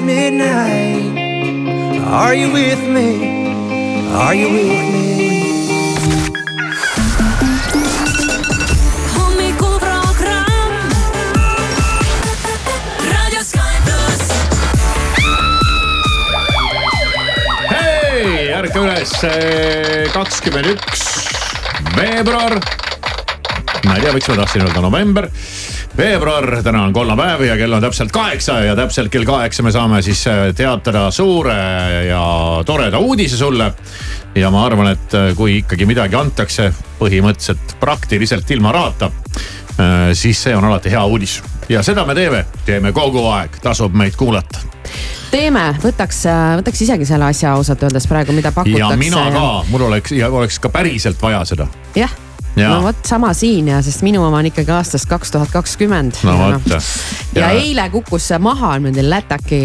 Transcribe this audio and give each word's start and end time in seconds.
at 0.00 0.06
midnight. 0.06 1.98
Are 2.06 2.34
you 2.34 2.52
with 2.52 2.82
me? 2.88 3.52
Are 4.12 4.34
you 4.34 4.48
with 4.52 4.94
me? 4.94 5.10
ärka 18.60 18.80
üles, 18.84 19.12
kakskümmend 20.12 20.66
üks 20.74 21.04
veebruar. 21.96 22.58
ma 23.84 23.94
ei 23.96 24.02
tea, 24.02 24.12
miks 24.12 24.28
ma 24.28 24.36
tahtsin 24.36 24.66
öelda 24.66 24.80
november. 24.84 25.30
veebruar, 25.96 26.62
täna 26.62 26.82
on 26.86 26.92
kolmapäev 26.92 27.42
ja 27.48 27.56
kell 27.58 27.72
on 27.72 27.82
täpselt 27.82 28.12
kaheksa 28.12 28.60
ja 28.64 28.76
täpselt 28.76 29.10
kell 29.12 29.24
kaheksa 29.24 29.62
me 29.62 29.72
saame 29.74 30.02
siis 30.02 30.22
äh, 30.30 30.42
teatada 30.56 31.10
suure 31.10 31.56
ja 32.08 32.22
toreda 32.66 32.98
uudise 32.98 33.36
sulle. 33.36 33.72
ja 34.34 34.50
ma 34.50 34.64
arvan, 34.66 34.92
et 34.94 35.14
äh, 35.14 35.34
kui 35.36 35.58
ikkagi 35.58 35.86
midagi 35.86 36.16
antakse 36.16 36.72
põhimõtteliselt 37.00 37.76
praktiliselt 37.80 38.50
ilma 38.50 38.72
rahata, 38.72 39.10
siis 40.12 40.42
see 40.42 40.52
on 40.56 40.64
alati 40.68 40.90
hea 40.92 41.04
uudis 41.08 41.38
ja 41.68 41.82
seda 41.82 42.04
me 42.04 42.14
teeme, 42.14 42.44
teeme 42.66 42.92
kogu 42.92 43.24
aeg, 43.32 43.56
tasub 43.62 43.94
meid 43.96 44.18
kuulata 44.18 44.60
teeme, 45.30 45.62
võtaks, 45.82 46.24
võtaks 46.60 46.82
isegi 46.84 47.06
selle 47.08 47.30
asja 47.30 47.54
ausalt 47.54 47.82
öeldes 47.86 48.06
praegu, 48.10 48.34
mida 48.36 48.52
pakutakse. 48.54 48.80
ja 48.82 48.96
mina 48.98 49.22
ka, 49.34 49.46
mul 49.70 49.86
oleks 49.90 50.14
ja 50.16 50.30
oleks 50.30 50.58
ka 50.58 50.72
päriselt 50.74 51.22
vaja 51.22 51.44
seda. 51.48 51.68
jah. 51.96 52.12
No 52.68 52.82
vot 52.84 53.04
sama 53.08 53.32
siin 53.36 53.70
ja, 53.72 53.80
sest 53.84 54.04
minu 54.06 54.24
oma 54.26 54.42
on 54.42 54.50
ikkagi 54.50 54.74
aastast 54.74 55.08
kaks 55.10 55.32
tuhat 55.36 55.52
kakskümmend. 55.54 56.20
no 56.28 56.36
vot. 56.38 56.74
ja 57.34 57.52
eile 57.56 57.88
kukkus 57.92 58.28
see 58.32 58.40
maha, 58.42 58.76
niimoodi 58.78 59.06
lätaki, 59.08 59.62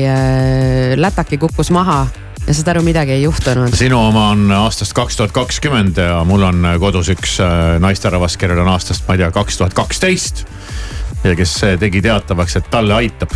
lätaki 1.01 1.41
kukkus 1.41 1.73
maha 1.75 2.05
ja 2.47 2.53
saad 2.53 2.69
aru, 2.75 2.83
midagi 2.85 3.15
ei 3.15 3.23
juhtunud. 3.23 3.73
sinu 3.75 3.99
oma 4.07 4.29
on 4.35 4.51
aastast 4.51 4.93
kaks 4.97 5.17
tuhat 5.17 5.33
kakskümmend 5.35 5.97
ja 5.97 6.21
mul 6.27 6.45
on 6.45 6.67
kodus 6.79 7.09
üks 7.13 7.39
äh, 7.43 7.75
naisterahvas, 7.81 8.37
kellel 8.37 8.61
on 8.61 8.69
aastast, 8.75 9.07
ma 9.07 9.17
ei 9.17 9.23
tea, 9.23 9.31
kaks 9.33 9.57
tuhat 9.61 9.73
kaksteist. 9.77 10.45
ja 11.23 11.35
kes 11.35 11.57
äh, 11.63 11.79
tegi 11.81 12.03
teatavaks, 12.05 12.59
et 12.61 12.69
talle 12.71 12.93
aitab. 12.93 13.33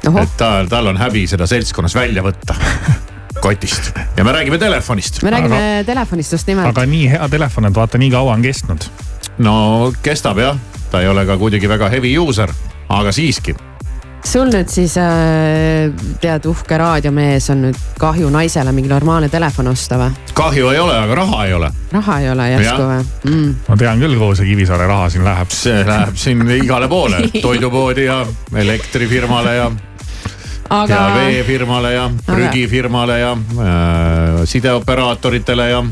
Et 0.00 0.36
tal, 0.36 0.66
tal 0.68 0.90
on 0.90 0.98
häbi 1.00 1.26
seda 1.28 1.46
seltskonnas 1.48 1.94
välja 1.94 2.24
võtta 2.24 2.56
kotist 3.40 3.92
ja 4.16 4.24
me 4.24 4.32
räägime 4.32 4.58
telefonist. 4.58 5.22
me 5.22 5.30
räägime 5.30 5.56
aga... 5.56 5.84
telefonist 5.84 6.32
just 6.32 6.46
nimelt. 6.46 6.68
aga 6.68 6.86
nii 6.86 7.08
hea 7.10 7.28
telefon, 7.28 7.66
et 7.70 7.74
vaata 7.74 7.98
nii 7.98 8.10
kaua 8.10 8.36
on 8.36 8.42
kestnud. 8.42 8.84
no 9.38 9.54
kestab 10.02 10.38
jah, 10.38 10.58
ta 10.90 11.00
ei 11.00 11.08
ole 11.08 11.26
ka 11.26 11.38
kuidagi 11.38 11.68
väga 11.68 11.88
heavy 11.88 12.14
user, 12.18 12.52
aga 12.88 13.12
siiski. 13.12 13.54
sul 14.24 14.50
nüüd 14.52 14.68
siis 14.68 14.94
äh, 15.00 15.88
tead, 16.20 16.46
uhke 16.46 16.78
raadiomees 16.78 17.50
on 17.54 17.62
nüüd 17.66 17.78
kahju 17.98 18.30
naisele 18.30 18.72
mingi 18.76 18.90
normaalne 18.92 19.28
telefon 19.32 19.72
osta 19.72 19.98
või? 20.00 20.10
kahju 20.34 20.72
ei 20.74 20.80
ole, 20.80 20.96
aga 21.00 21.20
raha 21.22 21.44
ei 21.46 21.54
ole. 21.56 21.70
raha 21.92 22.18
ei 22.20 22.30
ole 22.30 22.48
järsku 22.54 22.88
või 22.88 23.04
mm.? 23.24 23.52
ma 23.68 23.78
tean 23.84 24.02
küll, 24.04 24.18
kuhu 24.20 24.34
see 24.36 24.50
Kivisaare 24.52 24.88
raha 24.90 25.08
siin 25.10 25.24
läheb. 25.24 25.54
see 25.54 25.84
läheb 25.86 26.16
siin 26.16 26.44
igale 26.60 26.88
poole, 26.88 27.24
toidupoodi 27.46 28.10
ja 28.10 28.24
elektrifirmale 28.64 29.56
ja 29.56 29.70
aga 30.70 30.94
ja 30.94 31.14
veefirmale 31.14 31.92
ja 31.92 32.04
prügifirmale 32.26 33.18
ja 33.18 33.32
äh, 33.32 34.44
sideoperaatoritele 34.44 35.68
ja. 35.70 35.82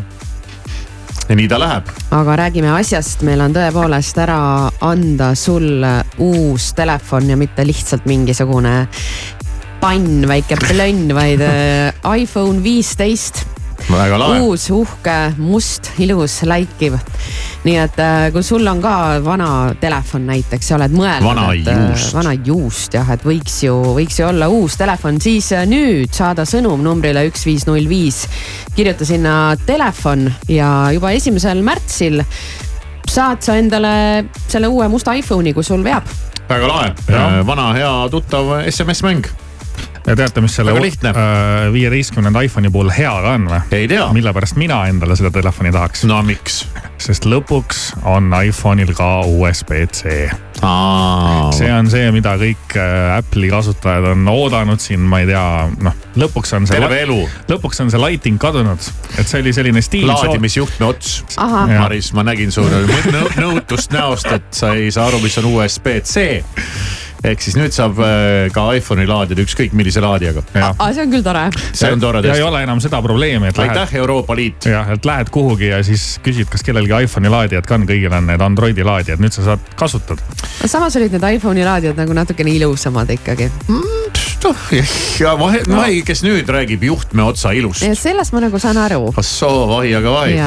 ja 1.28 1.36
nii 1.36 1.48
ta 1.48 1.58
läheb. 1.58 1.90
aga 2.10 2.36
räägime 2.44 2.70
asjast, 2.76 3.24
meil 3.26 3.42
on 3.42 3.56
tõepoolest 3.56 4.22
ära 4.22 4.40
anda 4.80 5.32
sulle 5.34 5.92
uus 6.18 6.72
telefon 6.78 7.30
ja 7.34 7.36
mitte 7.40 7.66
lihtsalt 7.66 8.06
mingisugune 8.06 8.76
pann, 9.80 10.26
väike 10.28 10.58
plönn, 10.58 11.12
vaid 11.14 11.42
äh, 11.44 11.92
iPhone 12.18 12.62
viisteist. 12.62 13.44
uus, 13.88 14.68
uhke, 14.74 15.16
must, 15.38 15.90
ilus, 16.02 16.42
läikiv. 16.48 16.98
nii 17.64 17.76
et 17.80 17.98
äh, 18.00 18.28
kui 18.32 18.44
sul 18.46 18.66
on 18.70 18.80
ka 18.82 18.92
vana 19.24 19.74
telefon 19.80 20.28
näiteks 20.28 20.70
ja 20.70 20.76
oled 20.76 20.94
mõelnud. 20.94 21.26
Vana 21.26 21.46
juust. 21.56 22.14
vana 22.14 22.34
juust 22.46 22.94
jah, 22.94 23.10
et 23.14 23.24
võiks 23.26 23.56
ju, 23.64 23.74
võiks 23.96 24.20
ju 24.20 24.28
olla 24.28 24.48
uus 24.52 24.78
telefon, 24.78 25.20
siis 25.22 25.50
äh, 25.56 25.66
nüüd 25.68 26.12
saada 26.14 26.46
sõnum 26.48 26.84
numbrile 26.84 27.26
üks 27.30 27.46
viis 27.48 27.66
null 27.68 27.88
viis. 27.90 28.24
kirjuta 28.76 29.08
sinna 29.08 29.34
telefon 29.66 30.28
ja 30.52 30.92
juba 30.94 31.12
esimesel 31.16 31.64
märtsil 31.66 32.22
saad 33.08 33.42
sa 33.42 33.56
endale 33.58 34.28
selle 34.46 34.68
uue 34.70 34.88
musta 34.92 35.16
iPhone'i, 35.16 35.54
kui 35.56 35.64
sul 35.66 35.84
veab. 35.84 36.06
väga 36.48 36.70
lahe 36.70 37.44
vana 37.46 37.72
hea 37.76 37.92
tuttav 38.12 38.58
SMS-mäng. 38.68 39.47
Ja 40.08 40.16
teate, 40.16 40.40
mis 40.40 40.56
selle 40.56 40.74
lihtne. 40.80 41.12
viieteistkümnenda 41.72 42.40
iPhone'i 42.40 42.70
puhul 42.72 42.90
hea 42.96 43.12
ka 43.22 43.34
on 43.36 43.48
või? 43.50 43.60
ei 43.76 43.88
tea, 43.90 44.06
mille 44.16 44.32
pärast 44.32 44.56
mina 44.60 44.80
endale 44.88 45.16
seda 45.18 45.30
telefoni 45.34 45.72
tahaks? 45.74 46.04
no 46.08 46.20
miks? 46.24 46.62
sest 46.98 47.28
lõpuks 47.28 47.82
on 48.08 48.32
iPhone'il 48.32 48.94
ka 48.96 49.08
USB-C. 49.28 50.14
see 51.54 51.70
on 51.72 51.90
see, 51.92 52.08
mida 52.14 52.34
kõik 52.40 52.76
äh, 52.80 53.18
Apple'i 53.18 53.50
kasutajad 53.52 54.10
on 54.14 54.24
oodanud 54.32 54.82
siin, 54.82 55.04
ma 55.08 55.20
ei 55.22 55.28
tea, 55.28 55.44
noh, 55.84 55.98
lõpuks 56.18 56.56
on 56.56 56.68
see, 56.68 56.80
terve 56.80 57.02
elu, 57.04 57.20
lõpuks 57.52 57.84
on 57.84 57.92
see 57.92 58.02
lighting 58.02 58.40
kadunud, 58.42 58.90
et 59.18 59.28
see 59.28 59.42
oli 59.44 59.52
selline 59.56 59.82
stiil. 59.84 60.08
laadimisjuhtme 60.10 60.88
ots. 60.88 61.20
Maris, 61.38 62.12
ma 62.16 62.24
nägin 62.26 62.54
su 62.54 62.64
nõ- 62.64 63.34
nõutust 63.44 63.94
näost, 63.94 64.32
et 64.34 64.48
sa 64.56 64.72
ei 64.78 64.90
saa 64.94 65.10
aru, 65.12 65.22
mis 65.24 65.38
on 65.42 65.52
USB-C. 65.52 66.26
Ehk 67.24 67.42
siis 67.42 67.56
nüüd 67.58 67.74
saab 67.74 67.98
äh, 68.02 68.48
ka 68.54 68.68
iPhone'i 68.78 69.06
laadida 69.08 69.42
ükskõik 69.42 69.74
millise 69.76 70.02
laadijaga. 70.04 70.44
see 70.52 71.04
on 71.04 71.12
küll 71.12 71.24
tore. 71.26 71.44
see 71.72 71.92
on 71.92 72.02
tore 72.02 72.22
ja 72.22 72.32
ei 72.32 72.40
tõesti. 72.40 72.48
ole 72.50 72.62
enam 72.66 72.82
seda 72.84 73.02
probleemi, 73.04 73.50
et 73.50 73.58
aitäh, 73.64 73.94
Euroopa 74.02 74.36
Liit. 74.38 74.70
jah, 74.70 74.92
et 74.94 75.08
lähed 75.08 75.32
kuhugi 75.34 75.72
ja 75.72 75.82
siis 75.86 76.08
küsid, 76.24 76.50
kas 76.52 76.64
kellelgi 76.66 76.94
iPhone'i 77.08 77.32
laadijad 77.32 77.66
ka 77.68 77.78
on, 77.78 77.86
kõigil 77.88 78.14
on 78.14 78.30
need 78.30 78.44
Androidi 78.44 78.86
laadijad, 78.86 79.22
nüüd 79.22 79.34
sa 79.34 79.46
saad 79.52 79.70
kasutada. 79.78 80.22
samas 80.64 80.96
olid 81.00 81.14
need 81.16 81.28
iPhone'i 81.38 81.66
laadijad 81.66 81.98
nagu 81.98 82.16
natukene 82.16 82.54
ilusamad 82.58 83.10
ikkagi. 83.18 83.50
Ja 85.20 85.34
vahe, 85.38 85.62
vahi, 85.68 86.02
kes 86.06 86.22
nüüd 86.26 86.48
räägib 86.48 86.82
juhtme 86.88 87.22
otsa 87.22 87.52
ilust. 87.56 87.84
sellest 87.98 88.32
ma 88.32 88.42
nagu 88.46 88.58
saan 88.58 88.78
aru. 88.78 89.12
Assoo, 89.16 89.66
vahi, 89.68 89.94
aga 89.98 90.12
vahi 90.14 90.38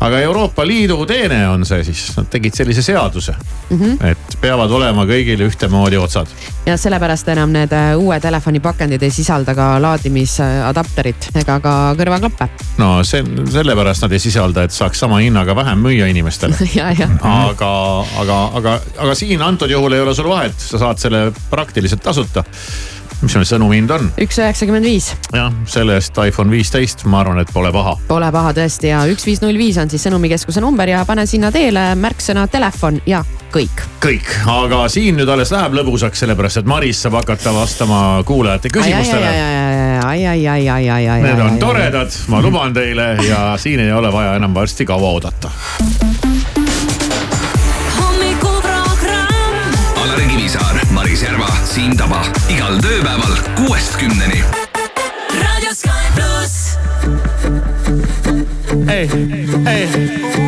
aga 0.00 0.20
Euroopa 0.20 0.66
Liidu 0.66 0.98
teene 1.06 1.40
on 1.48 1.64
see 1.66 1.84
siis, 1.86 2.02
nad 2.16 2.28
tegid 2.30 2.54
sellise 2.56 2.82
seaduse 2.82 3.34
mm. 3.34 3.78
-hmm. 3.78 4.06
et 4.10 4.38
peavad 4.40 4.70
olema 4.70 5.04
kõigil 5.08 5.42
ühtemoodi 5.46 5.98
otsad. 6.00 6.26
ja 6.66 6.76
sellepärast 6.76 7.28
enam 7.28 7.52
need 7.52 7.72
äh, 7.72 7.96
uue 7.98 8.20
telefoni 8.20 8.60
pakendid 8.60 9.02
ei 9.02 9.10
sisalda 9.10 9.54
ka 9.54 9.68
laadimisadapterit 9.82 11.30
ega 11.34 11.60
ka 11.60 11.74
kõrvaklappe. 11.98 12.48
no 12.78 13.04
see, 13.04 13.24
sellepärast 13.52 14.02
nad 14.02 14.12
ei 14.12 14.22
sisalda, 14.22 14.66
et 14.66 14.72
saaks 14.72 14.98
sama 14.98 15.20
hinnaga 15.22 15.56
vähem 15.56 15.78
müüa 15.86 16.10
inimestele. 16.10 16.56
aga, 17.22 17.70
aga, 18.20 18.40
aga, 18.60 18.80
aga 18.98 19.14
siin 19.14 19.42
antud 19.42 19.70
juhul 19.70 19.92
ei 19.92 20.00
ole 20.00 20.14
sul 20.14 20.28
vahet, 20.28 20.58
sa 20.58 20.78
saad 20.78 21.00
selle 21.00 21.32
praktiliselt 21.50 22.02
tasuta. 22.02 22.44
Mis 23.22 23.32
sul 23.32 23.46
sõnumi 23.48 23.80
hind 23.80 23.92
on? 23.94 24.10
üks 24.20 24.40
üheksakümmend 24.42 24.86
viis, 24.86 25.12
jah, 25.34 25.52
selle 25.70 25.96
eest 26.00 26.18
iPhone 26.20 26.52
viisteist, 26.52 27.06
ma 27.10 27.22
arvan, 27.24 27.40
et 27.42 27.52
pole 27.54 27.72
paha. 27.74 27.96
pole 28.08 28.28
paha 28.32 28.52
tõesti 28.56 28.92
ja 28.92 29.04
üks 29.10 29.26
viis 29.28 29.42
null 29.44 29.58
viis 29.58 29.78
on 29.80 29.90
siis 29.92 30.04
sõnumikeskuse 30.06 30.62
number 30.64 30.90
ja 30.90 31.04
pane 31.08 31.26
sinna 31.26 31.52
teele 31.54 31.88
märksõna 32.00 32.46
telefon 32.52 33.00
ja 33.06 33.22
kõik. 33.54 33.84
kõik, 34.02 34.28
aga 34.52 34.84
siin 34.92 35.16
nüüd 35.20 35.30
alles 35.32 35.52
läheb 35.54 35.78
lõbusaks, 35.78 36.24
sellepärast 36.24 36.62
et 36.62 36.70
Maris 36.70 37.00
saab 37.04 37.18
hakata 37.20 37.54
vastama 37.56 38.00
kuulajate 38.26 38.72
küsimustele. 38.74 39.32
Need 41.24 41.44
on. 41.48 41.58
toredad, 41.62 42.20
ma 42.32 42.42
luban 42.44 42.76
teile 42.76 43.14
ja 43.26 43.48
siin 43.60 43.80
ei 43.86 43.92
ole 43.92 44.12
vaja 44.12 44.36
enam 44.40 44.54
varsti 44.54 44.88
kaua 44.88 45.16
oodata. 45.16 45.52
Järva, 51.26 51.48
Siim 51.66 51.96
Taba 51.98 52.20
igal 52.52 52.76
tööpäeval 52.78 53.32
kuuest 53.56 53.96
kümneni. 53.98 54.44
raadio 55.40 55.72
Sky 55.74 56.12
pluss. 56.14 56.76
ei, 58.86 59.10
ei, 59.66 59.88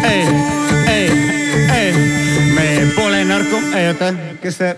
ei, 0.04 0.22
ei, 0.86 1.10
ei, 1.74 1.92
me 2.54 2.68
pole 2.94 3.24
narko, 3.24 3.58
ei 3.74 3.88
oota, 3.90 4.12
kes 4.42 4.60
see? 4.62 4.76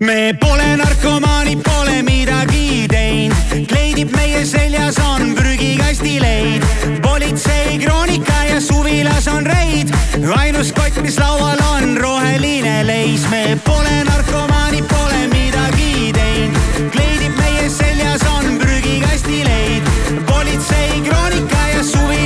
me 0.00 0.32
pole 0.40 0.72
narkomaanid, 0.80 1.60
pole 1.66 2.00
midagi 2.02 2.88
teinud, 2.88 3.68
kleidib 3.68 4.16
meie 4.16 4.44
seljas 4.48 4.96
on 5.12 5.34
prügikasti 5.36 6.16
leid. 6.24 6.64
politsei 7.02 7.78
kroonika 7.84 8.44
ja 8.48 8.60
suvilas 8.60 9.28
on 9.28 9.44
reid, 9.46 9.92
ainus 10.40 10.72
kott, 10.72 11.02
mis 11.04 11.20
laual 11.20 11.60
on 11.74 11.96
roheline 12.00 12.86
leis, 12.86 13.28
me 13.28 13.58
pole 13.64 14.04
narkomaanid, 14.04 14.55
pole 14.82 15.28
midagi 15.32 16.12
teinud, 16.12 16.90
kleidib 16.92 17.36
meie 17.38 17.68
seljas 17.70 18.24
on 18.36 18.58
prügikasti 18.60 19.44
leid. 19.46 19.90
politsei 20.26 21.00
kroonika 21.08 21.68
ja 21.74 21.82
suvilas 21.84 22.25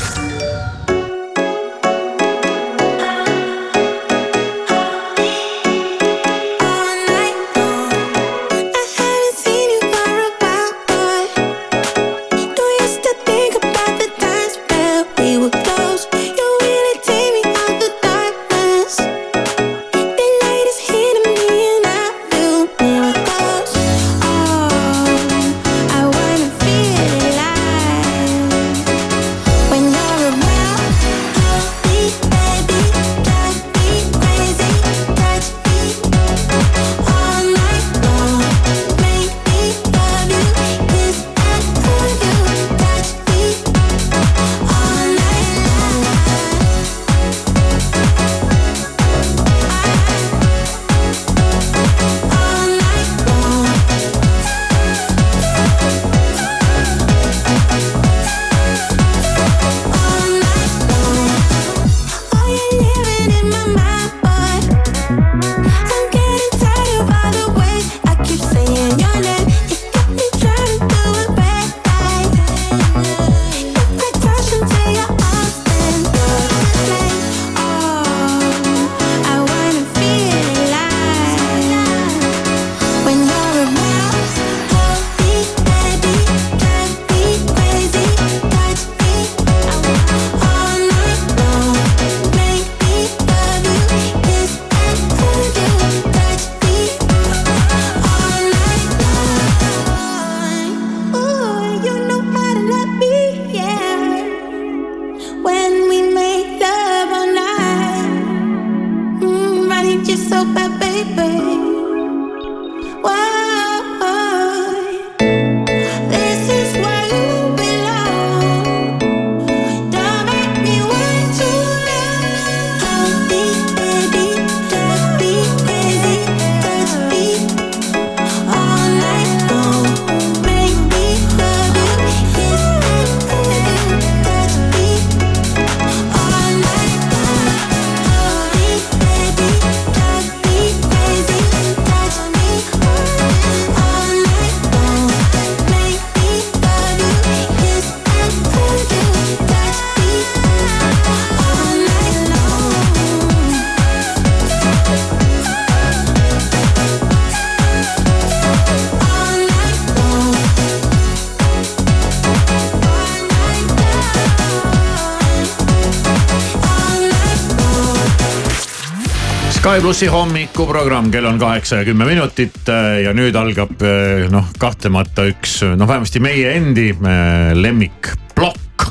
Sky 169.71 169.79
plussi 169.79 170.07
hommikuprogramm, 170.11 171.07
kell 171.13 171.25
on 171.29 171.37
kaheksa 171.39 171.77
ja 171.79 171.85
kümme 171.87 172.03
minutit 172.03 172.67
äh, 172.67 172.97
ja 173.05 173.13
nüüd 173.15 173.37
algab 173.39 173.79
äh, 173.79 174.25
noh, 174.27 174.49
kahtlemata 174.59 175.23
üks 175.29 175.61
noh, 175.79 175.87
vähemasti 175.87 176.19
meie 176.19 176.49
endi 176.57 176.89
äh, 176.91 177.53
lemmikplokk, 177.55 178.83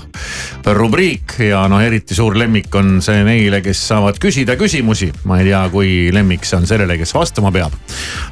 rubriik 0.78 1.34
ja 1.44 1.66
noh, 1.68 1.84
eriti 1.84 2.16
suur 2.16 2.38
lemmik 2.40 2.72
on 2.80 3.02
see 3.04 3.20
neile, 3.28 3.60
kes 3.60 3.82
saavad 3.90 4.16
küsida 4.24 4.56
küsimusi. 4.56 5.10
ma 5.28 5.42
ei 5.42 5.50
tea, 5.50 5.60
kui 5.68 5.92
lemmik 6.16 6.48
see 6.48 6.62
on 6.62 6.64
sellele, 6.70 6.96
kes 6.96 7.12
vastama 7.12 7.52
peab. 7.52 7.76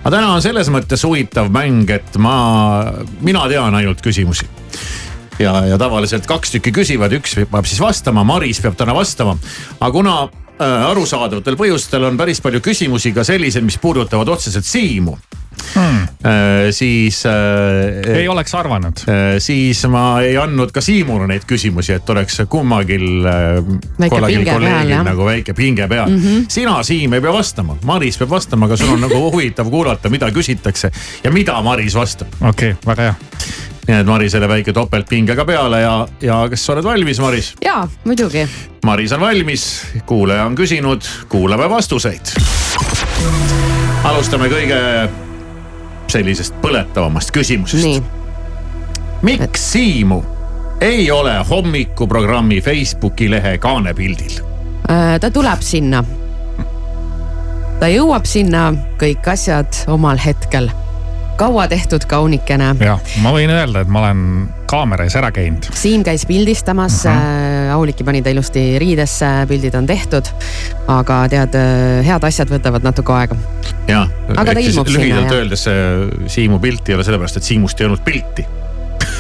aga 0.01 0.17
täna 0.17 0.33
on 0.33 0.41
selles 0.41 0.73
mõttes 0.73 1.05
huvitav 1.05 1.53
mäng, 1.53 1.93
et 2.01 2.17
ma, 2.17 2.39
mina 3.21 3.45
tean 3.53 3.77
ainult 3.77 4.01
küsimusi 4.01 4.49
ja, 5.37 5.67
ja 5.69 5.77
tavaliselt 5.77 6.25
kaks 6.25 6.57
tükki 6.57 6.73
küsivad, 6.81 7.13
üks 7.21 7.43
peab 7.45 7.69
siis 7.69 7.85
vastama, 7.85 8.25
Maris 8.25 8.65
peab 8.65 8.81
täna 8.81 8.97
vastama. 8.97 9.37
aga 9.83 9.93
kuna 10.01 10.21
arusaadavatel 10.59 11.57
põhjustel 11.59 12.09
on 12.09 12.17
päris 12.19 12.41
palju 12.45 12.61
küsimusi 12.65 13.13
ka 13.15 13.25
selliseid, 13.25 13.65
mis 13.65 13.79
puudutavad 13.79 14.29
otseselt 14.29 14.65
Siimu 14.65 15.17
hmm. 15.75 16.03
äh, 16.27 16.71
siis 16.71 17.27
äh,. 17.27 18.17
ei 18.17 18.29
oleks 18.29 18.55
arvanud 18.55 19.03
äh,. 19.09 19.39
siis 19.39 19.85
ma 19.91 20.21
ei 20.21 20.37
andnud 20.37 20.73
ka 20.75 20.81
Siimule 20.85 21.29
neid 21.31 21.47
küsimusi, 21.49 21.95
et 21.99 22.11
oleks 22.11 22.43
kummagil 22.49 23.27
äh, 23.27 23.63
nagu 25.07 25.29
väike 25.29 25.55
pinge 25.55 25.89
peal 25.89 26.11
mm. 26.11 26.21
-hmm. 26.23 26.45
sina, 26.49 26.83
Siim, 26.83 27.13
ei 27.13 27.21
pea 27.21 27.33
vastama, 27.33 27.79
Maris 27.85 28.19
peab 28.19 28.31
vastama, 28.31 28.67
aga 28.67 28.77
sul 28.77 28.95
on 28.97 29.01
nagu 29.07 29.23
huvitav 29.31 29.71
kuulata, 29.71 30.09
mida 30.09 30.31
küsitakse 30.31 30.93
ja 31.25 31.31
mida 31.31 31.63
Maris 31.63 31.95
vastab. 31.95 32.29
okei 32.41 32.71
okay,, 32.71 32.83
väga 32.87 33.03
hea. 33.03 33.15
Nii 33.89 33.97
et 33.97 34.07
Marisele 34.07 34.49
väike 34.49 34.73
topeltpinge 34.77 35.37
ka 35.37 35.45
peale 35.49 35.81
ja, 35.81 35.95
ja 36.21 36.43
kas 36.51 36.67
sa 36.67 36.75
oled 36.75 36.85
valmis, 36.85 37.21
Maris? 37.25 37.55
jaa, 37.65 37.89
muidugi. 38.05 38.45
Maris 38.85 39.13
on 39.17 39.21
valmis, 39.21 39.65
kuulaja 40.07 40.45
on 40.45 40.57
küsinud, 40.59 41.09
kuulame 41.29 41.71
vastuseid. 41.71 42.35
alustame 44.05 44.49
kõige 44.53 44.81
sellisest 46.09 46.55
põletavamast 46.63 47.33
küsimusest. 47.33 48.03
miks 49.23 49.73
Siimu 49.73 50.23
ei 50.81 51.11
ole 51.11 51.35
hommikuprogrammi 51.51 52.61
Facebooki 52.61 53.31
lehe 53.31 53.59
kaanepildil? 53.59 54.41
Äh, 54.91 55.21
ta 55.21 55.31
tuleb 55.31 55.63
sinna. 55.63 56.05
ta 57.81 57.89
jõuab 57.89 58.27
sinna, 58.27 58.73
kõik 59.01 59.33
asjad 59.33 59.85
omal 59.87 60.19
hetkel. 60.25 60.71
Kaua 61.39 61.69
tehtud 61.71 62.05
kaunikene. 62.11 62.75
jah, 62.83 63.01
ma 63.23 63.33
võin 63.35 63.53
öelda, 63.55 63.85
et 63.85 63.93
ma 63.93 64.03
olen 64.03 64.23
kaamera 64.69 65.07
ees 65.09 65.17
ära 65.17 65.31
käinud. 65.35 65.71
Siim 65.79 66.05
käis 66.07 66.27
pildistamas 66.29 67.01
uh, 67.07 67.13
-huh. 67.13 67.73
Auliki 67.79 68.05
pani 68.05 68.23
ta 68.23 68.31
ilusti 68.33 68.79
riidesse, 68.81 69.27
pildid 69.49 69.75
on 69.79 69.87
tehtud. 69.87 70.29
aga 70.89 71.23
tead, 71.29 71.59
head 72.07 72.25
asjad 72.25 72.51
võtavad 72.51 72.85
natuke 72.85 73.13
aega. 73.13 73.37
jah, 73.89 74.09
ilmub 74.29 74.87
sinna, 74.87 74.99
lühidalt 74.99 75.33
öeldes 75.33 75.69
Siimu 76.27 76.59
pilt 76.59 76.89
ei 76.89 76.95
ole 76.95 77.05
sellepärast, 77.05 77.37
et 77.37 77.43
Siimust 77.43 77.81
ei 77.81 77.87
olnud 77.87 78.05
pilti 78.05 78.47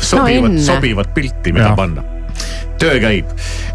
sobivat 0.01 0.53
no, 0.53 0.61
sobivat 0.61 1.15
pilti, 1.15 1.53
mida 1.53 1.65
Jah. 1.65 1.77
panna. 1.77 2.03
töö 2.79 3.01
käib. 3.01 3.31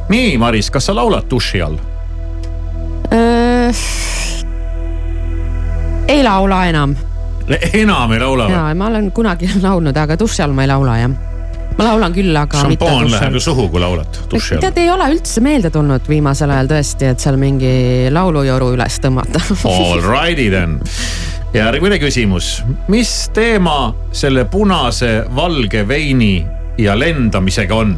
nii, 0.09 0.37
Maris, 0.37 0.71
kas 0.71 0.85
sa 0.85 0.95
laulad 0.95 1.27
duši 1.29 1.61
all? 1.61 1.77
Uh, 3.13 3.75
ei 6.07 6.23
laula 6.23 6.65
enam. 6.65 6.95
enam 7.83 8.13
ei 8.13 8.21
laula 8.23 8.47
või? 8.47 8.55
ja 8.55 8.63
ma 8.77 8.89
olen 8.91 9.11
kunagi 9.15 9.49
laulnud, 9.65 9.97
aga 9.97 10.17
duši 10.19 10.43
all 10.45 10.55
ma 10.55 10.65
ei 10.65 10.71
laula 10.71 10.97
jah. 11.01 11.13
ma 11.77 11.87
laulan 11.89 12.15
küll, 12.15 12.31
aga 12.37 12.63
šampoon 12.65 13.09
läheb 13.11 13.29
all 13.29 13.39
ju. 13.39 13.43
suhu, 13.47 13.67
kui 13.73 13.83
laulad 13.83 14.21
duši 14.31 14.57
all. 14.57 14.63
tead, 14.65 14.79
ei 14.83 14.91
ole 14.93 15.09
üldse 15.15 15.43
meelde 15.45 15.73
tulnud 15.73 16.09
viimasel 16.09 16.53
ajal 16.55 16.71
tõesti, 16.75 17.11
et 17.13 17.23
seal 17.23 17.39
mingi 17.41 17.73
laulujoru 18.13 18.73
üles 18.77 18.99
tõmmata. 19.03 19.41
Alrighty 19.73 20.49
then. 20.53 20.79
järgmine 21.53 21.99
küsimus, 22.01 22.55
mis 22.91 23.13
teema 23.35 23.93
selle 24.15 24.45
punase 24.49 25.21
valge 25.35 25.87
veini 25.87 26.35
ja 26.81 26.97
lendamisega 26.99 27.75
on? 27.77 27.95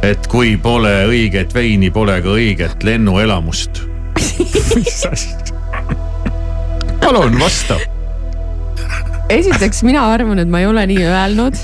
et 0.00 0.26
kui 0.32 0.54
pole 0.56 0.92
õiget 1.10 1.52
veini, 1.52 1.90
pole 1.92 2.14
ka 2.24 2.32
õiget 2.32 2.84
lennuelamust. 2.88 3.82
mis 4.16 5.00
asi? 5.10 5.34
palun 7.00 7.40
vasta. 7.40 7.76
Esiteks 9.30 9.84
mina 9.86 10.06
arvan, 10.12 10.40
et 10.42 10.50
ma 10.50 10.62
ei 10.62 10.68
ole 10.68 10.86
nii 10.90 11.04
öelnud. 11.08 11.60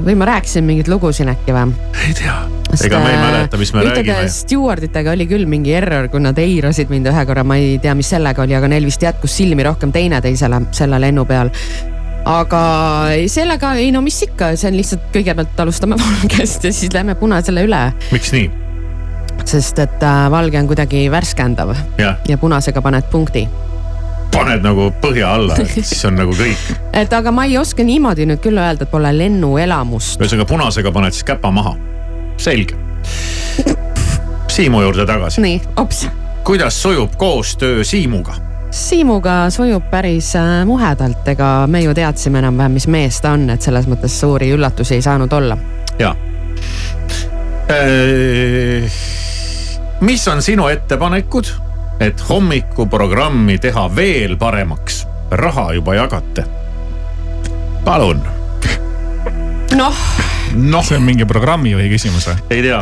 või 0.00 0.14
ma 0.16 0.26
rääkisin 0.30 0.64
mingeid 0.64 0.88
lugusid 0.88 1.28
äkki 1.28 1.54
või? 1.54 1.74
ei 2.06 2.14
tea. 2.16 2.36
ega 2.86 3.00
me 3.02 3.10
ei 3.10 3.18
mäleta, 3.20 3.60
mis 3.60 3.72
me 3.74 3.84
räägime. 3.84 4.28
stjuarditega 4.32 5.14
oli 5.14 5.26
küll 5.30 5.46
mingi 5.50 5.74
error, 5.76 6.08
kui 6.08 6.22
nad 6.22 6.38
eirasid 6.38 6.90
mind 6.92 7.10
ühe 7.10 7.24
korra, 7.28 7.44
ma 7.44 7.58
ei 7.60 7.78
tea, 7.82 7.94
mis 7.98 8.10
sellega 8.14 8.44
oli, 8.46 8.56
aga 8.56 8.70
neil 8.70 8.86
vist 8.88 9.02
jätkus 9.02 9.36
silmi 9.42 9.66
rohkem 9.66 9.92
teineteisele 9.94 10.62
selle 10.76 11.00
lennu 11.02 11.26
peal. 11.28 11.52
aga 12.30 12.62
ei, 13.16 13.28
sellega 13.32 13.74
ei 13.82 13.92
no 13.94 14.02
mis 14.04 14.22
ikka, 14.26 14.54
see 14.56 14.72
on 14.72 14.80
lihtsalt 14.80 15.10
kõigepealt 15.14 15.62
alustame 15.66 16.00
valgest 16.04 16.66
ja 16.66 16.74
siis 16.74 16.94
lähme 16.96 17.18
punasele 17.20 17.66
üle, 17.68 17.84
miks 18.14 18.34
nii? 18.36 18.50
sest 19.46 19.78
et 19.82 20.02
äh, 20.04 20.26
valge 20.30 20.58
on 20.60 20.68
kuidagi 20.70 21.06
värskendav 21.12 21.74
jah, 21.98 22.18
ja 22.28 22.38
punasega 22.38 22.82
paned 22.84 23.06
punkti. 23.12 23.46
Paned 24.34 24.64
nagu 24.64 24.90
põhja 25.02 25.34
alla, 25.34 25.58
siis 25.74 26.04
on 26.08 26.18
nagu 26.20 26.34
kõik. 26.36 26.70
et 26.92 27.12
aga 27.12 27.32
ma 27.34 27.48
ei 27.48 27.58
oska 27.58 27.84
niimoodi 27.86 28.28
nüüd 28.30 28.42
küll 28.44 28.60
öelda, 28.60 28.86
et 28.86 28.92
pole 28.92 29.12
lennuelamust. 29.16 30.20
ühesõnaga 30.20 30.48
punasega 30.48 30.94
paned 30.94 31.16
siis 31.16 31.26
käpa 31.32 31.52
maha. 31.54 31.76
selge. 32.36 32.78
Siimu 34.50 34.82
juurde 34.82 35.06
tagasi. 35.06 35.40
nii, 35.44 35.60
ops 35.80 36.08
kuidas 36.50 36.82
sujub 36.82 37.10
koostöö 37.16 37.84
Siimuga? 37.84 38.34
Siimuga 38.70 39.50
sujub 39.50 39.82
päris 39.90 40.36
äh, 40.36 40.66
muhedalt, 40.66 41.28
ega 41.28 41.66
me 41.66 41.82
ju 41.82 41.94
teadsime 41.94 42.38
enam-vähem, 42.38 42.72
mis 42.72 42.86
mees 42.88 43.20
ta 43.20 43.34
on, 43.36 43.48
et 43.50 43.62
selles 43.62 43.88
mõttes 43.90 44.14
suuri 44.20 44.52
üllatusi 44.54 44.94
ei 44.94 45.02
saanud 45.02 45.32
olla. 45.32 45.58
ja. 45.98 46.14
mis 50.00 50.28
on 50.28 50.42
sinu 50.42 50.66
ettepanekud, 50.68 51.52
et 52.00 52.28
hommikuprogrammi 52.28 53.58
teha 53.58 53.88
veel 53.96 54.36
paremaks? 54.40 55.06
raha 55.30 55.72
juba 55.76 55.94
jagate. 55.94 56.44
palun. 57.84 58.22
noh, 59.76 60.04
noh, 60.54 60.84
see 60.84 60.98
on 60.98 61.06
mingi 61.06 61.26
programmijuhi 61.28 61.90
küsimus 61.92 62.26
või? 62.30 62.38
ei 62.50 62.64
tea. 62.66 62.80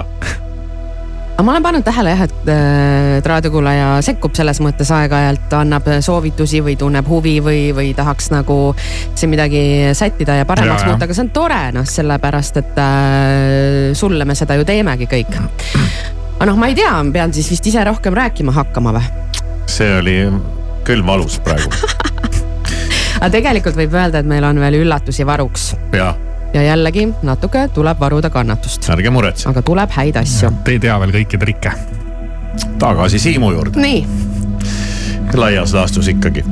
aga 1.35 1.45
ma 1.45 1.55
olen 1.57 1.67
pannud 1.67 1.87
tähele 1.87 2.15
jah, 2.15 2.25
et 2.29 2.53
äh, 2.53 2.99
et 3.19 3.27
raadiokuulaja 3.27 3.89
sekkub 4.07 4.37
selles 4.39 4.61
mõttes 4.63 4.91
aeg-ajalt, 4.95 5.53
annab 5.59 5.89
soovitusi 6.05 6.61
või 6.65 6.77
tunneb 6.79 7.09
huvi 7.11 7.39
või, 7.45 7.63
või 7.77 7.93
tahaks 7.99 8.31
nagu 8.35 8.59
siin 8.79 9.33
midagi 9.33 9.63
sättida 9.99 10.39
ja 10.41 10.47
paremaks 10.49 10.87
muuta, 10.87 11.09
aga 11.09 11.17
see 11.17 11.27
on 11.27 11.33
tore 11.35 11.63
noh, 11.75 11.89
sellepärast 11.89 12.63
et 12.63 12.79
äh, 12.85 13.91
sulle 13.99 14.29
me 14.29 14.39
seda 14.39 14.59
ju 14.59 14.69
teemegi 14.69 15.11
kõik. 15.11 15.43
Aga 16.39 16.47
noh, 16.53 16.59
ma 16.59 16.69
ei 16.71 16.77
tea, 16.79 16.93
pean 17.13 17.35
siis 17.35 17.51
vist 17.51 17.67
ise 17.67 17.83
rohkem 17.85 18.15
rääkima 18.15 18.55
hakkama 18.55 18.95
või? 18.95 19.07
see 19.69 19.91
oli 19.99 20.17
küll 20.87 21.03
valus 21.07 21.39
praegu. 21.45 21.71
aga 23.21 23.31
tegelikult 23.35 23.77
võib 23.79 23.95
öelda, 23.99 24.23
et 24.23 24.31
meil 24.31 24.47
on 24.47 24.61
veel 24.63 24.79
üllatusi 24.85 25.27
varuks 25.27 25.73
ja 25.97 26.15
ja 26.55 26.63
jällegi 26.63 27.09
natuke 27.27 27.67
tuleb 27.75 27.99
varuda 28.01 28.31
kannatust, 28.33 28.87
ärge 28.95 29.11
muretsege, 29.13 29.51
aga 29.53 29.63
tuleb 29.67 29.93
häid 29.93 30.17
asju. 30.17 30.53
Te 30.65 30.77
ei 30.77 30.81
tea 30.81 30.95
veel 31.03 31.13
kõiki 31.19 31.41
trikke. 31.43 31.75
tagasi 32.79 33.19
Siimu 33.19 33.51
juurde, 33.53 33.81
nii, 33.83 34.07
laias 35.35 35.75
laastus 35.77 36.09
ikkagi. 36.09 36.45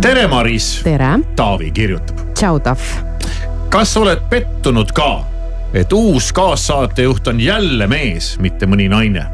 tere, 0.00 0.26
Maris, 0.28 0.80
tere, 0.84 1.18
Taavi 1.36 1.70
kirjutab. 1.70 2.24
tšau, 2.34 2.58
Tahv. 2.64 2.88
kas 3.70 3.96
oled 3.96 4.24
pettunud 4.32 4.90
ka, 4.96 5.10
et 5.74 5.92
uus 5.92 6.32
kaassaatejuht 6.32 7.26
on 7.26 7.40
jälle 7.40 7.86
mees, 7.86 8.38
mitte 8.38 8.66
mõni 8.66 8.88
naine? 8.88 9.24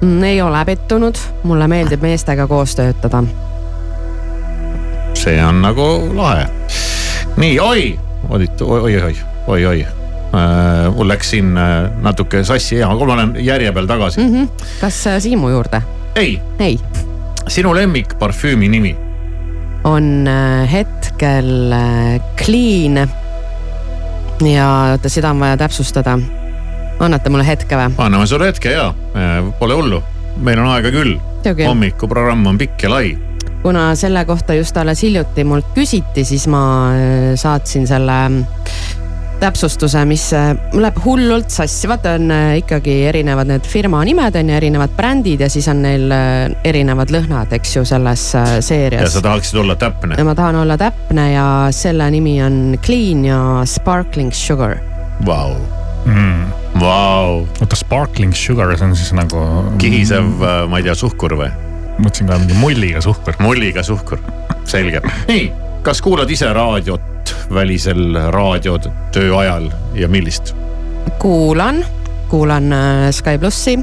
Mm, 0.00 0.22
ei 0.22 0.42
ole 0.42 0.64
pettunud, 0.64 1.18
mulle 1.42 1.68
meeldib 1.68 2.02
meestega 2.02 2.46
koos 2.46 2.76
töötada. 2.78 3.22
see 5.14 5.44
on 5.44 5.62
nagu 5.62 5.86
lahe. 6.14 6.46
nii, 7.36 7.60
oi, 7.60 7.98
oodit-, 8.28 8.62
oi-oi, 8.62 9.16
oi-oi. 9.46 9.86
mul 10.94 11.08
läks 11.08 11.30
siin 11.30 11.56
äh, 11.56 11.90
natuke 12.04 12.44
sassi 12.44 12.76
ja 12.76 12.88
ma 12.88 13.14
olen 13.14 13.36
järje 13.40 13.72
peal 13.72 13.86
tagasi 13.86 14.20
mm. 14.20 14.34
-hmm. 14.34 14.48
kas 14.80 15.06
äh, 15.06 15.20
Siimu 15.22 15.48
juurde? 15.48 15.82
ei, 16.16 16.40
ei, 16.58 16.78
sinu 17.48 17.74
lemmikparfüümi 17.74 18.68
nimi, 18.68 18.96
on 19.84 20.28
äh, 20.28 20.72
hetkel 20.72 21.72
äh, 21.72 22.20
clean. 22.36 23.08
Ja 24.46 24.68
oota, 24.92 25.08
seda 25.08 25.30
on 25.30 25.40
vaja 25.40 25.56
täpsustada. 25.56 26.18
annate 27.00 27.30
mulle 27.30 27.46
hetke 27.46 27.76
või? 27.76 27.94
anname 27.98 28.26
sulle 28.26 28.50
hetke 28.50 28.72
ja 28.72 28.92
pole 29.58 29.74
hullu, 29.74 30.02
meil 30.36 30.58
on 30.58 30.70
aega 30.74 30.90
küll. 30.94 31.16
hommikuprogramm 31.66 32.46
on 32.46 32.58
pikk 32.58 32.82
ja 32.82 32.90
lai. 32.90 33.18
kuna 33.62 33.94
selle 33.94 34.24
kohta 34.24 34.54
just 34.54 34.76
alles 34.76 35.02
hiljuti 35.02 35.44
mult 35.44 35.74
küsiti, 35.74 36.24
siis 36.24 36.46
ma 36.46 36.62
äh, 36.92 37.32
saatsin 37.34 37.86
selle 37.86 38.18
täpsustuse, 39.40 40.02
mis 40.08 40.24
äh, 40.36 40.50
läheb 40.74 40.98
hullult 41.04 41.52
sassi, 41.52 41.88
vaata 41.90 42.16
on 42.18 42.30
äh, 42.34 42.58
ikkagi 42.62 42.94
erinevad 43.10 43.50
need 43.50 43.66
firma 43.68 44.02
nimed 44.06 44.36
on 44.38 44.50
ju, 44.50 44.56
erinevad 44.58 44.94
brändid 44.96 45.44
ja 45.44 45.48
siis 45.52 45.68
on 45.70 45.82
neil 45.84 46.10
äh, 46.14 46.50
erinevad 46.68 47.12
lõhnad, 47.14 47.52
eks 47.56 47.76
ju, 47.78 47.84
selles 47.88 48.28
äh, 48.38 48.54
ja 48.58 48.64
seerias 48.64 49.14
sa. 49.14 49.22
tahaksid 49.24 49.60
olla 49.62 49.78
täpne 49.78 50.18
ja. 50.18 50.26
ma 50.26 50.34
tahan 50.38 50.58
olla 50.64 50.78
täpne 50.80 51.30
ja 51.32 51.48
selle 51.74 52.10
nimi 52.14 52.38
on 52.42 52.78
Clean 52.84 53.24
ja 53.26 53.40
Sparkling 53.66 54.32
Sugar. 54.34 54.78
Vau, 55.26 55.56
Mm. 56.08 56.46
vau, 56.80 57.42
oota, 57.60 57.76
sparkling 57.76 58.32
sugar, 58.32 58.70
see 58.78 58.86
on 58.86 58.94
siis 58.96 59.10
nagu. 59.12 59.42
kihisev, 59.82 60.28
ma 60.70 60.78
ei 60.78 60.86
tea, 60.86 60.94
suhkur 60.96 61.34
või? 61.36 61.50
mõtlesin 61.98 62.30
ka 62.30 62.38
mingi 62.38 62.56
mulliga 62.56 63.02
suhkur. 63.04 63.36
mulliga 63.42 63.82
suhkur, 63.84 64.22
selge. 64.64 65.02
nii, 65.28 65.50
kas 65.82 66.02
kuulad 66.02 66.30
ise 66.30 66.52
raadiot 66.52 67.34
välisel 67.54 68.18
raadiotöö 68.30 69.36
ajal 69.38 69.70
ja 69.94 70.08
millist? 70.08 70.54
kuulan, 71.18 71.84
kuulan 72.28 72.72
äh, 72.72 73.10
Sky 73.10 73.38
plussi 73.38 73.78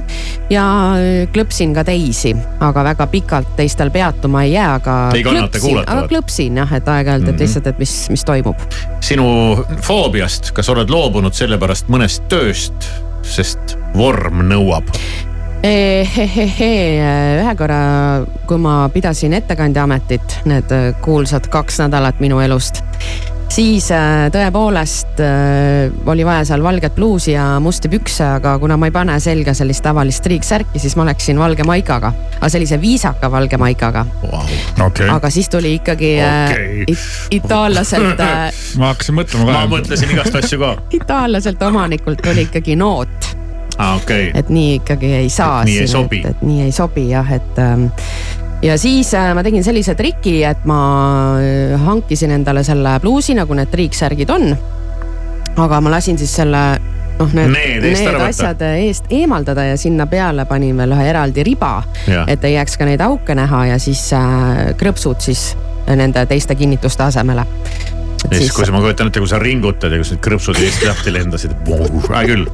ja 0.50 0.66
äh, 0.96 1.28
klõpsin 1.34 1.74
ka 1.76 1.84
teisi, 1.84 2.36
aga 2.60 2.84
väga 2.84 3.08
pikalt 3.12 3.56
teistel 3.58 3.90
peatuma 3.92 4.44
ei 4.46 4.54
jää, 4.54 4.74
aga. 4.78 4.96
Ei 5.14 5.24
kannata 5.24 5.60
kuulata, 5.60 5.92
aga 5.92 6.08
klõpsin 6.12 6.58
jah, 6.62 6.74
et 6.78 6.88
aeg-ajalt, 6.88 7.28
et 7.28 7.34
Mhm. 7.36 7.42
lihtsalt, 7.42 7.68
et 7.68 7.80
mis, 7.80 7.96
mis 8.10 8.24
toimub. 8.26 8.56
sinu 9.02 9.66
foobiast, 9.82 10.52
kas 10.52 10.70
oled 10.70 10.90
loobunud 10.90 11.34
sellepärast 11.34 11.90
mõnest 11.90 12.28
tööst, 12.30 12.88
sest 13.22 13.78
vorm 13.98 14.46
nõuab? 14.50 14.94
ühe 17.42 17.54
korra, 17.58 17.80
kui 18.48 18.60
ma 18.62 18.78
pidasin 18.94 19.34
ettekandja 19.38 19.86
ametit, 19.88 20.40
need 20.50 20.72
äh, 20.76 20.90
kuulsad 21.06 21.48
kaks 21.54 21.80
nädalat 21.84 22.20
minu 22.24 22.40
elust, 22.44 22.82
siis 23.52 23.88
äh, 23.94 24.26
tõepoolest 24.34 25.22
äh, 25.24 25.94
oli 26.12 26.26
vaja 26.28 26.46
seal 26.50 26.64
valget 26.66 26.96
bluusi 26.98 27.34
ja 27.36 27.48
musti 27.64 27.90
pükse, 27.92 28.26
aga 28.40 28.56
kuna 28.62 28.78
ma 28.78 28.90
ei 28.90 28.96
pane 28.96 29.16
selga 29.24 29.54
sellist 29.58 29.84
tavalist 29.86 30.24
triiksärki, 30.26 30.82
siis 30.82 30.96
ma 31.00 31.06
läksin 31.10 31.40
valge 31.40 31.66
maikaga, 31.68 32.12
aga 32.40 32.50
sellise 32.52 32.80
viisaka 32.82 33.30
valge 33.32 33.58
maikaga, 33.62 34.06
okei, 34.86 35.10
aga 35.14 35.32
siis 35.34 35.50
tuli 35.54 35.76
ikkagi 35.80 36.12
äh, 36.22 36.52
Okei. 36.52 36.84
it- 36.94 37.40
itaallaselt 37.42 38.20
äh, 38.20 38.52
ma 38.82 38.92
hakkasin 38.94 39.18
mõtlema 39.22 39.50
ma 39.50 39.64
ka. 39.64 39.72
mõtlesin 39.78 40.14
igast 40.18 40.38
asju 40.42 40.62
ka. 40.62 40.76
itaallaselt 41.00 41.64
omanikult 41.70 42.22
tuli 42.26 42.46
ikkagi 42.50 42.78
noot 42.80 43.34
aa, 43.78 43.96
okei. 43.96 44.32
et 44.34 44.50
nii 44.50 44.76
ikkagi 44.80 45.14
ei 45.22 45.30
saa. 45.30 45.64
Nii 45.68 45.80
ei 45.84 45.88
sobi. 45.92 46.22
et, 46.28 46.42
nii 46.42 46.66
ei 46.68 46.72
sobi 46.76 47.10
jah, 47.10 47.32
et 47.36 47.60
ähm, 47.62 47.88
ja 48.64 48.78
siis 48.82 49.14
äh, 49.14 49.34
ma 49.36 49.44
tegin 49.46 49.64
sellise 49.64 49.96
triki, 49.96 50.40
et 50.48 50.66
ma 50.70 50.80
äh, 51.42 51.76
hankisin 51.86 52.32
endale 52.36 52.64
selle 52.68 52.98
pluusi, 53.04 53.36
nagu 53.38 53.58
need 53.58 53.72
triiksärgid 53.74 54.30
on. 54.34 54.52
aga 55.56 55.80
ma 55.82 55.92
lasin 55.94 56.18
siis 56.20 56.34
selle 56.36 56.62
noh, 57.20 57.32
need, 57.34 57.54
Need 57.84 58.02
võtta. 58.02 58.26
asjad 58.28 58.64
eest 58.76 59.12
eemaldada 59.16 59.64
ja 59.70 59.78
sinna 59.80 60.08
peale 60.12 60.46
panin 60.50 60.76
veel 60.78 60.96
ühe 60.98 61.06
eraldi 61.10 61.46
riba, 61.48 61.78
et 62.28 62.44
ei 62.44 62.58
jääks 62.58 62.78
ka 62.78 62.88
neid 62.90 63.04
auke 63.06 63.36
näha 63.36 63.66
ja 63.72 63.80
siis 63.80 64.08
äh, 64.14 64.74
krõpsud 64.80 65.24
siis 65.24 65.54
nende 65.86 66.26
teiste 66.26 66.56
kinnituste 66.58 67.04
asemele. 67.06 67.46
Ja 68.32 68.38
siis, 68.38 68.52
kui 68.56 68.66
sa, 68.66 68.74
ma 68.74 68.82
kujutan 68.84 69.12
ette, 69.12 69.22
kui 69.24 69.30
sa 69.30 69.40
ringutad 69.42 69.94
ja 69.94 70.02
kus 70.02 70.14
need 70.14 70.24
krõpsud 70.26 70.60
eest 70.64 70.86
lahti 70.88 71.14
lendasid, 71.14 71.56
hea 71.66 72.24
küll. 72.30 72.46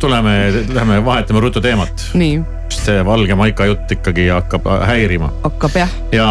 tuleme, 0.00 0.34
lähme 0.74 1.00
vahetame 1.04 1.40
ruttu 1.44 1.60
teemat, 1.60 2.08
sest 2.12 2.86
see 2.86 3.02
valge 3.06 3.34
maika 3.38 3.66
jutt 3.68 3.90
ikkagi 3.98 4.28
hakkab 4.32 4.66
häirima 4.86 5.28
hakkab 5.44 5.76
jah, 5.76 5.92
ja 6.14 6.28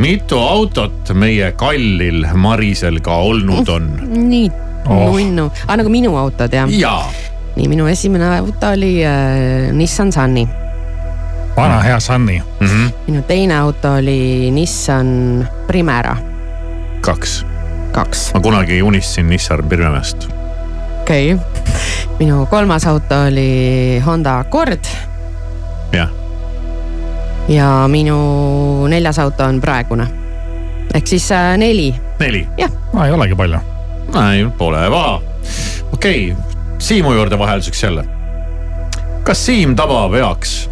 mitu 0.00 0.38
autot 0.38 1.10
meie 1.16 1.52
kallil 1.58 2.26
Marisel 2.34 3.00
ka 3.04 3.16
olnud 3.30 3.68
on? 3.68 3.92
nii 4.30 4.50
Oh. 4.88 5.12
nunnu, 5.12 5.50
aga 5.66 5.76
nagu 5.82 5.90
minu 5.92 6.14
autod 6.16 6.54
jah? 6.56 6.70
jaa, 6.72 7.04
nii, 7.56 7.66
minu 7.68 7.84
esimene 7.90 8.30
auto 8.38 8.72
oli 8.72 8.94
äh, 9.04 9.68
Nissan 9.76 10.12
Sunny. 10.12 10.46
vana 11.56 11.82
hea 11.84 12.00
Sunny. 12.00 12.40
minu 13.06 13.22
teine 13.28 13.58
auto 13.58 13.92
oli 14.00 14.50
Nissan 14.50 15.46
Primera 15.68 16.16
kaks. 17.00 17.46
kaks, 17.92 18.30
ma 18.34 18.40
kunagi 18.40 18.82
unistasin 18.82 19.28
Nissan 19.28 19.64
Pirnemest. 19.68 20.28
okei 21.00 21.34
okay.. 21.34 21.46
minu 22.18 22.46
kolmas 22.46 22.86
auto 22.86 23.22
oli 23.26 24.02
Honda 24.06 24.38
Accord 24.38 24.84
jah, 25.92 26.08
ja 27.48 27.88
minu 27.88 28.86
neljas 28.88 29.18
auto 29.18 29.44
on 29.44 29.60
praegune 29.60 30.06
ehk 30.94 31.06
siis 31.06 31.30
äh, 31.32 31.56
neli, 31.58 31.94
neli. 32.20 32.46
no 32.92 33.04
ei 33.04 33.12
olegi 33.12 33.34
palju. 33.34 33.58
ei, 34.30 34.46
pole 34.58 34.90
vaja. 34.90 35.20
okei 35.92 36.32
okay., 36.32 36.50
Siimu 36.80 37.12
juurde 37.12 37.38
vahelduseks 37.38 37.82
jälle. 37.82 38.04
kas 39.22 39.46
Siim 39.46 39.76
Taba 39.76 40.08
peaks 40.08 40.70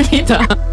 mida? 0.12 0.69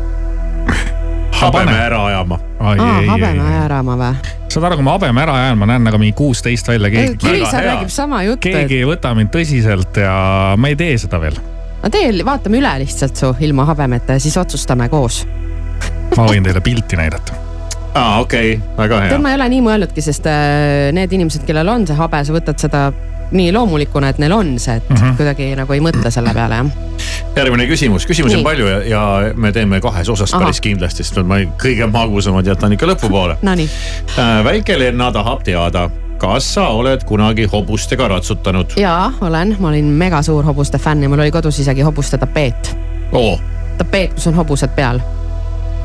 Habeme 1.41 1.77
ära 1.77 2.05
ajama? 2.07 2.39
ai, 2.59 2.75
aa, 2.79 3.01
habeme 3.11 3.47
ära 3.61 3.81
ma 3.85 3.97
või? 3.99 4.35
saad 4.51 4.67
aru, 4.69 4.79
kui 4.79 4.85
ma 4.87 4.95
habeme 4.97 5.23
ära 5.23 5.35
ajan, 5.41 5.59
ma 5.61 5.69
näen 5.69 5.85
nagu 5.87 5.99
mingi 6.01 6.15
kuusteist 6.17 6.69
välja, 6.71 6.91
hea. 6.93 7.51
räägib 7.67 7.91
sama 7.93 8.23
juttu, 8.25 8.49
keegi 8.49 8.81
ei 8.81 8.87
võta 8.89 9.13
mind 9.17 9.31
tõsiselt 9.33 9.99
ja 10.01 10.13
ma 10.57 10.71
ei 10.71 10.77
tee 10.79 10.95
seda 11.01 11.19
veel. 11.21 11.37
no 11.83 11.91
tee, 11.93 12.11
vaatame 12.25 12.61
üle 12.61 12.77
lihtsalt 12.83 13.19
su 13.19 13.33
ilma 13.47 13.67
habemeta 13.69 14.17
ja 14.17 14.23
siis 14.23 14.37
otsustame 14.39 14.89
koos. 14.93 15.23
ma 16.15 16.25
võin 16.29 16.47
teile 16.47 16.63
pilti 16.65 16.99
näidata. 16.99 17.37
aa, 17.93 18.19
okei 18.23 18.55
okay., 18.57 18.73
väga 18.79 19.03
hea 19.03 19.13
tead, 19.13 19.25
ma 19.25 19.35
ei 19.35 19.41
ole 19.41 19.51
nii 19.55 19.65
mõelnudki, 19.69 20.05
sest 20.05 20.29
äh, 20.31 20.89
need 20.97 21.13
inimesed, 21.19 21.45
kellel 21.47 21.75
on 21.75 21.87
see 21.89 21.97
habe, 21.97 22.23
sa 22.25 22.35
võtad 22.35 22.65
seda 22.65 22.87
nii 23.31 23.51
loomulikuna, 23.53 24.09
et 24.09 24.19
neil 24.21 24.31
on 24.31 24.53
see, 24.59 24.75
et 24.75 24.89
mm. 24.89 24.95
-hmm. 24.95 25.17
kuidagi 25.17 25.49
nagu 25.55 25.73
ei 25.73 25.81
mõtle 25.83 26.11
selle 26.11 26.33
peale 26.33 26.55
jah. 26.55 26.67
järgmine 27.35 27.67
küsimus, 27.67 28.05
küsimusi 28.07 28.37
on 28.37 28.43
palju 28.43 28.67
ja, 28.67 28.77
ja 28.87 29.33
me 29.35 29.51
teeme 29.51 29.81
kahes 29.81 30.09
osas 30.09 30.33
Ahah. 30.33 30.45
päris 30.45 30.61
kindlasti, 30.61 31.03
sest 31.03 31.19
ma 31.23 31.39
kõige 31.63 31.87
magusamad 31.91 32.47
jätan 32.47 32.73
ikka 32.73 32.87
lõpupoole. 32.87 33.37
Nonii, 33.41 33.69
väike-Lenna 34.43 35.11
tahab 35.11 35.43
teada, 35.43 35.89
kas 36.17 36.53
sa 36.53 36.67
oled 36.67 37.03
kunagi 37.03 37.45
hobustega 37.51 38.07
ratsutanud? 38.07 38.77
jaa, 38.77 39.11
olen, 39.21 39.55
ma 39.59 39.69
olin 39.69 39.85
mega 39.85 40.21
suur 40.21 40.45
hobuste 40.45 40.77
fänn 40.77 41.03
ja 41.03 41.09
mul 41.09 41.19
oli 41.19 41.31
kodus 41.31 41.59
isegi 41.59 41.81
hobuste 41.81 42.17
tapeet. 42.17 42.77
oo, 43.11 43.39
tapeet, 43.77 44.13
kus 44.13 44.27
on 44.27 44.35
hobused 44.35 44.73
peal, 44.75 44.99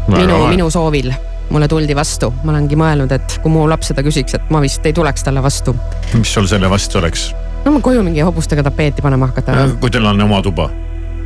minu, 0.09 0.47
minu 0.47 0.71
soovil 0.71 1.13
mulle 1.53 1.69
tuldi 1.69 1.97
vastu, 1.97 2.33
ma 2.45 2.55
olengi 2.55 2.79
mõelnud, 2.79 3.13
et 3.13 3.39
kui 3.45 3.53
mu 3.53 3.67
laps 3.69 3.93
seda 3.93 4.05
küsiks, 4.05 4.37
et 4.39 4.53
ma 4.53 4.63
vist 4.65 4.87
ei 4.89 4.95
tuleks 4.97 5.27
talle 5.27 5.43
vastu. 5.45 5.75
mis 6.15 6.33
sul 6.33 6.49
selle 6.51 6.71
vastu 6.71 6.99
oleks? 7.03 7.31
no 7.65 7.75
ma 7.77 7.83
koju 7.85 8.03
mingi 8.03 8.25
hobustega 8.25 8.65
tapeeti 8.67 9.05
panema 9.05 9.29
hakata. 9.31 9.69
kui 9.81 9.91
teil 9.91 10.07
on 10.09 10.25
oma 10.29 10.43
tuba? 10.43 10.71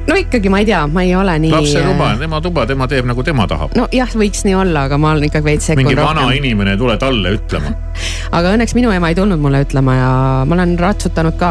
No 0.07 0.19
ikkagi 0.21 0.51
ma 0.53 0.61
ei 0.63 0.69
tea, 0.69 0.83
ma 0.87 1.03
ei 1.03 1.15
ole 1.19 1.39
nii. 1.43 1.51
lapse 1.51 1.83
tuba 1.83 2.11
on 2.13 2.23
tema 2.23 2.41
tuba, 2.41 2.67
tema 2.67 2.89
teeb 2.91 3.09
nagu 3.09 3.25
tema 3.27 3.47
tahab. 3.51 3.75
nojah, 3.79 4.15
võiks 4.19 4.45
nii 4.47 4.55
olla, 4.59 4.87
aga 4.91 4.99
ma 5.01 5.13
olen 5.15 5.29
ikkagi 5.29 5.47
veits 5.47 5.71
sekkun 5.71 5.83
mingi 5.85 5.99
vana 5.99 6.27
rohkem. 6.27 6.39
inimene 6.43 6.77
ei 6.77 6.81
tule 6.81 6.97
talle 7.01 7.35
ütlema. 7.37 7.73
aga 8.39 8.55
õnneks 8.57 8.77
minu 8.79 8.93
ema 8.95 9.11
ei 9.11 9.19
tulnud 9.19 9.41
mulle 9.43 9.63
ütlema 9.67 9.97
ja 9.97 10.11
ma 10.47 10.59
olen 10.59 10.77
ratsutanud 10.81 11.39
ka, 11.41 11.51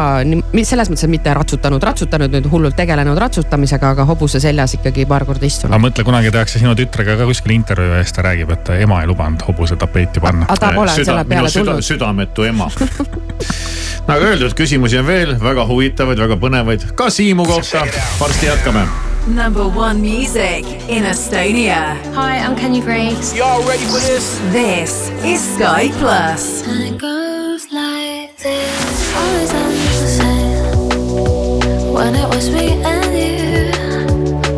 selles 0.62 0.90
mõttes, 0.92 1.06
et 1.06 1.12
mitte 1.12 1.34
ratsutanud, 1.36 1.82
ratsutanud 1.82 2.36
nüüd 2.36 2.50
hullult 2.52 2.76
tegelenud 2.78 3.18
ratsutamisega, 3.20 3.92
aga 3.96 4.06
hobuse 4.08 4.40
seljas 4.42 4.76
ikkagi 4.78 5.06
paar 5.08 5.26
korda 5.28 5.44
aga 5.44 5.52
istunud. 5.52 5.82
mõtle, 5.86 6.06
kunagi 6.06 6.32
tehakse 6.34 6.62
sinu 6.62 6.74
tütrega 6.78 7.18
ka 7.20 7.28
kuskil 7.28 7.56
intervjuu 7.56 7.98
ja 7.98 8.04
siis 8.04 8.16
ta 8.16 8.26
räägib, 8.26 8.52
et 8.56 8.72
ema 8.80 9.02
ei 9.02 9.10
lubanud 9.10 9.42
hobuse 9.48 9.76
tapeeti 9.80 10.22
panna. 10.22 10.48
aga 10.48 10.60
ta 10.60 10.72
pole 10.76 10.96
selle 10.96 11.24
minu 11.24 11.34
peale 11.34 11.52
süda, 11.52 11.72
tulnud. 11.72 11.88
südametu 11.90 12.48
ema. 12.48 12.70
nagu 14.10 14.28
öeldud, 14.30 14.54
küsimusi 14.56 15.00
on 15.00 15.06
veel 15.08 15.34
väga 15.42 15.66
huvitavaid, 15.66 16.20
väga 16.26 16.38
põnevaid 16.40 16.86
ka 16.98 17.10
Siimu 17.10 17.46
kohta. 17.48 17.84
varsti 18.20 18.45
jätkame. 18.46 18.86
Number 19.26 19.66
one 19.66 20.00
music 20.00 20.64
in 20.88 21.04
Estonia. 21.04 21.96
Hi, 22.14 22.38
I'm 22.38 22.54
Kenny 22.54 22.80
Grace. 22.80 23.34
Y'all 23.34 23.60
ready 23.66 23.84
for 23.86 23.98
this? 23.98 24.38
This 24.52 25.10
is 25.24 25.40
Sky 25.56 25.90
Plus. 25.98 26.62
And 26.68 26.94
it 26.94 26.98
goes 27.00 27.66
like 27.72 28.36
this. 28.36 29.14
Always 29.16 29.52
on 29.52 29.70
the 29.74 30.06
same. 30.18 31.92
When 31.92 32.14
it 32.14 32.28
was 32.28 32.48
me 32.50 32.80
and 32.84 33.12
you. 33.18 33.72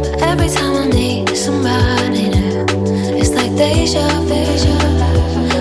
But 0.03 0.23
every 0.23 0.51
time 0.51 0.77
I 0.77 0.87
meet 0.93 1.35
somebody 1.35 2.29
new, 2.29 2.67
it's 3.17 3.31
like 3.31 3.57
deja 3.57 4.07
vu. 4.29 4.35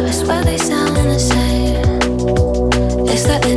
I 0.06 0.12
swear 0.12 0.44
they 0.44 0.58
sound 0.58 0.98
the 0.98 1.18
same. 1.18 2.02
It's 3.08 3.26
like 3.26 3.42
they 3.42 3.56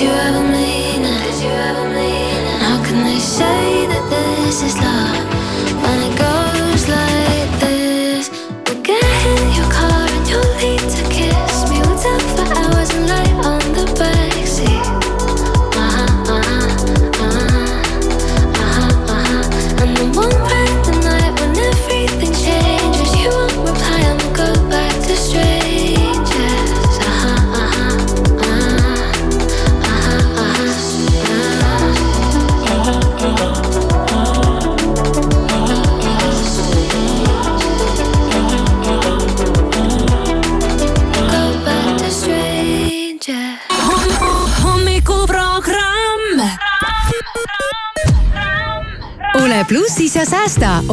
you 0.00 0.10
ever 0.10 0.44
mean? 0.52 0.67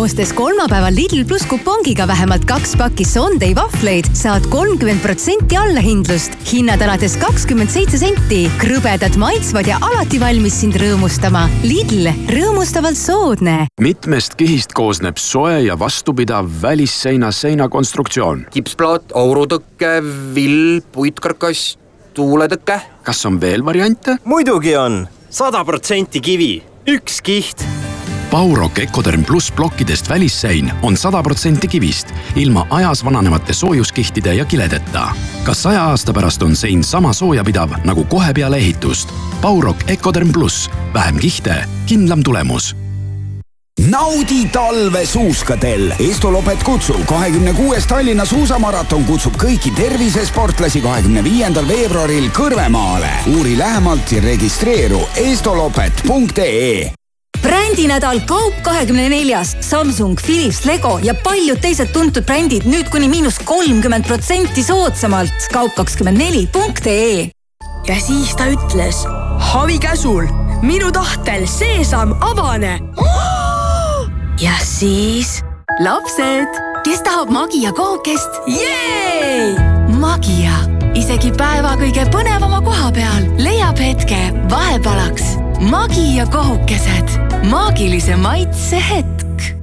Ostes 0.05 0.33
kolmapäeval 0.37 0.93
Lidl 0.93 1.23
pluss 1.25 1.47
kupongiga 1.49 2.05
vähemalt 2.07 2.43
kaks 2.45 2.75
pakki 2.77 3.05
Sunday 3.07 3.55
vahvleid, 3.57 4.05
saad 4.13 4.45
kolmkümmend 4.51 5.01
protsenti 5.01 5.57
allahindlust. 5.57 6.35
hinnad 6.51 6.81
alates 6.85 7.15
kakskümmend 7.17 7.71
seitse 7.73 7.97
senti. 7.97 8.43
krõbedad, 8.61 9.17
maitsvad 9.17 9.69
ja 9.71 9.79
alati 9.81 10.19
valmis 10.21 10.59
sind 10.61 10.77
rõõmustama. 10.77 11.47
Lidl, 11.63 12.11
rõõmustavalt 12.29 12.99
soodne. 12.99 13.55
mitmest 13.81 14.35
kihist 14.37 14.75
koosneb 14.77 15.17
soe 15.17 15.63
ja 15.65 15.79
vastupidav 15.79 16.49
välisseina 16.61 17.31
seinakonstruktsioon. 17.31 18.45
kipsplaat, 18.53 19.09
aurutõke, 19.13 20.03
vill, 20.35 20.81
puitkarkass, 20.91 21.77
tuuletõke. 22.13 22.79
kas 23.03 23.25
on 23.25 23.41
veel 23.41 23.65
variante? 23.65 24.19
muidugi 24.23 24.77
on, 24.77 25.07
sada 25.29 25.65
protsenti 25.65 26.21
kivi, 26.21 26.53
üks 26.85 27.21
kiht 27.21 27.65
Baurok 28.35 28.79
Ecoderm 28.79 29.23
pluss 29.25 29.51
plokkidest 29.51 30.09
välissein 30.09 30.71
on 30.81 30.97
sada 30.97 31.23
protsenti 31.23 31.67
kivist, 31.67 32.07
ilma 32.35 32.67
ajas 32.69 33.05
vananevate 33.05 33.53
soojuskihtide 33.53 34.33
ja 34.33 34.45
kiledeta. 34.45 35.09
ka 35.43 35.53
saja 35.53 35.83
aasta 35.83 36.13
pärast 36.13 36.43
on 36.43 36.55
sein 36.55 36.83
sama 36.83 37.13
soojapidav 37.13 37.69
nagu 37.83 38.03
kohe 38.03 38.33
peale 38.33 38.57
ehitust. 38.57 39.09
Baurok 39.41 39.77
Ecoderm 39.87 40.33
pluss, 40.33 40.69
vähem 40.93 41.15
kihte, 41.19 41.63
kindlam 41.85 42.23
tulemus 42.23 42.75
naudi 43.89 44.45
talve 44.51 45.05
suuskadel. 45.05 45.93
Estolopet 45.99 46.63
kutsub 46.63 47.05
kahekümne 47.05 47.53
kuues 47.53 47.87
Tallinna 47.87 48.25
suusamaraton 48.25 49.03
kutsub 49.05 49.35
kõiki 49.39 49.71
tervisesportlasi 49.75 50.81
kahekümne 50.81 51.23
viiendal 51.23 51.67
veebruaril 51.67 52.29
Kõrvemaale. 52.35 53.11
uuri 53.37 53.57
lähemalt 53.57 54.11
ja 54.11 54.21
registreeru 54.21 55.07
estolopet.ee 55.15 57.04
brändinädal 57.45 58.19
Kaup 58.25 58.53
kahekümne 58.63 59.10
neljas, 59.10 59.55
Samsung, 59.62 60.17
Philips, 60.21 60.65
Lego 60.65 60.99
ja 61.03 61.13
paljud 61.23 61.62
teised 61.62 61.91
tuntud 61.93 62.25
brändid 62.25 62.65
nüüd 62.65 62.89
kuni 62.89 63.10
miinus 63.12 63.38
kolmkümmend 63.45 64.08
protsenti 64.08 64.63
soodsamalt. 64.63 65.49
kaup 65.53 65.75
kakskümmend 65.75 66.17
neli 66.17 66.47
punkt 66.47 66.88
ee. 66.88 67.29
ja 67.88 67.99
siis 68.01 68.36
ta 68.36 68.49
ütles 68.49 69.05
Havi 69.39 69.77
käsul, 69.79 70.25
minu 70.62 70.91
tahtel 70.91 71.45
seesam 71.47 72.15
avane. 72.21 72.79
ja 74.41 74.58
siis 74.63 75.41
lapsed, 75.84 76.62
kes 76.84 77.01
tahab 77.05 77.29
Magia 77.29 77.71
kookest? 77.71 78.41
Magia, 79.99 80.58
isegi 80.97 81.31
päeva 81.38 81.77
kõige 81.77 82.10
põnevama 82.10 82.63
koha 82.65 82.91
peal 82.91 83.34
leiab 83.38 83.77
hetke 83.79 84.31
vahepalaks. 84.49 85.36
Magia 85.71 86.25
kohukesed, 86.27 87.13
maagilise 87.49 88.15
maitse 88.15 88.79
hetk. 88.89 89.55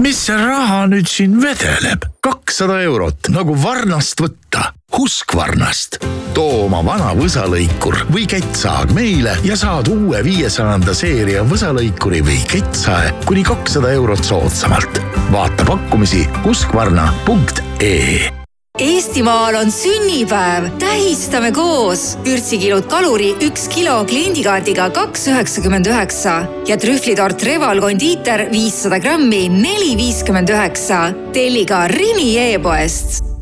mis 0.00 0.18
see 0.26 0.36
raha 0.36 0.84
nüüd 0.90 1.08
siin 1.08 1.38
vedeleb? 1.42 2.04
kakssada 2.20 2.80
eurot 2.84 3.30
nagu 3.32 3.56
varnast 3.62 4.20
võtta. 4.20 4.72
Husqvarnast. 4.96 5.98
too 6.34 6.66
oma 6.66 6.82
vana 6.84 7.10
võsalõikur 7.18 7.98
või 8.12 8.24
kettsaag 8.30 8.92
meile 8.96 9.36
ja 9.44 9.56
saad 9.58 9.90
uue 9.92 10.22
viiesajanda 10.24 10.94
seeria 10.94 11.44
võsalõikuri 11.48 12.22
või 12.24 12.40
kettsae 12.52 13.12
kuni 13.26 13.44
kakssada 13.44 13.92
eurot 13.98 14.24
soodsamalt. 14.24 15.02
vaata 15.32 15.68
pakkumisi 15.68 16.26
husqvarna.ee 16.44 18.45
Eestimaal 18.78 19.54
on 19.54 19.70
sünnipäev, 19.72 20.66
tähistame 20.78 21.48
koos. 21.52 22.18
vürtsikilud 22.24 22.84
kaluri 22.92 23.30
üks 23.46 23.70
kilo 23.72 23.94
kliendikaardiga 24.04 24.90
kaks 24.92 25.22
üheksakümmend 25.32 25.88
üheksa 25.88 26.34
ja 26.68 26.76
trühvlitort 26.76 27.44
Reval 27.48 27.80
kondiiter 27.80 28.50
viissada 28.52 28.98
grammi 29.00 29.46
neli 29.48 29.96
viiskümmend 29.96 30.52
üheksa. 30.52 31.06
telli 31.32 31.64
ka 31.66 31.86
Rimi 31.88 32.36
e-poest 32.36 33.35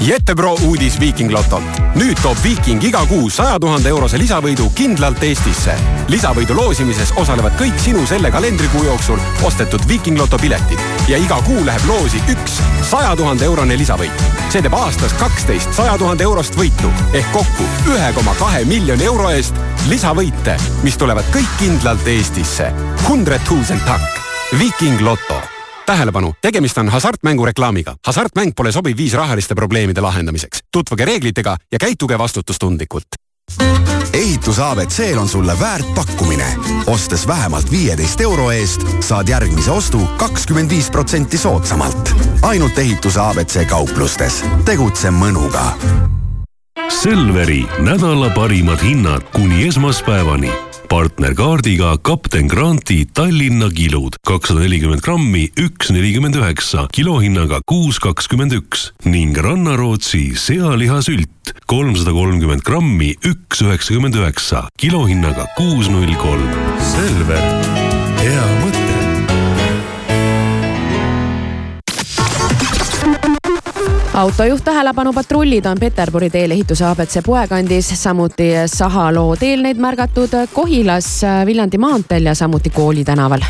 Jetebro 0.00 0.56
uudis 0.62 1.00
Viiking 1.00 1.32
Lotolt. 1.32 1.80
nüüd 1.94 2.18
toob 2.22 2.36
Viiking 2.42 2.82
iga 2.84 3.00
kuu 3.08 3.30
saja 3.30 3.56
tuhande 3.60 3.88
eurose 3.88 4.18
lisavõidu 4.18 4.68
kindlalt 4.74 5.22
Eestisse. 5.24 5.74
lisavõidu 6.08 6.54
loosimises 6.54 7.12
osalevad 7.16 7.56
kõik 7.60 7.78
sinu 7.80 8.06
selle 8.06 8.30
kalendrikuu 8.30 8.84
jooksul 8.84 9.18
ostetud 9.42 9.88
Viiking 9.88 10.18
Loto 10.18 10.38
piletid 10.38 10.78
ja 11.08 11.16
iga 11.18 11.40
kuu 11.42 11.64
läheb 11.64 11.88
loosi 11.88 12.20
üks 12.28 12.60
saja 12.90 13.16
tuhande 13.16 13.44
eurone 13.44 13.78
lisavõit. 13.78 14.22
see 14.50 14.62
teeb 14.62 14.74
aastas 14.74 15.12
kaksteist 15.12 15.72
saja 15.74 15.98
tuhande 15.98 16.24
eurost 16.24 16.56
võitu 16.56 16.92
ehk 17.12 17.32
kokku 17.32 17.64
ühe 17.96 18.12
koma 18.12 18.34
kahe 18.34 18.64
miljoni 18.64 19.04
euro 19.04 19.30
eest 19.30 19.54
lisavõite, 19.88 20.60
mis 20.82 20.96
tulevad 20.96 21.24
kõik 21.32 21.58
kindlalt 21.58 22.06
Eestisse. 22.06 22.72
Hundred 23.08 23.40
tusen 23.48 23.80
takk. 23.86 24.24
Viiking 24.58 25.00
Loto 25.00 25.55
tähelepanu, 25.86 26.34
tegemist 26.42 26.78
on 26.78 26.88
hasartmängureklaamiga. 26.88 27.94
hasartmäng 28.06 28.52
pole 28.56 28.72
sobiv 28.72 28.96
viis 28.96 29.12
rahaliste 29.12 29.54
probleemide 29.54 30.00
lahendamiseks. 30.00 30.58
tutvuge 30.72 31.04
reeglitega 31.04 31.56
ja 31.72 31.78
käituge 31.78 32.18
vastutustundlikult. 32.18 33.06
ehitus 34.12 34.58
abc-l 34.58 35.18
on 35.18 35.28
sulle 35.28 35.60
väärt 35.60 35.94
pakkumine. 35.94 36.56
ostes 36.86 37.26
vähemalt 37.26 37.70
viieteist 37.70 38.20
euro 38.20 38.50
eest, 38.50 38.86
saad 39.00 39.28
järgmise 39.28 39.70
ostu 39.70 39.98
kakskümmend 40.16 40.70
viis 40.70 40.90
protsenti 40.90 41.38
soodsamalt. 41.38 42.14
ainult 42.42 42.78
ehituse 42.78 43.20
abc 43.20 43.68
kauplustes. 43.68 44.44
tegutse 44.64 45.10
mõnuga. 45.10 45.72
Selveri 47.02 47.64
nädala 47.78 48.30
parimad 48.30 48.82
hinnad 48.82 49.22
kuni 49.32 49.68
esmaspäevani 49.68 50.65
partnerkaardiga 50.88 51.96
Kapten 52.02 52.48
Granti 52.48 53.06
Tallinna 53.14 53.68
kilud 53.70 54.16
kakssada 54.26 54.60
nelikümmend 54.64 55.02
grammi, 55.04 55.46
üks 55.58 55.90
nelikümmend 55.94 56.38
üheksa, 56.38 56.86
kilohinnaga 56.92 57.60
kuus 57.66 57.98
kakskümmend 58.02 58.54
üks 58.56 58.90
ning 59.04 59.36
Rannarootsi 59.38 60.36
sealihasült 60.38 61.54
kolmsada 61.66 62.14
kolmkümmend 62.16 62.64
grammi, 62.66 63.14
üks 63.24 63.62
üheksakümmend 63.66 64.14
üheksa, 64.14 64.66
kilohinnaga 64.78 65.48
kuus 65.58 65.90
null 65.90 66.14
kolm. 66.22 66.48
Selver, 66.94 67.44
hea 68.22 68.48
mõte. 68.62 68.75
Autojuht 74.16 74.64
tähelepanu, 74.64 75.12
patrullid 75.12 75.66
on 75.66 75.78
Peterburi 75.80 76.30
teel 76.30 76.50
ehituse 76.56 76.86
abc 76.88 77.20
poekandis, 77.26 77.90
samuti 78.02 78.48
Sahaloo 78.66 79.36
teel 79.36 79.62
neid 79.62 79.80
märgatud 79.80 80.32
Kohilas, 80.52 81.20
Viljandi 81.46 81.78
maanteel 81.78 82.32
ja 82.32 82.34
samuti 82.34 82.70
Kooli 82.70 83.04
tänaval. 83.04 83.44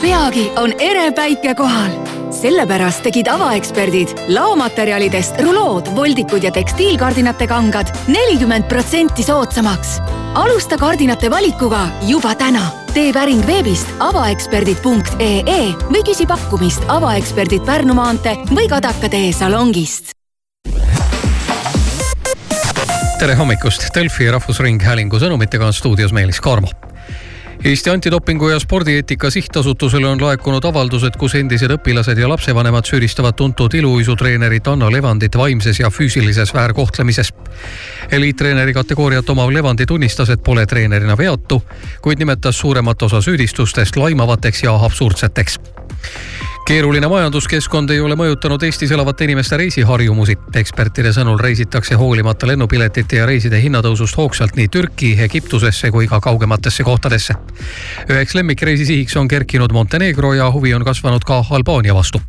Peagi 0.00 0.50
on 0.56 0.72
ere 0.78 1.12
päike 1.12 1.54
kohal. 1.54 1.90
sellepärast 2.30 3.02
tegid 3.02 3.28
avaeksperdid 3.28 4.14
laomaterjalidest 4.32 5.40
rulood, 5.44 5.90
voldikud 5.96 6.42
ja 6.42 6.52
tekstiilkardinate 6.54 7.46
kangad 7.46 7.92
nelikümmend 8.08 8.64
protsenti 8.68 9.22
soodsamaks. 9.22 9.98
alusta 10.34 10.78
kardinate 10.78 11.30
valikuga 11.30 11.88
juba 12.06 12.34
täna. 12.34 12.70
tee 12.94 13.12
päring 13.12 13.46
veebist 13.46 13.88
avaeksperdid.ee 13.98 15.62
või 15.92 16.04
küsi 16.04 16.26
pakkumist 16.26 16.82
avaeksperdid 16.88 17.66
Pärnu 17.66 17.94
maantee 17.94 18.36
või 18.50 18.68
Kadaka 18.68 19.08
tee 19.08 19.32
salongist. 19.32 20.12
tere 23.18 23.34
hommikust, 23.34 23.90
Delfi 23.94 24.30
Rahvusringhäälingu 24.30 25.18
sõnumitega 25.18 25.66
on 25.66 25.72
stuudios 25.72 26.12
Meelis 26.12 26.40
Kaarmo 26.40 26.89
Eesti 27.64 27.90
Antidopingu 27.90 28.48
ja 28.48 28.58
Spordieetika 28.58 29.30
Sihtasutusele 29.30 30.08
on 30.08 30.22
laekunud 30.22 30.64
avaldused, 30.64 31.18
kus 31.20 31.34
endised 31.36 31.68
õpilased 31.74 32.16
ja 32.16 32.28
lapsevanemad 32.28 32.88
süüdistavad 32.88 33.36
tuntud 33.36 33.74
iluuisutreenerit 33.76 34.68
Anna 34.72 34.88
Levandit 34.92 35.36
vaimses 35.36 35.80
ja 35.80 35.90
füüsilises 35.90 36.54
väärkohtlemises. 36.54 37.32
eliittreeneri 38.12 38.72
kategooriat 38.72 39.30
omav 39.30 39.52
Levandi 39.52 39.86
tunnistas, 39.86 40.30
et 40.30 40.42
pole 40.42 40.66
treenerina 40.66 41.18
veatu, 41.18 41.62
kuid 42.02 42.18
nimetas 42.18 42.58
suuremat 42.58 43.02
osa 43.02 43.20
süüdistustest 43.20 43.96
laimavateks 43.96 44.62
ja 44.62 44.74
absurdseteks 44.74 45.60
keeruline 46.66 47.08
majanduskeskkond 47.08 47.90
ei 47.90 48.00
ole 48.00 48.16
mõjutanud 48.18 48.62
Eestis 48.62 48.90
elavate 48.90 49.24
inimeste 49.24 49.56
reisiharjumusi. 49.56 50.36
ekspertide 50.54 51.12
sõnul 51.12 51.40
reisitakse 51.40 51.94
hoolimata 51.94 52.46
lennupiletite 52.46 53.16
ja 53.16 53.26
reiside 53.26 53.60
hinnatõusust 53.62 54.16
hoogsalt 54.16 54.56
nii 54.56 54.68
Türki, 54.68 55.12
Egiptusesse 55.22 55.90
kui 55.90 56.06
ka 56.06 56.20
kaugematesse 56.20 56.84
kohtadesse. 56.84 57.34
üheks 58.08 58.34
lemmikreisi 58.34 58.86
sihiks 58.86 59.16
on 59.16 59.28
kerkinud 59.28 59.72
Montenegro 59.72 60.34
ja 60.34 60.50
huvi 60.50 60.74
on 60.74 60.84
kasvanud 60.84 61.24
ka 61.24 61.44
Albaania 61.50 61.94
vastu 61.94 62.22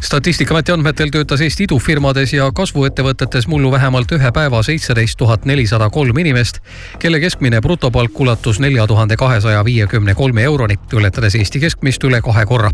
statistikaameti 0.00 0.72
andmetel 0.72 1.10
töötas 1.10 1.40
Eesti 1.40 1.64
idufirmades 1.64 2.32
ja 2.32 2.50
kasvuettevõtetes 2.54 3.48
mullu 3.48 3.70
vähemalt 3.72 4.12
ühe 4.12 4.32
päeva 4.32 4.62
seitseteist 4.62 5.18
tuhat 5.18 5.44
nelisada 5.44 5.90
kolm 5.90 6.18
inimest, 6.18 6.60
kelle 6.98 7.20
keskmine 7.20 7.60
brutopalk 7.60 8.20
ulatus 8.20 8.60
nelja 8.60 8.86
tuhande 8.86 9.16
kahesaja 9.16 9.64
viiekümne 9.64 10.14
kolme 10.14 10.42
euroni, 10.42 10.78
ületades 10.92 11.34
Eesti 11.34 11.60
keskmist 11.60 12.04
üle 12.04 12.22
kahe 12.22 12.46
korra 12.46 12.70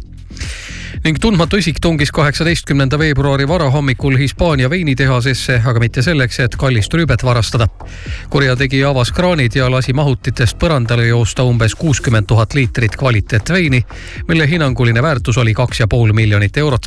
ning 1.05 1.19
tundmatu 1.21 1.57
isik 1.57 1.81
tungis 1.81 2.11
kaheksateistkümnenda 2.13 2.99
veebruari 2.99 3.49
varahommikul 3.49 4.17
Hispaania 4.17 4.71
veinitehasesse, 4.71 5.61
aga 5.65 5.81
mitte 5.81 6.03
selleks, 6.03 6.41
et 6.41 6.57
kallist 6.57 6.95
rüübet 6.95 7.25
varastada. 7.25 7.69
kurjategija 8.31 8.91
avas 8.91 9.13
kraanid 9.13 9.57
ja 9.57 9.71
lasi 9.71 9.93
mahutitest 9.93 10.59
põrandale 10.59 11.07
joosta 11.07 11.43
umbes 11.43 11.75
kuuskümmend 11.75 12.27
tuhat 12.27 12.55
liitrit 12.55 12.97
kvaliteetveini, 12.97 13.83
mille 14.29 14.51
hinnanguline 14.51 15.03
väärtus 15.03 15.39
oli 15.39 15.55
kaks 15.55 15.81
ja 15.81 15.87
pool 15.89 16.13
miljonit 16.13 16.57
eurot. 16.57 16.87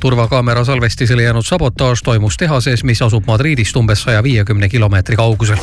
turvakaamera 0.00 0.64
salvestisele 0.64 1.22
jäänud 1.22 1.46
sabotaaž 1.46 2.02
toimus 2.02 2.36
tehases, 2.36 2.84
mis 2.84 3.02
asub 3.02 3.26
Madridist 3.26 3.76
umbes 3.76 4.02
saja 4.02 4.22
viiekümne 4.22 4.68
kilomeetri 4.68 5.16
kaugusel. 5.16 5.56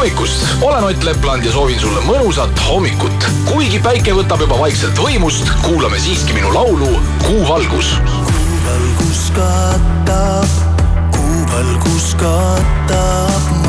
Hommikust, 0.00 0.46
olen 0.60 0.84
Ott 0.84 1.02
Lepland 1.02 1.44
ja 1.44 1.52
soovin 1.52 1.80
sulle 1.80 2.00
mõnusat 2.00 2.60
hommikut. 2.68 3.26
kuigi 3.44 3.78
päike 3.84 4.14
võtab 4.16 4.40
juba 4.40 4.56
vaikselt 4.58 4.96
võimust, 4.96 5.52
kuulame 5.60 6.00
siiski 6.00 6.32
minu 6.32 6.54
laulu 6.54 6.88
Kuu 7.26 7.44
valgus. 7.48 7.92
valgus 8.64 9.28
katab, 9.36 10.48
kuu 11.12 11.46
valgus 11.52 12.14
katab 12.16 13.59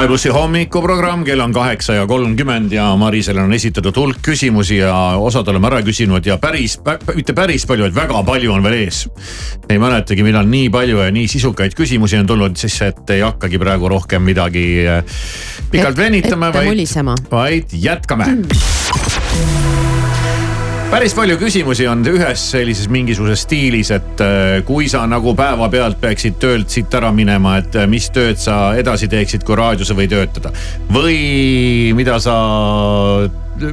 Sky 0.00 0.08
plussi 0.08 0.30
hommikuprogramm, 0.32 1.26
kell 1.28 1.42
on 1.44 1.52
kaheksa 1.52 1.92
ja 1.98 2.06
kolmkümmend 2.08 2.72
ja 2.72 2.86
Marisele 2.96 3.42
on 3.44 3.52
esitatud 3.52 3.98
hulk 4.00 4.22
küsimusi 4.24 4.78
ja 4.78 4.94
osad 5.20 5.50
oleme 5.52 5.68
ära 5.68 5.82
küsinud 5.84 6.24
ja 6.24 6.38
päris, 6.40 6.78
mitte 7.12 7.36
päris 7.36 7.68
palju, 7.68 7.84
vaid 7.84 7.98
väga 7.98 8.22
palju 8.24 8.54
on 8.54 8.64
veel 8.64 8.78
ees. 8.78 9.02
ei 9.68 9.76
mäletagi, 9.76 10.24
millal 10.24 10.48
nii 10.48 10.72
palju 10.72 11.04
ja 11.04 11.12
nii 11.12 11.28
sisukaid 11.28 11.76
küsimusi 11.76 12.16
on 12.16 12.32
tulnud, 12.32 12.56
siis 12.56 12.80
et 12.88 13.12
ei 13.12 13.20
hakkagi 13.20 13.60
praegu 13.60 13.92
rohkem 13.92 14.24
midagi 14.24 14.66
eh, 14.86 15.20
pikalt 15.68 16.00
venitama, 16.00 16.48
ette 16.48 16.64
vaid 16.64 17.28
vaid 17.36 17.76
jätkame 17.84 18.38
päris 20.90 21.12
palju 21.14 21.36
küsimusi 21.38 21.84
on 21.86 22.00
ühes 22.10 22.42
sellises 22.50 22.88
mingisuguses 22.90 23.44
stiilis, 23.44 23.92
et 23.94 24.22
äh, 24.24 24.60
kui 24.66 24.88
sa 24.90 25.04
nagu 25.06 25.32
päevapealt 25.38 26.00
peaksid 26.02 26.40
töölt 26.42 26.72
siit 26.72 26.94
ära 26.98 27.12
minema, 27.14 27.56
et 27.60 27.76
äh, 27.78 27.86
mis 27.90 28.08
tööd 28.14 28.40
sa 28.42 28.72
edasi 28.78 29.06
teeksid, 29.10 29.44
kui 29.46 29.58
raadios 29.58 29.92
või 29.94 30.08
töötada. 30.10 30.50
või 30.90 31.92
mida 31.94 32.18
sa, 32.22 32.34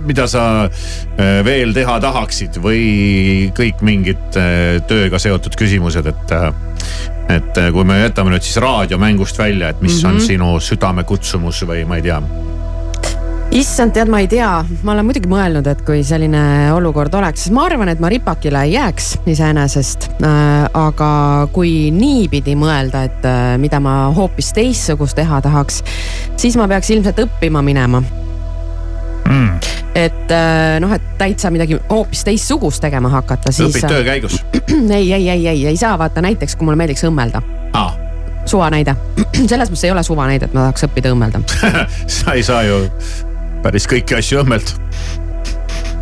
mida 0.05 0.27
sa 0.29 0.43
äh, 0.67 1.39
veel 1.47 1.73
teha 1.73 1.97
tahaksid 2.05 2.59
või 2.61 2.83
kõik 3.57 3.81
mingid 3.81 4.37
tööga 4.87 5.21
seotud 5.21 5.57
küsimused, 5.57 6.05
et 6.13 6.37
et 7.27 7.57
kui 7.73 7.83
me 7.83 7.97
jätame 7.99 8.31
nüüd 8.31 8.45
siis 8.45 8.61
raadio 8.63 8.99
mängust 9.01 9.39
välja, 9.41 9.73
et 9.73 9.81
mis 9.81 9.97
mm 9.97 9.99
-hmm. 9.99 10.07
on 10.07 10.15
Mhm. 10.15 10.27
sinu 10.27 10.59
südamekutsumus 10.59 11.65
või 11.67 11.83
ma 11.85 11.97
ei 11.97 12.01
tea 12.05 12.21
issand, 13.55 13.93
tead, 13.95 14.09
ma 14.11 14.19
ei 14.19 14.27
tea, 14.29 14.49
ma 14.83 14.93
olen 14.93 15.07
muidugi 15.07 15.29
mõelnud, 15.31 15.67
et 15.71 15.81
kui 15.87 16.01
selline 16.05 16.41
olukord 16.75 17.13
oleks, 17.17 17.45
siis 17.45 17.55
ma 17.55 17.65
arvan, 17.67 17.89
et 17.91 18.01
ma 18.03 18.09
ripakile 18.11 18.63
ei 18.67 18.75
jääks 18.75 19.13
iseenesest 19.29 20.09
äh,. 20.19 20.67
aga 20.77 21.09
kui 21.55 21.89
niipidi 21.95 22.57
mõelda, 22.59 23.05
et 23.07 23.27
äh, 23.27 23.55
mida 23.61 23.79
ma 23.83 24.09
hoopis 24.15 24.51
teistsugust 24.57 25.17
teha 25.17 25.39
tahaks, 25.45 25.81
siis 26.37 26.57
ma 26.59 26.67
peaks 26.69 26.91
ilmselt 26.93 27.21
õppima 27.23 27.63
minema 27.65 28.01
mm.. 28.01 29.69
et 29.95 30.33
äh, 30.35 30.77
noh, 30.83 30.91
et 30.97 31.13
täitsa 31.19 31.51
midagi 31.53 31.79
hoopis 31.89 32.25
teistsugust 32.27 32.83
tegema 32.83 33.11
hakata, 33.15 33.53
siis. 33.55 33.71
õpid 33.71 33.87
töö 33.87 34.03
käigus 34.07 34.41
ei, 34.99 35.13
ei, 35.13 35.29
ei, 35.29 35.47
ei, 35.47 35.63
ei 35.71 35.79
saa 35.79 35.95
vaata 35.99 36.25
näiteks, 36.25 36.57
kui 36.57 36.67
mulle 36.67 36.83
meeldiks 36.83 37.05
õmmelda 37.07 37.41
ah.. 37.79 37.95
suvanäide. 38.45 38.97
selles 39.51 39.71
mõttes 39.71 39.87
ei 39.87 39.95
ole 39.95 40.03
suvanäide, 40.03 40.49
et 40.49 40.53
ma 40.57 40.67
tahaks 40.67 40.87
õppida 40.89 41.15
õmmelda. 41.15 41.41
sa 42.19 42.35
ei 42.35 42.45
saa 42.45 42.65
ju 42.67 42.83
päris 43.63 43.87
kõiki 43.89 44.17
asju 44.17 44.41
õmmelda. 44.43 44.79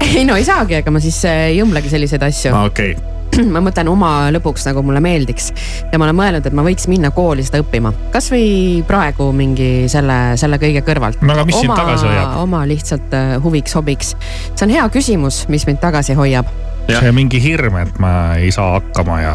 ei 0.05 0.23
no 0.27 0.37
ei 0.39 0.47
saagi, 0.47 0.79
ega 0.81 0.93
ma 0.93 1.01
siis 1.03 1.19
äh, 1.27 1.49
ei 1.53 1.61
õmblegi 1.63 1.91
selliseid 1.91 2.23
asju. 2.27 2.55
okei 2.65 2.95
okay. 2.95 3.11
ma 3.53 3.61
mõtlen 3.63 3.89
oma 3.91 4.11
lõbuks 4.33 4.65
nagu 4.69 4.83
mulle 4.85 5.01
meeldiks 5.03 5.49
ja 5.91 5.99
ma 5.99 6.07
olen 6.07 6.17
mõelnud, 6.19 6.45
et 6.47 6.55
ma 6.55 6.63
võiks 6.65 6.87
minna 6.91 7.11
kooli 7.15 7.43
seda 7.45 7.61
õppima, 7.63 7.91
kasvõi 8.13 8.83
praegu 8.87 9.31
mingi 9.35 9.89
selle, 9.91 10.35
selle 10.39 10.59
kõige 10.61 10.83
kõrvalt. 10.85 11.23
No 11.25 11.35
aga 11.35 11.47
mis 11.47 11.59
sind 11.59 11.75
tagasi 11.75 12.07
hoiab? 12.07 12.37
oma 12.43 12.63
lihtsalt 12.69 13.15
äh, 13.17 13.35
huviks-hobiks. 13.43 14.15
see 14.53 14.67
on 14.67 14.75
hea 14.77 14.87
küsimus, 14.93 15.45
mis 15.51 15.67
mind 15.67 15.83
tagasi 15.83 16.15
hoiab. 16.17 16.49
See 16.85 17.11
mingi 17.15 17.39
hirm, 17.41 17.77
et 17.81 17.99
ma 18.01 18.11
ei 18.39 18.51
saa 18.53 18.75
hakkama 18.77 19.17
ja. 19.21 19.33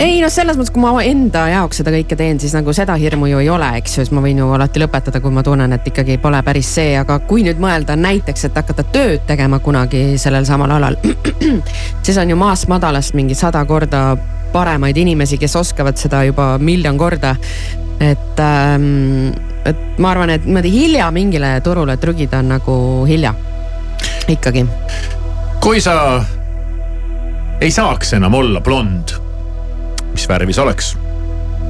ei 0.00 0.20
noh, 0.22 0.30
selles 0.32 0.58
mõttes, 0.58 0.72
kui 0.74 0.82
ma 0.82 0.92
enda 1.04 1.46
jaoks 1.52 1.80
seda 1.80 1.92
kõike 1.94 2.16
teen, 2.18 2.40
siis 2.42 2.54
nagu 2.56 2.74
seda 2.76 2.96
hirmu 3.00 3.30
ju 3.30 3.40
ei 3.42 3.48
ole, 3.52 3.70
eks 3.80 3.96
ju, 3.96 4.04
siis 4.04 4.12
ma 4.14 4.22
võin 4.24 4.40
ju 4.42 4.48
alati 4.56 4.82
lõpetada, 4.82 5.22
kui 5.24 5.32
ma 5.34 5.44
tunnen, 5.46 5.72
et 5.76 5.86
ikkagi 5.88 6.18
pole 6.22 6.42
päris 6.46 6.72
see, 6.76 6.94
aga 7.00 7.20
kui 7.28 7.44
nüüd 7.46 7.60
mõelda 7.62 7.96
näiteks, 7.98 8.48
et 8.48 8.58
hakata 8.60 8.84
tööd 8.92 9.24
tegema 9.28 9.60
kunagi 9.64 10.18
sellel 10.20 10.48
samal 10.48 10.76
alal, 10.76 10.98
siis 12.06 12.20
on 12.20 12.32
ju 12.32 12.38
maast 12.40 12.68
madalast 12.72 13.16
mingi 13.18 13.38
sada 13.38 13.64
korda 13.68 14.04
paremaid 14.52 14.98
inimesi, 14.98 15.38
kes 15.40 15.56
oskavad 15.56 16.00
seda 16.00 16.24
juba 16.26 16.56
miljon 16.58 16.98
korda. 16.98 17.36
et 18.00 18.40
ähm,, 18.40 19.32
et 19.68 19.98
ma 20.00 20.14
arvan, 20.14 20.30
et 20.32 20.44
niimoodi 20.48 20.72
hilja 20.72 21.10
mingile 21.12 21.52
turule 21.64 21.96
trügida 22.00 22.40
on 22.40 22.48
nagu 22.56 22.76
hilja, 23.08 23.34
ikkagi. 24.32 24.64
kui 25.60 25.80
sa 25.84 26.24
ei 27.60 27.70
saaks 27.70 28.12
enam 28.16 28.34
olla 28.34 28.60
blond, 28.60 29.12
mis 30.12 30.28
värvi 30.28 30.52
sa 30.56 30.62
oleks? 30.62 30.94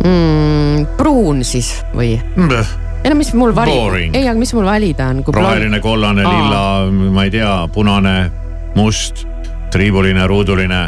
mm,. 0.04 0.86
pruun 0.96 1.44
siis 1.44 1.72
või? 1.94 2.14
ei 2.14 3.10
no 3.10 3.16
mis 3.18 3.32
mul 3.34 3.52
Boring., 3.56 4.14
ei, 4.16 4.28
aga 4.28 4.38
mis 4.38 4.52
mul 4.54 4.66
valida 4.68 5.08
on, 5.10 5.22
roheline, 5.34 5.80
kollane, 5.80 6.24
lilla, 6.26 6.62
ma 6.90 7.24
ei 7.26 7.32
tea, 7.34 7.52
punane, 7.72 8.16
must, 8.76 9.24
triibuline, 9.72 10.26
ruuduline, 10.30 10.82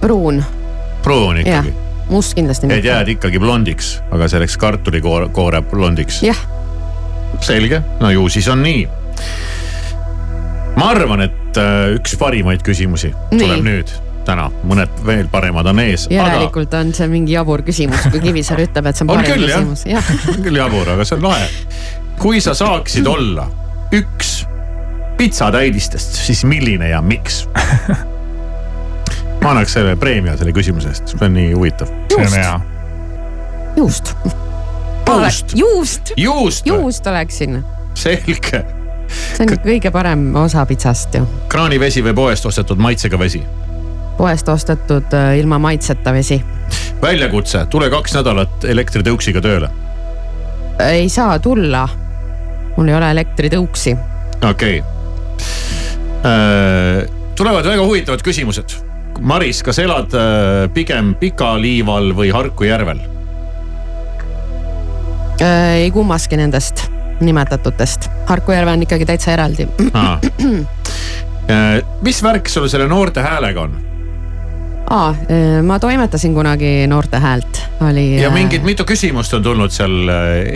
pruun, 0.00 0.42
pruun 1.02 1.42
ikkagi., 1.42 1.74
must 2.12 2.36
kindlasti 2.36 2.68
et 2.68 2.74
mitte. 2.74 2.88
jääd 2.88 3.14
ikkagi 3.16 3.40
blondiks, 3.42 3.94
aga 4.12 4.28
selleks 4.28 4.58
kartulikoore 4.60 5.32
koore 5.34 5.62
blondiks. 5.66 6.22
jah, 6.26 6.38
selge, 7.40 7.82
no 8.00 8.12
ju 8.12 8.28
siis 8.32 8.48
on 8.52 8.62
nii. 8.62 8.86
ma 10.76 10.92
arvan, 10.92 11.26
et 11.26 11.60
äh, 11.60 11.90
üks 11.96 12.16
parimaid 12.20 12.62
küsimusi 12.66 13.10
Nii. 13.10 13.40
tuleb 13.40 13.66
nüüd, 13.66 13.96
täna, 14.26 14.48
mõned 14.68 15.02
veel 15.06 15.26
paremad 15.32 15.66
on 15.72 15.82
ees. 15.82 16.06
aga 16.10 16.20
järelikult 16.20 16.78
on 16.78 16.94
see 16.96 17.10
mingi 17.10 17.36
jabur 17.36 17.64
küsimus, 17.66 18.06
kui 18.12 18.22
Kivisaar 18.22 18.62
ütleb, 18.64 18.88
et 18.90 19.00
see 19.00 19.06
on 19.06 19.10
on 19.16 19.20
parim 19.22 19.34
küll 19.34 19.50
küsimus, 19.50 19.84
on 20.36 20.46
küll 20.46 20.62
jabur, 20.62 20.94
aga 20.94 21.08
see 21.08 21.18
on 21.18 21.28
lahe. 21.28 21.50
kui 22.22 22.40
sa 22.44 22.54
saaksid 22.58 23.08
olla 23.10 23.48
üks 23.92 24.42
pitsatäidistest, 25.18 26.16
siis 26.26 26.44
milline 26.48 26.88
ja 26.88 27.02
miks? 27.04 27.44
ma 29.42 29.50
annaks 29.50 29.74
selle 29.76 29.96
preemia 29.98 30.36
selle 30.38 30.54
küsimuse 30.54 30.92
eest, 30.92 31.12
see 31.12 31.26
on 31.26 31.34
nii 31.36 31.50
huvitav. 31.56 31.90
see 32.12 32.26
on 32.26 32.36
hea. 32.36 32.54
juust. 33.76 34.14
juust, 35.08 35.56
juust, 35.58 36.12
juust, 36.16 36.66
juust 36.66 37.10
oleksin, 37.10 37.58
selge. 37.98 38.62
see 39.08 39.46
on 39.46 39.54
kõige 39.64 39.90
parem 39.94 40.28
osa 40.44 40.64
pitsast 40.68 41.18
ju. 41.18 41.26
kraanivesi 41.52 42.04
või 42.06 42.14
poest 42.22 42.46
ostetud 42.46 42.80
maitsega 42.82 43.18
vesi. 43.18 43.42
Poest 44.16 44.48
ostetud 44.48 45.14
äh, 45.14 45.38
ilma 45.38 45.58
maitseta 45.58 46.12
vesi. 46.12 46.42
väljakutse, 47.02 47.66
tule 47.70 47.90
kaks 47.90 48.14
nädalat 48.18 48.64
elektritõuksiga 48.64 49.40
tööle. 49.44 49.68
ei 50.86 51.08
saa 51.08 51.38
tulla. 51.38 51.88
mul 52.76 52.88
ei 52.88 52.94
ole 52.94 53.10
elektritõuksi. 53.10 53.96
okei 54.50 54.80
okay.. 54.80 54.82
tulevad 57.36 57.66
väga 57.66 57.84
huvitavad 57.84 58.22
küsimused. 58.22 58.92
Maris, 59.20 59.62
kas 59.62 59.78
elad 59.78 60.14
äh, 60.16 60.70
pigem 60.74 61.14
Pika-Liival 61.20 62.14
või 62.16 62.30
Harku 62.32 62.64
järvel? 62.64 62.98
Äh, 65.42 65.74
ei 65.84 65.90
kummaski 65.90 66.36
nendest 66.40 66.88
nimetatutest. 67.20 68.10
Harku 68.26 68.52
järve 68.52 68.72
on 68.72 68.82
ikkagi 68.82 69.06
täitsa 69.06 69.32
eraldi. 69.36 69.68
Äh, 71.50 71.82
mis 72.06 72.20
värk 72.22 72.46
sul 72.48 72.68
selle 72.70 72.86
noorte 72.86 73.20
häälega 73.20 73.64
on? 73.66 73.72
aa, 74.92 75.14
ma 75.64 75.78
toimetasin 75.80 76.34
kunagi 76.34 76.86
Noorte 76.86 77.18
Häält, 77.22 77.62
oli. 77.88 78.20
ja 78.20 78.30
mingid 78.30 78.66
mitu 78.66 78.84
küsimust 78.88 79.34
on 79.34 79.42
tulnud 79.42 79.72
seal 79.72 80.12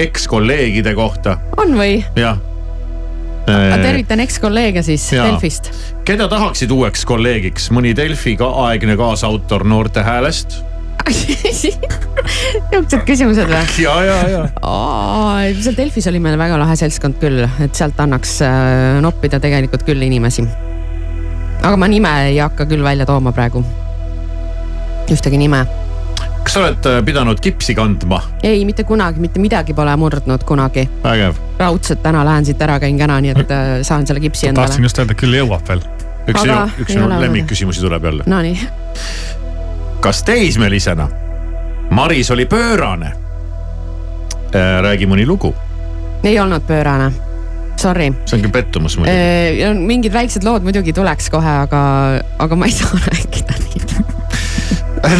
ekskolleegide 0.06 0.94
kohta, 0.94 1.38
on 1.56 1.72
või? 1.78 1.98
jah. 2.16 2.38
ma 3.46 3.78
tervitan 3.80 4.20
ekskolleege 4.20 4.82
siis 4.84 5.08
Jaa. 5.12 5.26
Delfist. 5.30 5.70
keda 6.04 6.28
tahaksid 6.28 6.70
uueks 6.74 7.06
kolleegiks, 7.08 7.70
mõni 7.72 7.94
Delfi 7.96 8.36
ka 8.36 8.50
aegne 8.68 8.96
kaasautor 9.00 9.64
Noorte 9.64 10.04
Häälest? 10.06 10.60
niisugused 11.06 13.04
küsimused 13.06 13.48
või? 13.48 13.62
ja, 13.84 13.94
ja, 14.04 14.18
ja. 14.32 14.44
seal 15.62 15.76
Delfis 15.78 16.10
oli 16.10 16.20
meil 16.22 16.36
väga 16.40 16.58
lahe 16.60 16.76
seltskond 16.78 17.20
küll, 17.22 17.44
et 17.62 17.78
sealt 17.78 18.00
annaks 18.02 18.40
noppida 19.04 19.40
tegelikult 19.40 19.86
küll 19.86 20.02
inimesi. 20.02 20.44
aga 21.62 21.76
ma 21.78 21.88
nime 21.88 22.14
ei 22.28 22.40
hakka 22.42 22.66
küll 22.68 22.84
välja 22.84 23.06
tooma 23.08 23.32
praegu. 23.36 23.64
Ühtegi 25.14 25.38
nime. 25.38 25.64
kas 26.46 26.54
sa 26.54 26.62
oled 26.62 26.86
äh, 26.86 27.00
pidanud 27.04 27.40
kipsi 27.42 27.74
kandma? 27.74 28.20
ei, 28.42 28.64
mitte 28.64 28.84
kunagi, 28.84 29.20
mitte 29.20 29.42
midagi 29.42 29.74
pole 29.74 29.96
murdnud 29.96 30.44
kunagi. 30.48 30.88
vägev. 31.04 31.38
raudselt 31.58 32.02
täna 32.02 32.24
lähen 32.24 32.46
siit 32.46 32.62
ära, 32.62 32.78
käin 32.82 32.98
käna, 32.98 33.20
nii 33.20 33.34
et 33.34 33.54
äh, 33.54 33.66
saan 33.86 34.06
selle 34.06 34.20
kipsi 34.20 34.50
endale 34.50 34.70
tahtsin. 34.70 34.88
just 34.88 34.98
öelda, 35.02 35.18
küll 35.18 35.36
jõuab 35.38 35.68
veel. 35.68 35.84
üks 36.26 36.42
sinu, 36.42 36.58
üks 36.82 36.96
sinu 36.96 37.10
lemmikküsimusi 37.20 37.84
tuleb 37.84 38.04
jälle. 38.10 38.26
Nonii, 38.26 38.56
kas 40.04 40.22
teismelisena 40.26 41.08
Maris 41.90 42.30
oli 42.30 42.46
pöörane? 42.50 43.12
räägi 44.56 45.04
mõni 45.10 45.26
lugu, 45.28 45.50
ei 46.24 46.38
olnud 46.40 46.64
pöörane. 46.66 47.10
Sorry. 47.76 48.08
see 48.24 48.38
on 48.38 48.44
küll 48.46 48.52
pettumus 48.54 48.96
muidugi. 48.96 49.72
mingid 49.84 50.14
väiksed 50.14 50.46
lood 50.46 50.64
muidugi 50.64 50.94
tuleks 50.96 51.28
kohe, 51.30 51.56
aga, 51.66 51.80
aga 52.40 52.56
ma 52.56 52.68
ei 52.70 52.72
saa 52.78 53.00
rääkida. 53.04 53.65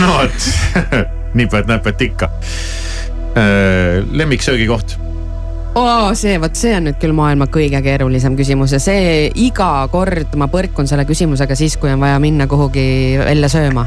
No 0.03 0.12
vot, 0.18 0.51
nipet-näpet 1.39 2.07
ikka. 2.11 2.30
lemmiksöögikoht, 4.16 4.97
oo, 5.76 6.14
see, 6.16 6.39
vot 6.41 6.57
see 6.57 6.72
on 6.76 6.89
nüüd 6.89 6.97
küll 7.01 7.14
maailma 7.16 7.49
kõige 7.53 7.80
keerulisem 7.84 8.37
küsimus 8.39 8.72
ja 8.72 8.80
see 8.82 9.28
iga 9.45 9.70
kord 9.93 10.34
ma 10.41 10.49
põrkun 10.53 10.89
selle 10.89 11.05
küsimusega 11.09 11.57
siis, 11.59 11.76
kui 11.80 11.93
on 11.93 12.03
vaja 12.03 12.18
minna 12.22 12.49
kuhugi 12.51 12.87
välja 13.20 13.51
sööma. 13.53 13.87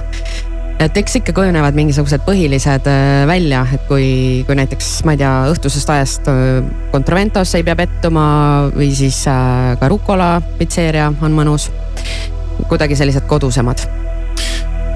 et 0.80 0.98
eks 1.02 1.18
ikka 1.20 1.34
kujunevad 1.36 1.76
mingisugused 1.76 2.22
põhilised 2.28 2.86
äh, 2.88 3.26
välja, 3.28 3.66
et 3.74 3.88
kui, 3.90 4.46
kui 4.48 4.56
näiteks 4.56 4.92
ma 5.08 5.16
ei 5.16 5.24
tea, 5.24 5.34
õhtusest 5.52 5.90
ajast 5.92 6.30
äh, 6.32 6.62
Contraventos 6.94 7.56
ei 7.58 7.66
pea 7.68 7.76
pettuma 7.80 8.28
või 8.76 8.94
siis 8.96 9.24
äh, 9.28 9.74
ka 9.82 9.90
Rucola 9.92 10.38
pitseeria 10.62 11.10
on 11.10 11.36
mõnus. 11.36 11.72
kuidagi 12.70 12.96
sellised 12.96 13.26
kodusemad. 13.26 13.82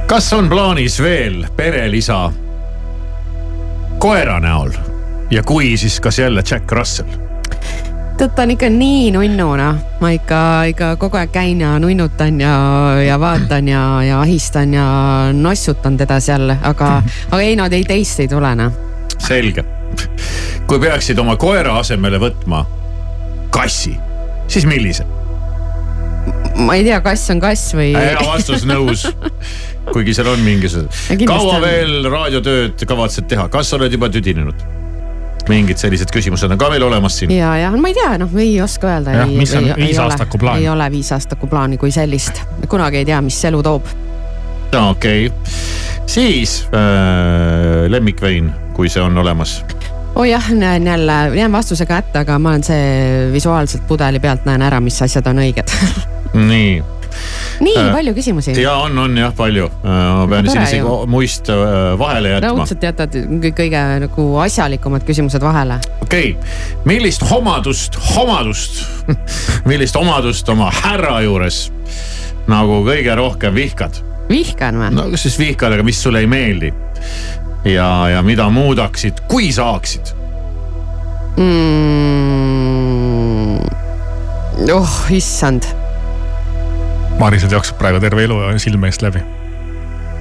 Kas 0.07 0.33
on 0.33 0.49
plaanis 0.49 0.99
veel 1.01 1.45
perelisa 1.55 2.31
koera 3.97 4.39
näol 4.39 4.71
ja 5.31 5.43
kui, 5.43 5.77
siis 5.77 5.99
kas 5.99 6.19
jälle 6.19 6.43
Jack 6.51 6.71
Russell? 6.71 7.09
tead, 8.17 8.29
ta 8.35 8.43
on 8.43 8.51
ikka 8.53 8.69
nii 8.69 9.11
nunnu 9.11 9.47
noh, 9.57 9.79
ma 10.01 10.11
ikka, 10.13 10.39
ikka 10.69 10.93
kogu 11.01 11.17
aeg 11.17 11.31
käin 11.33 11.61
ja 11.61 11.73
nunnutan 11.81 12.41
ja, 12.41 12.53
ja 13.07 13.19
vaatan 13.19 13.67
ja, 13.67 13.81
ja 14.03 14.19
ahistan 14.21 14.73
ja 14.73 14.85
nossutan 15.33 15.97
teda 15.97 16.19
seal, 16.19 16.53
aga, 16.61 17.01
aga 17.31 17.41
ei 17.41 17.55
no 17.55 17.67
ei 17.71 17.83
teist 17.87 18.19
ei 18.19 18.27
tule 18.27 18.53
noh. 18.55 18.71
selge. 19.17 19.65
kui 20.67 20.79
peaksid 20.79 21.19
oma 21.19 21.35
koera 21.37 21.77
asemele 21.79 22.19
võtma 22.21 22.63
kassi, 23.53 23.95
siis 24.47 24.65
millise? 24.69 25.05
ma 26.55 26.75
ei 26.77 26.85
tea, 26.85 27.01
kass 27.01 27.31
on 27.33 27.41
kass 27.43 27.73
või. 27.75 27.93
hea 27.97 28.19
vastus, 28.27 28.65
nõus. 28.69 29.07
kuigi 29.91 30.13
seal 30.15 30.31
on 30.31 30.45
mingisugused 30.45 31.25
kaua 31.27 31.57
on. 31.57 31.65
veel 31.65 32.07
raadiotööd 32.11 32.85
kavatsed 32.87 33.27
teha, 33.31 33.49
kas 33.51 33.73
oled 33.77 33.91
juba 33.93 34.09
tüdinenud? 34.13 34.63
mingid 35.49 35.79
sellised 35.79 36.11
küsimused 36.13 36.51
on 36.51 36.59
ka 36.59 36.69
veel 36.71 36.85
olemas 36.87 37.17
siin. 37.19 37.31
ja, 37.35 37.51
ja 37.59 37.71
ma 37.75 37.91
ei 37.91 37.97
tea, 37.97 38.13
noh, 38.21 38.31
ei 38.39 38.55
oska 38.63 38.87
öelda. 38.93 39.17
Jah, 39.23 39.31
mis 39.31 39.53
on 39.59 39.69
viisaastaku 39.75 40.39
plaan? 40.39 40.61
ei 40.61 40.69
ole 40.71 40.87
viisaastaku 40.91 41.49
plaani 41.51 41.79
kui 41.81 41.91
sellist, 41.91 42.43
kunagi 42.71 43.01
ei 43.01 43.09
tea, 43.11 43.21
mis 43.25 43.39
elu 43.49 43.63
toob. 43.65 43.89
okei 44.79 45.27
okay., 45.27 45.53
siis 46.07 46.63
äh, 46.73 47.89
lemmikvein, 47.91 48.51
kui 48.73 48.89
see 48.89 49.03
on 49.03 49.17
olemas. 49.17 49.59
oh 50.15 50.23
jah, 50.23 50.51
näen 50.51 50.87
jälle, 50.87 51.19
jään 51.35 51.51
vastusega 51.51 51.99
hätta, 51.99 52.23
aga 52.23 52.39
ma 52.39 52.55
olen 52.55 52.63
see 52.63 53.29
visuaalselt 53.33 53.87
pudeli 53.87 54.19
pealt 54.23 54.45
näen 54.45 54.61
ära, 54.61 54.79
mis 54.79 55.01
asjad 55.01 55.27
on 55.27 55.43
õiged. 55.43 55.75
nii, 56.51 56.83
nii 57.63 57.83
Äh, 57.83 57.93
palju 57.93 58.13
küsimusi. 58.13 58.61
ja 58.61 58.73
on, 58.83 58.97
on 58.97 59.17
jah 59.17 59.33
palju, 59.35 59.67
ma 59.83 60.27
pean 60.29 60.49
siin 60.49 60.63
isegi 60.63 61.07
muist 61.11 61.49
äh, 61.53 61.99
vahele 61.99 62.35
jätma. 62.35 62.47
raudselt 62.49 62.83
jätad 62.83 63.17
kõik 63.43 63.57
kõige 63.57 63.83
nagu 64.03 64.27
asjalikumad 64.43 65.05
küsimused 65.07 65.43
vahele. 65.43 65.79
okei 66.05 66.33
okay., 66.33 66.83
millist 66.89 67.25
omadust, 67.31 67.97
omadust, 68.19 68.83
millist 69.69 69.95
omadust 69.99 70.49
oma 70.49 70.71
härra 70.83 71.21
juures 71.25 71.67
nagu 72.49 72.81
kõige 72.87 73.15
rohkem 73.19 73.55
vihkad? 73.55 74.01
vihkan 74.29 74.81
või? 74.81 74.91
no 74.95 75.09
kas 75.13 75.27
siis 75.27 75.39
vihkad, 75.39 75.71
aga 75.77 75.83
mis 75.85 76.01
sulle 76.03 76.19
ei 76.23 76.29
meeldi? 76.29 76.73
ja, 77.69 77.89
ja 78.15 78.21
mida 78.25 78.49
muudaksid, 78.53 79.13
kui 79.31 79.51
saaksid? 79.55 80.13
mm.. 81.37 81.51
oh 84.73 84.93
issand, 85.11 85.63
Marisel 87.23 87.53
jookseb 87.55 87.79
praegu 87.79 88.01
terve 88.03 88.25
elu 88.27 88.41
silme 88.59 88.89
eest 88.91 89.03
läbi. 89.05 89.21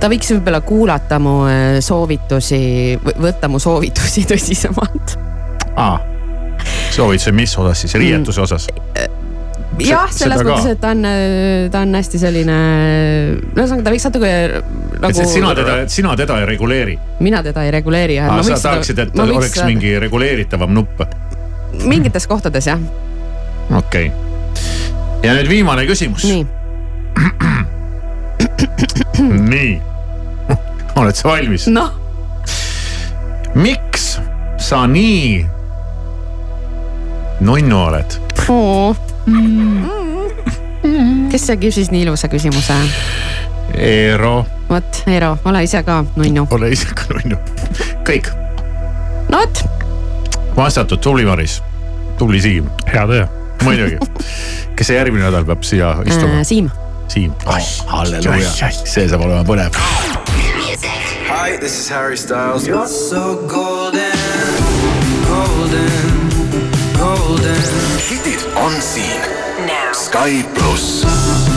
ta 0.03 0.11
võiks 0.11 0.31
võib-olla 0.35 0.61
kuulata 0.67 1.19
mu 1.23 1.35
äh, 1.51 1.81
soovitusi, 1.83 2.63
võtta 3.03 3.51
mu 3.51 3.59
soovitusi 3.63 4.27
tõsisemalt. 4.31 5.17
aa, 5.75 5.99
soovituse 6.95 7.35
mis 7.35 7.59
osas 7.59 7.85
siis, 7.85 7.99
riietuse 7.99 8.45
osas? 8.45 8.69
jah, 9.83 10.07
selles 10.15 10.45
mõttes, 10.45 10.69
et 10.75 10.81
ta 10.83 10.93
on, 10.95 11.07
ta 11.73 11.83
on 11.83 11.99
hästi 11.99 12.23
selline, 12.23 12.57
ühesõnaga 13.51 13.87
ta 13.87 13.95
võiks 13.95 14.09
natuke 14.11 14.33
nagu. 15.03 15.27
sina 15.35 15.53
teda, 15.59 15.77
sina 15.91 16.17
teda 16.19 16.39
ei 16.43 16.49
reguleeri. 16.55 16.99
mina 17.25 17.43
teda 17.43 17.67
ei 17.67 17.75
reguleeri 17.75 18.19
jah. 18.21 18.35
sa 18.47 18.61
tahaksid, 18.69 19.07
et 19.07 19.23
oleks 19.27 19.59
mingi 19.67 19.97
reguleeritavam 20.07 20.75
nupp? 20.79 21.03
mingites 21.89 22.29
kohtades 22.31 22.69
jah, 22.69 22.83
okei 23.75 24.13
okay.. 24.13 25.23
ja 25.25 25.35
nüüd 25.39 25.51
viimane 25.51 25.89
küsimus. 25.89 26.29
nii. 26.29 26.62
nii, 29.53 29.81
oled 30.97 31.17
sa 31.17 31.29
valmis? 31.29 31.67
noh, 31.73 31.91
miks 33.55 34.17
sa 34.63 34.85
nii 34.87 35.47
nunnu 37.43 37.79
oled? 37.87 38.19
kes 41.33 41.47
see 41.49 41.57
küsis 41.63 41.91
nii 41.93 42.05
ilusa 42.07 42.29
küsimuse? 42.33 42.77
Eero, 43.79 44.43
vot, 44.69 45.03
Eero, 45.09 45.37
ole 45.49 45.63
ise 45.65 45.83
ka 45.87 46.03
nunnu. 46.17 46.47
ole 46.51 46.73
ise 46.75 46.91
ka 46.97 47.09
nunnu. 47.15 47.39
kõik, 48.09 48.29
no 49.33 49.41
vot, 49.45 49.63
vastatud, 50.59 51.01
tubli 51.03 51.25
Maris, 51.29 51.61
tubli 52.19 52.41
Siim. 52.43 52.69
hea 52.93 53.07
töö. 53.09 53.27
muidugi, 53.63 53.99
kes 54.77 54.91
see 54.91 54.99
järgmine 54.99 55.25
nädal 55.29 55.47
peab 55.49 55.63
siia 55.67 55.95
istuma? 56.07 56.41
Äh, 56.43 56.47
Siim. 56.47 56.71
Siim 57.13 57.33
oh,, 57.45 57.59
halleluuja, 57.93 58.71
see 58.89 59.05
saab 59.11 59.27
olema 59.27 59.43
põnev. 59.45 59.77
Hi, 61.29 61.59
this 61.61 61.79
is 61.79 61.89
Harry 61.93 62.17
Styles. 62.17 62.67
You're 62.67 62.89
so 62.89 63.37
golden, 63.53 64.17
golden, 65.29 66.31
golden. 66.97 67.63
hitid 68.09 68.49
on 68.57 68.81
siin. 68.81 69.21
Sky 69.93 70.41
pluss. 70.57 71.52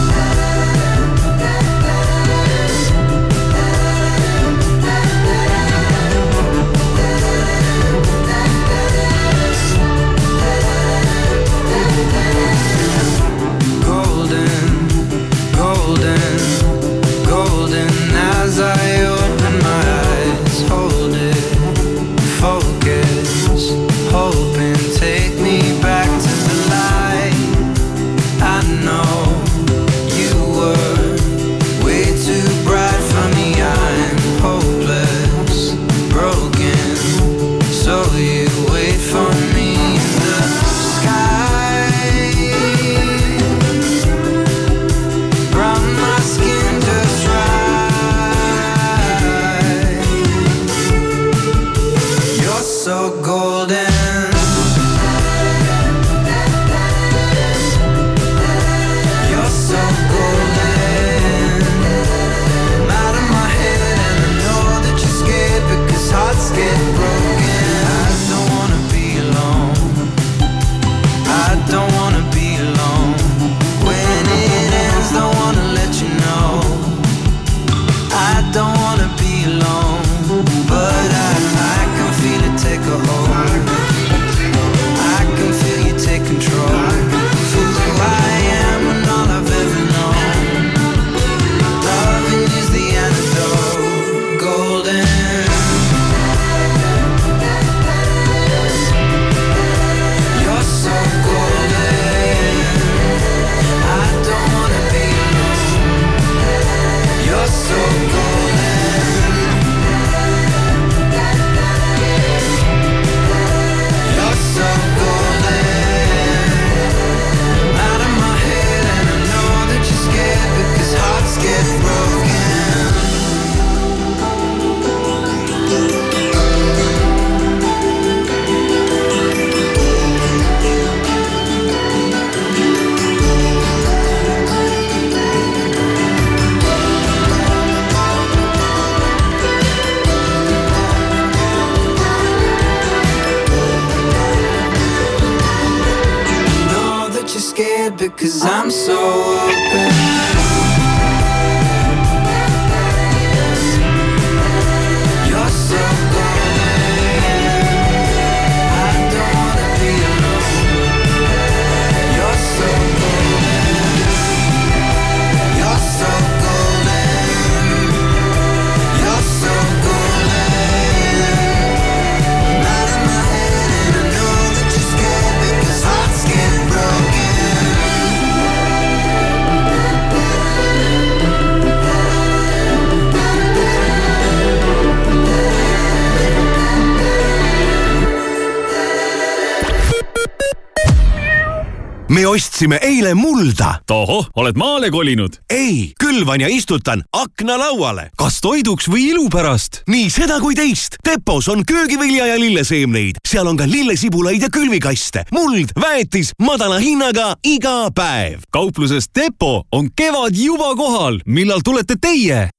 Ostsime 192.36 192.80
eile 192.84 193.14
mulda. 193.14 193.80
tohoh, 193.88 194.28
oled 194.36 194.58
maale 194.58 194.90
kolinud? 194.92 195.38
ei, 195.50 195.94
külvan 196.00 196.42
ja 196.42 196.48
istutan 196.52 197.04
aknalauale. 197.12 198.10
kas 198.18 198.42
toiduks 198.44 198.90
või 198.92 199.10
ilu 199.14 199.30
pärast? 199.32 199.84
nii 199.88 200.10
seda 200.12 200.40
kui 200.44 200.56
teist. 200.56 201.00
Depos 201.06 201.48
on 201.48 201.64
köögivilja 201.66 202.28
ja 202.34 202.40
lilleseemneid, 202.40 203.22
seal 203.28 203.48
on 203.48 203.58
ka 203.58 203.68
lillesibulaid 203.70 204.44
ja 204.44 204.50
külvikaste, 204.52 205.24
muld, 205.32 205.72
väetis 205.80 206.34
madala 206.42 206.82
hinnaga 206.84 207.36
iga 207.44 207.88
päev. 207.96 208.44
kaupluses 208.52 209.08
Depo 209.16 209.64
on 209.72 209.90
kevad 209.96 210.36
juba 210.36 210.76
kohal, 210.76 211.22
millal 211.26 211.64
tulete 211.64 211.96
teie? 212.02 212.50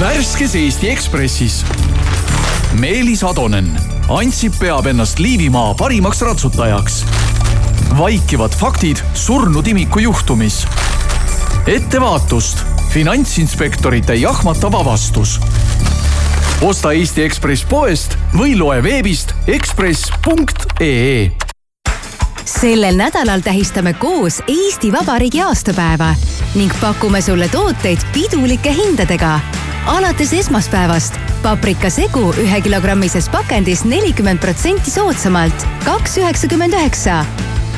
värskes 0.00 0.54
Eesti 0.54 0.90
Ekspressis. 0.90 1.64
Meelis 2.78 3.24
Atonen, 3.24 3.70
Ansip 4.08 4.58
peab 4.60 4.86
ennast 4.86 5.18
Liivimaa 5.18 5.74
parimaks 5.74 6.20
ratsutajaks. 6.20 7.04
Vaikivad 7.98 8.50
faktid 8.50 8.96
surnud 9.14 9.66
imiku 9.66 9.98
juhtumis. 9.98 10.66
ettevaatust, 11.66 12.58
finantsinspektorite 12.88 14.14
jahmatav 14.14 14.74
avastus. 14.74 15.40
osta 16.60 16.92
Eesti 16.92 17.22
Ekspress 17.22 17.64
poest 17.64 18.18
või 18.38 18.58
loe 18.58 18.82
veebist 18.82 19.34
ekspress.ee 19.46 21.30
sellel 22.46 22.96
nädalal 22.96 23.40
tähistame 23.40 23.92
koos 23.92 24.42
Eesti 24.48 24.92
Vabariigi 24.92 25.42
aastapäeva 25.42 26.14
ning 26.54 26.72
pakume 26.80 27.20
sulle 27.20 27.48
tooteid 27.48 27.98
pidulike 28.12 28.72
hindadega. 28.72 29.40
alates 29.86 30.32
esmaspäevast 30.32 31.14
paprikasegu 31.42 32.32
ühekilogrammises 32.42 33.28
pakendis 33.30 33.84
nelikümmend 33.84 34.40
protsenti 34.42 34.90
soodsamalt, 34.90 35.66
kaks 35.84 36.16
üheksakümmend 36.18 36.74
üheksa. 36.74 37.24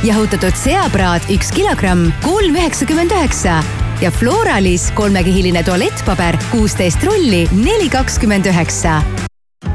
Jahutatud 0.05 0.57
seapraad 0.59 1.27
üks 1.33 1.51
kilogramm, 1.55 2.13
kolm 2.23 2.57
üheksakümmend 2.57 3.11
üheksa 3.15 3.63
ja 4.01 4.11
Floralis 4.11 4.91
kolmekihiline 4.95 5.63
tualettpaber 5.67 6.39
kuusteist 6.51 7.03
rulli, 7.05 7.49
neli 7.53 7.89
kakskümmend 7.91 8.47
üheksa 8.47 9.01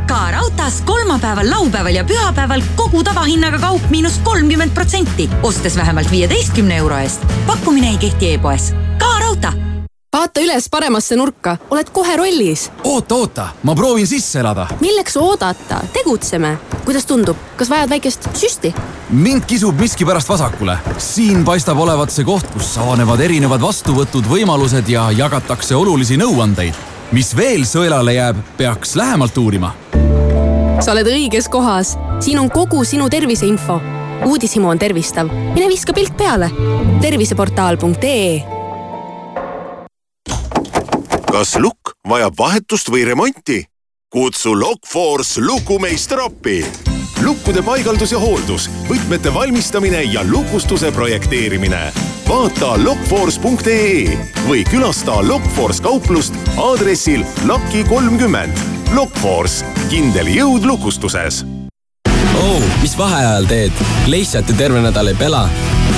ka 0.08 0.32
raudtees 0.32 0.82
kolmapäeval, 0.86 1.50
laupäeval 1.50 1.96
ja 1.96 2.04
pühapäeval 2.08 2.64
kogu 2.76 3.04
tavahinnaga 3.04 3.60
kaup 3.60 3.90
miinus 3.90 4.20
kolmkümmend 4.24 4.72
protsenti, 4.74 5.30
ostes 5.44 5.78
vähemalt 5.78 6.12
viieteistkümne 6.12 6.78
euro 6.78 6.98
eest. 6.98 7.26
pakkumine 7.48 7.90
ei 7.90 7.98
kehti 7.98 8.34
e-poes. 8.34 8.74
ka 8.98 9.20
raudtee 9.20 9.73
vaata 10.14 10.42
üles 10.44 10.68
paremasse 10.70 11.16
nurka, 11.18 11.56
oled 11.74 11.90
kohe 11.94 12.16
rollis. 12.18 12.68
oota, 12.84 13.16
oota, 13.16 13.48
ma 13.64 13.76
proovin 13.76 14.08
sisse 14.08 14.40
elada. 14.40 14.68
milleks 14.80 15.18
oodata, 15.18 15.82
tegutseme. 15.94 16.58
kuidas 16.86 17.06
tundub, 17.10 17.38
kas 17.58 17.70
vajad 17.70 17.90
väikest 17.90 18.30
süsti? 18.38 18.74
mind 19.10 19.46
kisub 19.48 19.80
miskipärast 19.80 20.30
vasakule. 20.30 20.78
siin 20.98 21.46
paistab 21.46 21.80
olevat 21.80 22.14
see 22.14 22.26
koht, 22.26 22.46
kus 22.54 22.78
avanevad 22.78 23.20
erinevad 23.20 23.62
vastuvõtud, 23.62 24.30
võimalused 24.30 24.90
ja 24.90 25.10
jagatakse 25.12 25.76
olulisi 25.76 26.18
nõuandeid. 26.18 26.78
mis 27.12 27.36
veel 27.36 27.66
sõelale 27.66 28.14
jääb, 28.14 28.38
peaks 28.58 28.96
lähemalt 28.96 29.38
uurima. 29.38 29.74
sa 30.80 30.92
oled 30.92 31.10
õiges 31.10 31.50
kohas, 31.50 31.98
siin 32.20 32.40
on 32.40 32.50
kogu 32.54 32.84
sinu 32.84 33.10
terviseinfo. 33.10 33.82
uudishimu 34.26 34.70
on 34.70 34.80
tervistav, 34.80 35.28
mine 35.54 35.68
viska 35.68 35.94
pilk 35.94 36.18
peale. 36.18 36.52
terviseportaal.ee 37.02 38.63
kas 41.34 41.56
lukk 41.58 41.96
vajab 42.10 42.36
vahetust 42.38 42.92
või 42.94 43.08
remonti? 43.10 43.64
kutsu 44.14 44.52
Lockforce 44.54 45.42
lukumeister 45.42 46.20
appi. 46.22 46.60
lukkude 47.26 47.64
paigaldus 47.66 48.12
ja 48.14 48.20
hooldus, 48.22 48.68
võtmete 48.86 49.34
valmistamine 49.34 50.04
ja 50.04 50.22
lukustuse 50.24 50.92
projekteerimine. 50.92 51.92
vaata 52.28 52.76
lockforce.ee 52.84 54.18
või 54.46 54.62
külasta 54.70 55.18
Lockforce 55.28 55.82
kauplust 55.82 56.38
aadressil 56.58 57.26
Laki 57.50 57.84
kolmkümmend. 57.90 58.58
Lockforce, 58.94 59.66
kindel 59.90 60.30
jõud 60.30 60.70
lukustuses 60.70 61.42
oh,. 62.38 62.62
mis 62.82 62.98
vaheajal 62.98 63.50
teed? 63.50 63.86
lihtsalt 64.08 64.50
ju 64.50 64.56
terve 64.58 64.86
nädal 64.86 65.10
ei 65.10 65.18
pela 65.18 65.48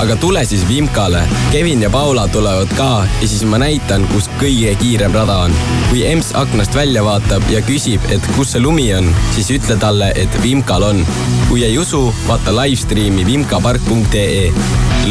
aga 0.01 0.15
tule 0.15 0.45
siis 0.45 0.67
Vimkale. 0.67 1.23
Kevin 1.51 1.81
ja 1.81 1.89
Paula 1.89 2.27
tulevad 2.27 2.71
ka 2.77 3.05
ja 3.21 3.27
siis 3.27 3.43
ma 3.47 3.59
näitan, 3.61 4.07
kus 4.11 4.27
kõige 4.41 4.75
kiirem 4.81 5.13
rada 5.15 5.37
on. 5.47 5.55
kui 5.89 6.03
emps 6.07 6.33
aknast 6.35 6.75
välja 6.75 7.03
vaatab 7.03 7.43
ja 7.49 7.61
küsib, 7.61 8.03
et 8.11 8.23
kus 8.35 8.51
see 8.55 8.61
lumi 8.61 8.89
on, 8.95 9.07
siis 9.35 9.51
ütle 9.55 9.77
talle, 9.79 10.11
et 10.15 10.41
Vimkal 10.43 10.83
on. 10.83 11.05
kui 11.49 11.63
ei 11.63 11.77
usu, 11.77 12.13
vaata 12.27 12.53
live-striimi 12.55 13.25
vimkapark.ee. 13.25 14.51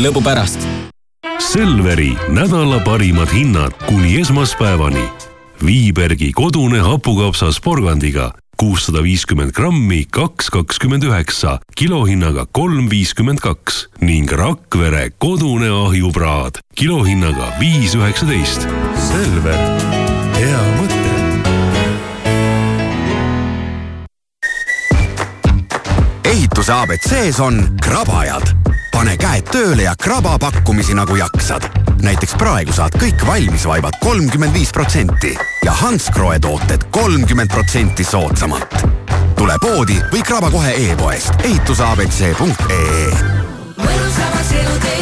lõbu 0.02 0.22
pärast. 0.24 0.68
Selveri 1.38 2.12
nädala 2.28 2.80
parimad 2.84 3.32
hinnad 3.32 3.76
kuni 3.86 4.20
esmaspäevani. 4.20 5.08
Viibergi 5.64 6.32
kodune 6.32 6.80
hapukapsas 6.82 7.60
porgandiga 7.60 8.32
kuussada 8.56 9.02
viiskümmend 9.04 9.54
grammi, 9.56 10.04
kaks 10.10 10.50
kakskümmend 10.54 11.06
üheksa, 11.08 11.58
kilohinnaga 11.76 12.46
kolm 12.52 12.90
viiskümmend 12.90 13.42
kaks 13.44 13.86
ning 14.04 14.30
Rakvere 14.30 15.10
kodune 15.18 15.70
ahjupraad 15.70 16.62
kilohinnaga 16.78 17.54
viis 17.60 17.94
üheksateist. 17.98 18.68
Selver, 19.10 19.83
ehituse 26.54 26.72
abc-s 26.72 27.40
on 27.40 27.56
krabajad. 27.82 28.42
pane 28.92 29.16
käed 29.18 29.48
tööle 29.50 29.82
ja 29.82 29.94
kraba 29.98 30.36
pakkumisi 30.38 30.94
nagu 30.94 31.16
jaksad. 31.18 31.66
näiteks 32.02 32.34
praegu 32.38 32.72
saad 32.72 32.94
kõik 32.94 33.26
valmisvaibad 33.26 33.98
kolmkümmend 34.00 34.54
viis 34.54 34.70
protsenti 34.70 35.34
ja 35.64 35.72
Hansgrohe 35.72 36.38
tooted 36.38 36.86
kolmkümmend 36.90 37.50
protsenti 37.50 38.04
soodsamalt. 38.04 38.86
tule 39.34 39.58
poodi 39.58 39.98
või 40.12 40.22
kraba 40.22 40.50
kohe 40.50 40.70
e-poest 40.78 41.34
ehitusabc.ee 41.42 43.14
mõnusamaks 43.74 44.54
elu 44.54 44.78
teeb 44.78 44.93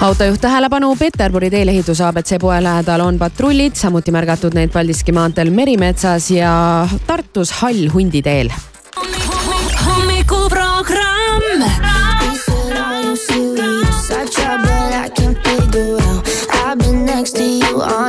autojuht 0.00 0.40
tähelepanu, 0.40 0.96
Peterburi 0.96 1.50
teelehituse 1.50 2.04
abc 2.04 2.38
poe 2.40 2.62
lähedal 2.62 3.00
on 3.00 3.18
patrullid, 3.18 3.74
samuti 3.74 4.12
märgatud 4.14 4.54
need 4.54 4.70
Paldiski 4.70 5.12
maanteel 5.12 5.50
Merimetsas 5.50 6.30
ja 6.30 6.88
Tartus 7.06 7.52
Hall 7.60 7.88
hunditeel. 7.92 8.50
hommikuprogramm. 9.86 11.62
I 14.10 14.24
try, 14.24 14.56
but 14.56 14.94
I 14.94 15.10
can't 15.14 15.38
figure 15.44 16.00
out. 16.00 16.26
I've 16.50 16.78
been 16.78 17.04
next 17.04 17.32
to 17.36 17.42
you 17.42 17.82
all 17.82 18.07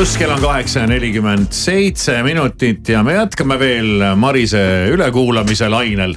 pluss 0.00 0.16
kell 0.16 0.30
on 0.32 0.40
kaheksa 0.40 0.80
ja 0.80 0.86
nelikümmend 0.88 1.50
seitse 1.52 2.14
minutit 2.24 2.88
ja 2.88 3.02
me 3.04 3.12
jätkame 3.18 3.58
veel 3.60 4.04
Marise 4.16 4.62
ülekuulamise 4.88 5.68
lainel. 5.68 6.14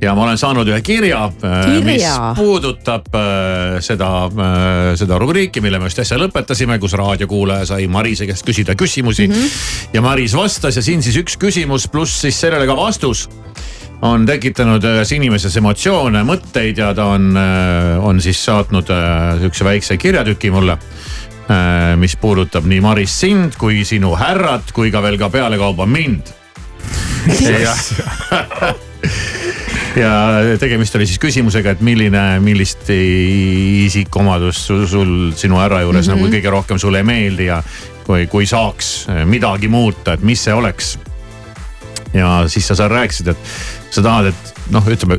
ja 0.00 0.12
ma 0.14 0.22
olen 0.22 0.38
saanud 0.38 0.68
ühe 0.70 0.78
kirja, 0.86 1.24
mis 1.34 1.82
Kirja. 1.82 2.28
puudutab 2.36 3.10
äh, 3.18 3.80
seda, 3.82 4.30
seda 4.94 5.18
rubriiki, 5.18 5.58
mille 5.60 5.80
me 5.82 5.90
just 5.90 5.98
äsja 5.98 6.20
lõpetasime, 6.22 6.78
kus 6.78 6.94
raadiokuulaja 6.94 7.66
sai 7.72 7.88
Marise 7.90 8.28
käest 8.30 8.46
küsida 8.46 8.78
küsimusi 8.78 9.26
mm. 9.26 9.34
-hmm. 9.34 9.90
ja 9.98 10.02
Maris 10.02 10.36
vastas 10.38 10.78
ja 10.78 10.82
siin 10.82 11.02
siis 11.02 11.18
üks 11.18 11.34
küsimus 11.42 11.90
pluss 11.90 12.20
siis 12.20 12.40
sellele 12.40 12.70
ka 12.70 12.76
vastus 12.76 13.26
on 14.02 14.26
tekitanud 14.26 14.84
ühes 14.84 15.10
inimeses 15.12 15.56
emotsioone, 15.56 16.22
mõtteid 16.22 16.78
ja 16.78 16.94
ta 16.94 17.10
on, 17.18 17.34
on 17.98 18.20
siis 18.22 18.44
saatnud 18.44 18.94
äh, 18.94 19.40
sihukese 19.40 19.64
väikse 19.64 19.96
kirjatüki 19.96 20.54
mulle 20.54 20.78
äh, 20.78 21.18
mis 21.96 22.16
puudutab 22.20 22.66
nii 22.68 22.80
Maris 22.84 23.14
sind 23.20 23.56
kui 23.56 23.84
sinu 23.88 24.12
härrat, 24.20 24.72
kui 24.76 24.90
ka 24.92 25.00
veel 25.02 25.16
ka 25.20 25.30
pealekauba 25.32 25.86
mind. 25.88 26.28
ja, 27.40 27.72
ja 30.02 30.12
tegemist 30.60 30.96
oli 30.96 31.06
siis 31.08 31.20
küsimusega, 31.22 31.76
et 31.76 31.84
milline, 31.84 32.24
millist 32.44 32.90
isikuomadust 32.92 34.68
sul, 34.70 34.86
sul 34.90 35.14
sinu 35.36 35.60
härra 35.60 35.82
juures 35.86 36.08
mm 36.08 36.14
-hmm. 36.14 36.20
nagu 36.20 36.36
kõige 36.36 36.50
rohkem 36.50 36.78
sulle 36.78 36.98
ei 36.98 37.04
meeldi 37.04 37.48
ja 37.48 37.62
kui, 38.04 38.26
kui 38.26 38.46
saaks 38.46 39.06
midagi 39.24 39.68
muuta, 39.68 40.12
et 40.12 40.22
mis 40.22 40.44
see 40.44 40.54
oleks. 40.54 40.98
ja 42.14 42.44
siis 42.48 42.68
sa 42.68 42.74
seal 42.74 42.88
rääkisid, 42.88 43.28
et 43.28 43.38
sa 43.90 44.02
tahad, 44.02 44.26
et 44.26 44.54
noh, 44.70 44.86
ütleme 44.88 45.18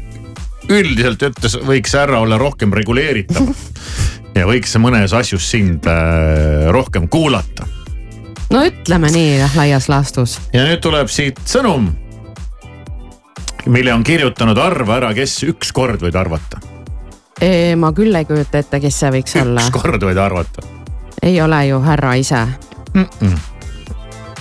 üldiselt 0.69 1.21
ütles, 1.21 1.57
võiks 1.65 1.93
härra 1.97 2.19
olla 2.19 2.37
rohkem 2.37 2.73
reguleeritav 2.73 3.49
ja 4.35 4.47
võiks 4.49 4.75
mõnes 4.81 5.13
asjus 5.15 5.47
sind 5.51 5.87
äh, 5.89 6.69
rohkem 6.73 7.07
kuulata. 7.09 7.67
no 8.53 8.63
ütleme 8.65 9.11
nii 9.13 9.41
laias 9.55 9.89
laastus. 9.89 10.39
ja 10.53 10.65
nüüd 10.67 10.81
tuleb 10.83 11.11
siit 11.11 11.41
sõnum, 11.49 11.89
mille 13.65 13.93
on 13.93 14.03
kirjutanud, 14.03 14.57
arva 14.57 14.99
ära, 14.99 15.13
kes 15.17 15.41
ükskord 15.49 16.03
võid 16.05 16.17
arvata. 16.19 16.61
ma 17.77 17.93
küll 17.95 18.15
ei 18.15 18.27
kujuta 18.27 18.63
ette, 18.63 18.79
kes 18.79 18.99
see 18.99 19.13
võiks 19.19 19.37
olla. 19.41 19.67
ükskord 19.67 20.03
võid 20.03 20.21
arvata. 20.21 20.65
ei 21.21 21.41
ole 21.41 21.65
ju 21.67 21.81
härra 21.83 22.15
ise 22.19 22.45
mm. 22.93 23.05
-mm. 23.21 23.37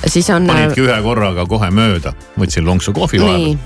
siis 0.06 0.30
on. 0.30 0.46
panidki 0.46 0.84
ühe 0.86 1.02
korraga 1.02 1.46
kohe 1.46 1.70
mööda, 1.70 2.12
võtsin 2.38 2.66
lonksu 2.66 2.92
kohvi 2.92 3.24
nii, 3.24 3.58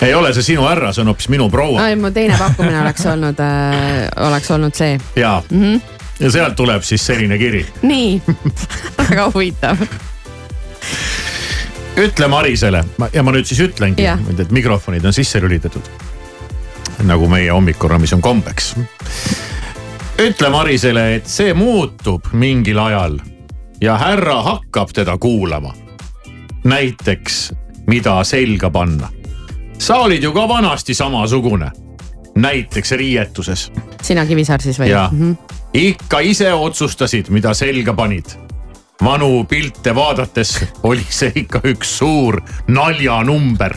ei 0.00 0.14
ole 0.14 0.32
see 0.34 0.42
sinu 0.42 0.64
härra, 0.66 0.92
see 0.92 1.02
on 1.02 1.12
hoopis 1.12 1.28
minu 1.32 1.48
proua 1.50 1.86
mu 1.96 2.10
teine 2.10 2.38
pakkumine 2.38 2.80
oleks 2.80 3.06
olnud 3.06 3.40
äh,, 3.40 4.28
oleks 4.28 4.50
olnud 4.50 4.74
see 4.74 4.98
ja 5.16 5.42
mm, 5.50 5.62
-hmm. 5.62 5.80
ja 6.20 6.30
sealt 6.30 6.56
tuleb 6.56 6.82
siis 6.82 7.06
selline 7.06 7.38
kiri. 7.38 7.66
nii 7.82 8.22
väga 8.98 9.30
huvitav. 9.34 9.76
ütle 11.96 12.28
Marisele 12.28 12.84
ja 13.12 13.22
ma 13.22 13.32
nüüd 13.32 13.44
siis 13.44 13.60
ütlengi 13.60 14.08
et 14.38 14.50
mikrofonid 14.50 15.04
on 15.04 15.12
sisse 15.12 15.40
lülitatud. 15.40 15.82
nagu 17.02 17.28
meie 17.28 17.50
hommikuraamis 17.50 18.12
on 18.12 18.22
kombeks. 18.22 18.74
ütle 20.18 20.50
Marisele, 20.50 21.14
et 21.14 21.26
see 21.26 21.54
muutub 21.54 22.32
mingil 22.32 22.78
ajal 22.78 23.18
ja 23.82 23.98
härra 23.98 24.42
hakkab 24.42 24.88
teda 24.94 25.18
kuulama. 25.18 25.74
näiteks, 26.64 27.52
mida 27.86 28.24
selga 28.24 28.70
panna. 28.70 29.08
Sa 29.82 29.98
olid 29.98 30.22
ju 30.22 30.32
ka 30.32 30.48
vanasti 30.48 30.94
samasugune, 30.94 31.70
näiteks 32.34 32.92
riietuses 32.92 33.70
sina 34.02 34.26
Kivisaar 34.26 34.62
siis 34.62 34.78
või? 34.78 34.90
ja 34.90 35.10
ikka 35.74 36.20
ise 36.20 36.52
otsustasid, 36.54 37.30
mida 37.34 37.54
selga 37.54 37.94
panid. 37.94 38.26
vanu 39.02 39.44
pilte 39.44 39.94
vaadates 39.94 40.64
oli 40.82 41.06
see 41.10 41.32
ikka 41.34 41.60
üks 41.64 41.98
suur 41.98 42.38
naljanumber. 42.68 43.74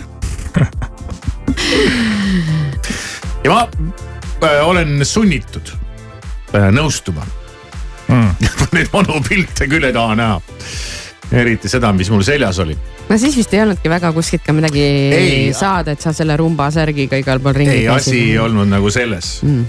ja 3.44 3.50
ma 3.52 3.68
äh, 4.44 4.68
olen 4.68 5.06
sunnitud 5.06 5.74
äh, 6.54 6.70
nõustuma 6.72 7.26
mm. 8.08 8.36
Neid 8.78 8.94
vanu 8.94 9.22
pilte 9.30 9.68
küll 9.68 9.84
ei 9.84 9.94
taha 9.94 10.16
näha. 10.16 10.42
Eriti 11.32 11.70
seda, 11.72 11.92
mis 11.96 12.10
mul 12.14 12.24
seljas 12.26 12.60
oli. 12.64 12.76
no 13.10 13.18
siis 13.18 13.38
vist 13.38 13.54
ei 13.54 13.64
olnudki 13.64 13.90
väga 13.90 14.12
kuskilt 14.14 14.44
ka 14.46 14.54
midagi 14.54 14.84
Ei. 14.84 15.54
saada, 15.54 15.96
et 15.96 16.02
sa 16.02 16.14
selle 16.14 16.38
rumba 16.38 16.70
särgiga 16.74 17.18
igal 17.22 17.42
pool 17.44 17.58
ringi 17.58 17.82
ei, 17.82 17.88
asi 17.90 18.18
ei 18.32 18.38
olnud 18.42 18.70
nagu 18.70 18.92
selles 18.94 19.40
mm., 19.46 19.66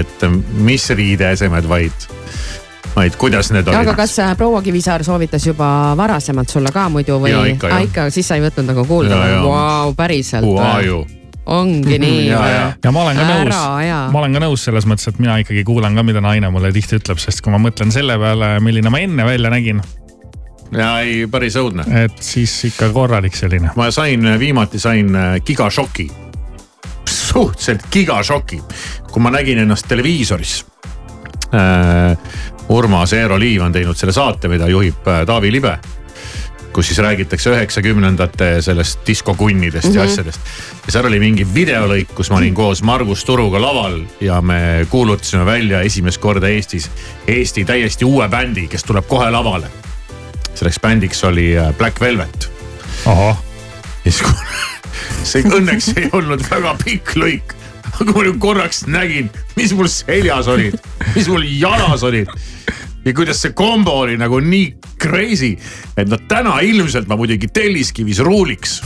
et 0.00 0.26
mis 0.66 0.86
riideesemed, 0.92 1.68
vaid, 1.68 2.08
vaid 2.94 3.18
kuidas 3.18 3.50
need 3.54 3.66
olid. 3.66 3.82
aga 3.82 3.96
kas 3.98 4.18
äh, 4.22 4.32
proua 4.38 4.62
Kivisaar 4.62 5.04
soovitas 5.06 5.46
juba 5.46 5.68
varasemalt 5.98 6.52
sulle 6.52 6.72
ka 6.74 6.88
muidu 6.92 7.20
või? 7.22 7.34
Ikka, 7.54 7.72
jah. 7.72 7.84
ikka, 7.88 8.08
siis 8.14 8.28
sa 8.28 8.38
ei 8.38 8.46
võtnud 8.46 8.74
nagu 8.74 8.86
kuulda 8.88 9.20
vau, 9.42 9.94
päriselt 9.98 10.46
you? 10.86 11.04
ongi 11.46 11.98
nii 12.04 12.26
Ja, 12.28 12.46
ja. 12.50 12.64
ja 12.84 12.94
ma 12.94 13.06
olen 13.06 13.18
ka 13.18 13.26
nõus 13.26 13.46
Ära, 13.46 13.60
jaa., 13.86 14.06
ma 14.14 14.22
olen 14.22 14.38
ka 14.38 14.46
nõus 14.46 14.66
selles 14.66 14.86
mõttes, 14.86 15.10
et 15.10 15.22
mina 15.22 15.38
ikkagi 15.42 15.62
kuulan 15.66 15.94
ka, 15.98 16.06
mida 16.06 16.22
naine 16.22 16.50
mulle 16.54 16.72
tihti 16.74 17.00
ütleb, 17.00 17.22
sest 17.22 17.42
kui 17.42 17.54
ma 17.54 17.62
mõtlen 17.62 17.94
selle 17.94 18.18
peale, 18.20 18.56
milline 18.64 18.92
ma 18.92 19.02
enne 19.02 19.26
välja 19.28 19.52
nägin, 19.52 19.82
ja 20.72 21.00
ei, 21.00 21.26
päris 21.30 21.56
õudne. 21.56 21.84
et 22.04 22.22
siis 22.22 22.64
ikka 22.64 22.88
korralik 22.92 23.36
selline. 23.36 23.70
ma 23.76 23.90
sain, 23.90 24.38
viimati 24.38 24.78
sain 24.78 25.14
äh, 25.16 25.40
gigašoki. 25.44 26.10
suhteliselt 27.08 27.86
gigašoki, 27.92 28.62
kui 29.12 29.22
ma 29.22 29.30
nägin 29.30 29.58
ennast 29.58 29.88
televiisoris 29.88 30.64
äh,. 31.54 32.18
Urmas 32.68 33.12
Eero 33.12 33.38
Liiv 33.38 33.62
on 33.62 33.70
teinud 33.72 33.94
selle 33.96 34.12
saate, 34.12 34.48
mida 34.50 34.66
juhib 34.68 35.06
äh, 35.06 35.20
Taavi 35.26 35.52
Libe. 35.52 35.78
kus 36.72 36.86
siis 36.90 36.98
räägitakse 36.98 37.50
üheksakümnendate 37.50 38.60
sellest 38.62 39.00
diskokunnidest 39.06 39.88
mm 39.88 39.92
-hmm. 39.92 39.96
ja 39.96 40.02
Mhm. 40.02 40.10
asjadest. 40.12 40.40
ja 40.86 40.92
seal 40.92 41.06
oli 41.06 41.18
mingi 41.18 41.46
videolõik, 41.54 42.10
kus 42.14 42.30
ma 42.30 42.36
olin 42.36 42.54
koos 42.54 42.82
Margus 42.82 43.24
Turuga 43.24 43.60
laval 43.62 44.00
ja 44.20 44.40
me 44.40 44.86
kuulutasime 44.90 45.46
välja 45.46 45.80
esimest 45.80 46.18
korda 46.20 46.48
Eestis 46.48 46.90
Eesti 47.26 47.64
täiesti 47.64 48.04
uue 48.04 48.28
bändi, 48.28 48.68
kes 48.68 48.84
tuleb 48.84 49.06
kohe 49.06 49.30
lavale. 49.30 49.66
Selleks 50.56 50.80
bändiks 50.82 51.24
oli 51.24 51.50
äh, 51.58 51.72
Black 51.78 52.00
Velvet. 52.00 52.50
ahah. 53.06 53.36
ja 54.04 54.12
siis, 54.12 54.22
see 55.30 55.44
õnneks 55.44 55.92
ei 55.96 56.10
olnud 56.12 56.44
väga 56.50 56.76
pikk 56.84 57.16
lõik. 57.20 57.56
aga 58.00 58.12
ma 58.12 58.26
nüüd 58.26 58.40
korraks 58.42 58.84
nägin, 58.90 59.30
mis 59.56 59.72
mul 59.76 59.88
seljas 59.92 60.48
olid, 60.52 60.76
mis 61.14 61.28
mul 61.32 61.46
jalas 61.46 62.04
olid 62.06 62.32
ja 63.06 63.14
kuidas 63.14 63.40
see 63.44 63.54
kombo 63.56 63.94
oli 64.02 64.16
nagu 64.18 64.40
nii 64.42 64.72
crazy, 65.00 65.54
et 65.96 66.08
no 66.10 66.18
täna 66.28 66.58
ilmselt 66.66 67.08
ma 67.08 67.18
muidugi 67.18 67.48
telliskivis 67.54 68.18
ruuliks. 68.24 68.80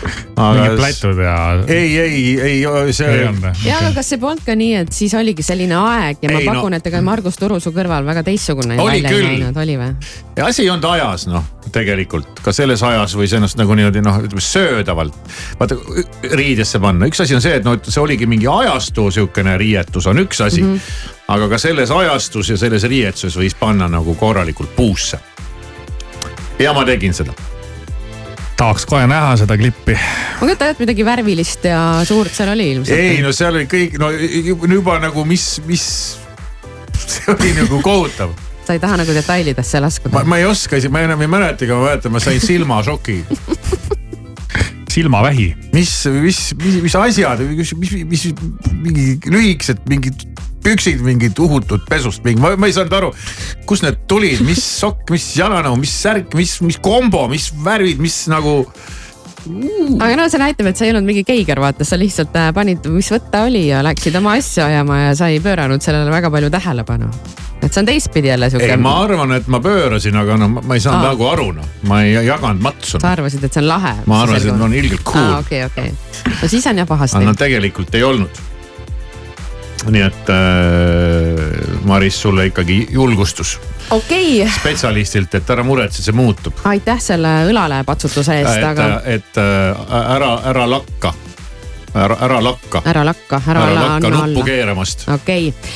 Mingid 0.00 0.76
plätud 0.78 1.22
ja. 1.24 1.36
ei, 1.66 1.98
ei, 1.98 2.40
ei 2.40 2.92
see 2.96 3.10
ei 3.10 3.52
ja 3.66 3.78
aga 3.80 3.92
kas 3.98 4.12
see 4.12 4.20
polnud 4.22 4.42
ka 4.46 4.56
nii, 4.58 4.74
et 4.84 4.92
siis 4.94 5.14
oligi 5.18 5.44
selline 5.46 5.76
aeg 5.76 6.24
ja 6.24 6.32
ma 6.32 6.40
Ei, 6.40 6.46
no- 6.46 6.54
pakun, 6.54 6.76
et 6.78 6.86
ega 6.90 7.02
Margus 7.04 7.38
Turu 7.40 7.60
su 7.60 7.72
kõrval 7.76 8.06
väga 8.08 8.24
teistsugune 8.26 8.78
Oli 8.80 9.00
välja 9.00 9.10
ei 9.10 9.16
küll. 9.16 9.28
näinud, 9.28 9.60
oli 9.64 9.76
või? 9.80 9.90
ja 10.36 10.48
asi 10.48 10.64
ei 10.64 10.70
olnud 10.72 10.88
ajas 10.90 11.26
noh, 11.30 11.44
tegelikult 11.72 12.42
ka 12.44 12.54
selles 12.56 12.82
ajas 12.86 13.14
võis 13.18 13.34
ennast 13.36 13.58
nagu 13.60 13.76
niimoodi 13.76 14.02
noh, 14.04 14.20
ütleme 14.24 14.44
söödavalt. 14.44 15.16
vaata 15.60 15.78
riidesse 16.40 16.80
panna, 16.82 17.08
üks 17.10 17.22
asi 17.24 17.36
on 17.36 17.44
see, 17.44 17.58
et 17.60 17.66
no 17.66 17.76
et 17.78 17.90
see 17.90 18.02
oligi 18.02 18.28
mingi 18.30 18.48
ajastu 18.50 19.10
sihukene 19.14 19.56
riietus 19.60 20.08
on 20.10 20.24
üks 20.24 20.42
asi 20.44 20.62
mm. 20.62 20.74
-hmm. 20.74 21.14
aga 21.36 21.48
ka 21.54 21.58
selles 21.58 21.90
ajastus 21.90 22.50
ja 22.50 22.58
selles 22.60 22.88
riietuses 22.88 23.36
võis 23.36 23.56
panna 23.58 23.88
nagu 23.88 24.14
korralikult 24.14 24.76
puusse. 24.76 25.18
ja 26.58 26.72
ma 26.72 26.84
tegin 26.84 27.14
seda. 27.14 27.32
Tahaks 28.60 28.84
kohe 28.88 29.06
näha 29.08 29.32
seda 29.40 29.56
klippi. 29.58 29.96
ma 29.96 30.44
kujutan 30.44 30.74
ette, 30.74 30.84
midagi 30.84 31.06
värvilist 31.06 31.64
ja 31.68 31.80
suurt 32.08 32.34
seal 32.36 32.52
oli 32.52 32.70
ilmselt. 32.74 32.96
ei 32.98 33.22
no 33.24 33.32
seal 33.36 33.56
oli 33.56 33.68
kõik 33.70 33.96
no 34.00 34.10
juba 34.76 34.98
nagu 35.02 35.24
mis, 35.28 35.46
mis, 35.68 35.84
see 37.00 37.32
oli 37.32 37.54
nagu 37.56 37.80
kohutav. 37.84 38.34
sa 38.66 38.76
ei 38.76 38.82
taha 38.82 39.00
nagu 39.00 39.16
detailidesse 39.16 39.80
laskuda 39.80 40.18
ma, 40.18 40.26
ma 40.34 40.40
ei 40.42 40.48
oska 40.48 40.80
ma 40.92 41.04
enam 41.06 41.24
ei 41.24 41.30
mäletagi, 41.30 41.72
ma 41.72 41.88
mäletan, 41.88 42.12
ma 42.12 42.22
sain 42.22 42.40
silmašoki. 42.42 43.22
silmavähi. 44.94 45.54
mis, 45.72 45.94
mis, 46.20 46.40
mis, 46.60 46.80
mis 46.84 46.98
asjad, 46.98 47.40
mis, 47.54 47.74
mis, 47.78 47.96
mis 48.12 48.28
mingi 48.82 49.06
lühikesed 49.30 49.86
mingid 49.88 50.26
püksid, 50.64 51.02
mingid 51.04 51.38
uhutud 51.40 51.84
pesust, 51.88 52.22
mingi, 52.26 52.40
ma, 52.42 52.54
ma 52.60 52.68
ei 52.68 52.76
saanud 52.76 52.96
aru, 53.00 53.10
kust 53.68 53.84
need 53.86 54.00
tulid, 54.10 54.42
mis 54.46 54.62
sokk, 54.62 55.08
mis 55.14 55.26
jalanõu, 55.38 55.76
mis 55.80 55.92
särk, 56.02 56.34
mis, 56.38 56.58
mis 56.64 56.80
kombo, 56.82 57.26
mis 57.32 57.50
värvid, 57.64 58.00
mis 58.02 58.22
nagu. 58.32 58.62
aga 60.04 60.14
no 60.20 60.28
see 60.28 60.40
näitab, 60.42 60.70
et 60.70 60.80
sa 60.80 60.86
ei 60.86 60.94
olnud 60.94 61.08
mingi 61.08 61.24
keiger, 61.28 61.60
vaata, 61.62 61.86
sa 61.88 61.98
lihtsalt 62.00 62.36
äh, 62.36 62.50
panid, 62.56 62.88
mis 62.92 63.08
võtta 63.12 63.46
oli 63.48 63.66
ja 63.70 63.84
läksid 63.84 64.18
oma 64.20 64.36
asja 64.40 64.68
ajama 64.68 65.06
ja 65.06 65.14
sa 65.16 65.30
ei 65.32 65.40
pööranud 65.44 65.84
sellele 65.84 66.12
väga 66.12 66.32
palju 66.32 66.52
tähelepanu. 66.52 67.08
et 67.60 67.72
see 67.72 67.80
on 67.80 67.88
teistpidi 67.88 68.28
jälle 68.28 68.50
sihuke. 68.50 68.68
ei, 68.68 68.76
ma 68.80 68.98
arvan, 69.04 69.32
et 69.36 69.48
ma 69.48 69.62
pöörasin, 69.64 70.16
aga 70.16 70.36
noh, 70.40 70.60
ma 70.60 70.76
ei 70.76 70.84
saanud 70.84 71.06
Aa. 71.06 71.14
nagu 71.14 71.26
aru 71.28 71.48
noh, 71.56 71.72
ma 71.88 72.02
ei 72.04 72.14
jaganud 72.28 72.60
matsu. 72.68 73.00
sa 73.00 73.16
arvasid, 73.16 73.44
et 73.48 73.56
see 73.56 73.64
on 73.64 73.68
lahe? 73.72 73.96
ma 74.06 74.22
arvasin, 74.26 74.52
et 74.52 74.60
ma 74.60 74.68
olen 74.68 74.78
ilgelt 74.84 75.08
cool 75.08 75.34
okei, 75.40 75.64
okei. 75.64 75.92
no 76.36 76.48
siis 76.52 76.68
on 76.68 76.84
jah 76.84 76.88
pahasti 76.88 77.20
aga 77.20 77.32
no 77.32 77.36
tegelikult 77.46 77.96
ei 77.96 78.04
olnud. 78.04 78.49
Nii 79.88 80.02
et 80.04 80.32
äh, 80.34 81.84
Maris, 81.88 82.20
sulle 82.22 82.50
ikkagi 82.50 82.86
julgustus 82.90 83.56
okei 83.90 84.42
okay., 84.42 84.52
spetsialistilt, 84.58 85.34
et 85.34 85.50
ära 85.50 85.64
muretse, 85.66 86.02
see 86.04 86.16
muutub. 86.16 86.60
aitäh 86.68 87.00
selle 87.02 87.32
õlale 87.50 87.82
patsutuse 87.88 88.40
eest, 88.42 88.62
aga, 88.66 88.90
et 89.08 89.40
äh, 89.40 89.96
ära, 90.16 90.34
ära 90.52 90.66
lakka, 90.70 91.14
ära, 91.94 92.18
ära 92.28 92.42
lakka, 92.44 92.84
ära 92.84 93.04
lakka, 93.06 93.42
ära, 93.46 93.66
ära 93.66 93.88
lakka 93.88 94.12
nuppu 94.12 94.24
alla. 94.28 94.46
keeramast. 94.52 95.08
okei 95.08 95.48
okay., 95.50 95.70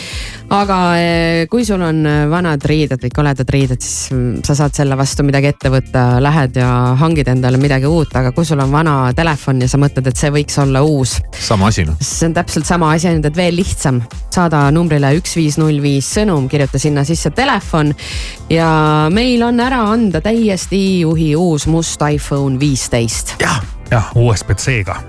aga 0.53 0.79
eh, 1.01 1.47
kui 1.51 1.65
sul 1.65 1.83
on 1.83 2.05
vanad 2.31 2.65
riided 2.69 3.01
või 3.03 3.13
koledad 3.15 3.49
riided, 3.51 3.81
siis 3.81 4.13
mm, 4.13 4.43
sa 4.47 4.57
saad 4.59 4.75
selle 4.77 4.97
vastu 4.99 5.25
midagi 5.27 5.49
ette 5.51 5.71
võtta, 5.73 6.05
lähed 6.23 6.59
ja 6.61 6.69
hangid 7.01 7.29
endale 7.33 7.59
midagi 7.61 7.89
uut, 7.89 8.13
aga 8.19 8.35
kui 8.37 8.47
sul 8.47 8.61
on 8.63 8.73
vana 8.73 8.97
telefon 9.17 9.63
ja 9.65 9.69
sa 9.71 9.81
mõtled, 9.81 10.11
et 10.11 10.21
see 10.21 10.33
võiks 10.35 10.59
olla 10.61 10.85
uus, 10.85 11.17
sama 11.39 11.71
asi 11.73 11.87
noh. 11.89 11.97
see 12.01 12.29
on 12.29 12.37
täpselt 12.37 12.69
sama 12.69 12.93
asi, 12.95 13.09
ainult 13.11 13.31
et 13.31 13.39
veel 13.39 13.57
lihtsam. 13.57 14.03
saada 14.35 14.67
numbrile 14.75 15.15
üks 15.19 15.37
viis 15.39 15.59
null 15.61 15.81
viis 15.83 16.09
sõnum, 16.17 16.49
kirjuta 16.51 16.81
sinna 16.83 17.07
sisse 17.09 17.33
telefon 17.35 17.95
ja 18.53 19.09
meil 19.15 19.43
on 19.47 19.61
ära 19.65 19.81
anda 19.95 20.21
täiesti 20.25 21.01
juhi 21.05 21.33
uus 21.39 21.69
must 21.71 22.03
iPhone 22.05 22.61
viisteist. 22.61 23.37
jah, 23.43 23.63
jah, 23.91 24.13
USB-C-ga. 24.15 25.01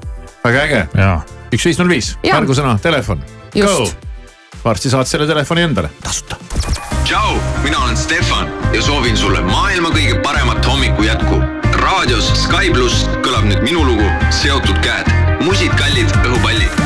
väga 0.45 0.65
äge. 0.69 0.87
jaa. 0.95 1.19
üks 1.51 1.69
viis 1.71 1.81
null 1.81 1.91
viis, 1.91 2.15
märgusõna 2.23 2.79
telefon. 2.81 3.23
Just. 3.55 4.04
Varsti 4.65 4.89
saad 4.89 5.05
selle 5.09 5.27
telefoni 5.27 5.61
endale, 5.61 5.89
tasuta. 6.03 6.37
tšau, 7.03 7.35
mina 7.63 7.83
olen 7.83 7.97
Stefan 7.97 8.49
ja 8.73 8.81
soovin 8.81 9.17
sulle 9.17 9.41
maailma 9.41 9.89
kõige 9.93 10.17
paremat 10.21 10.65
hommiku 10.65 11.03
jätku. 11.03 11.41
raadios 11.85 12.31
Sky 12.43 12.73
pluss 12.73 13.05
kõlab 13.21 13.45
nüüd 13.45 13.61
minu 13.61 13.85
lugu 13.85 14.09
Seotud 14.33 14.81
käed, 14.81 15.13
musikallid 15.45 16.09
õhupallid. 16.25 16.84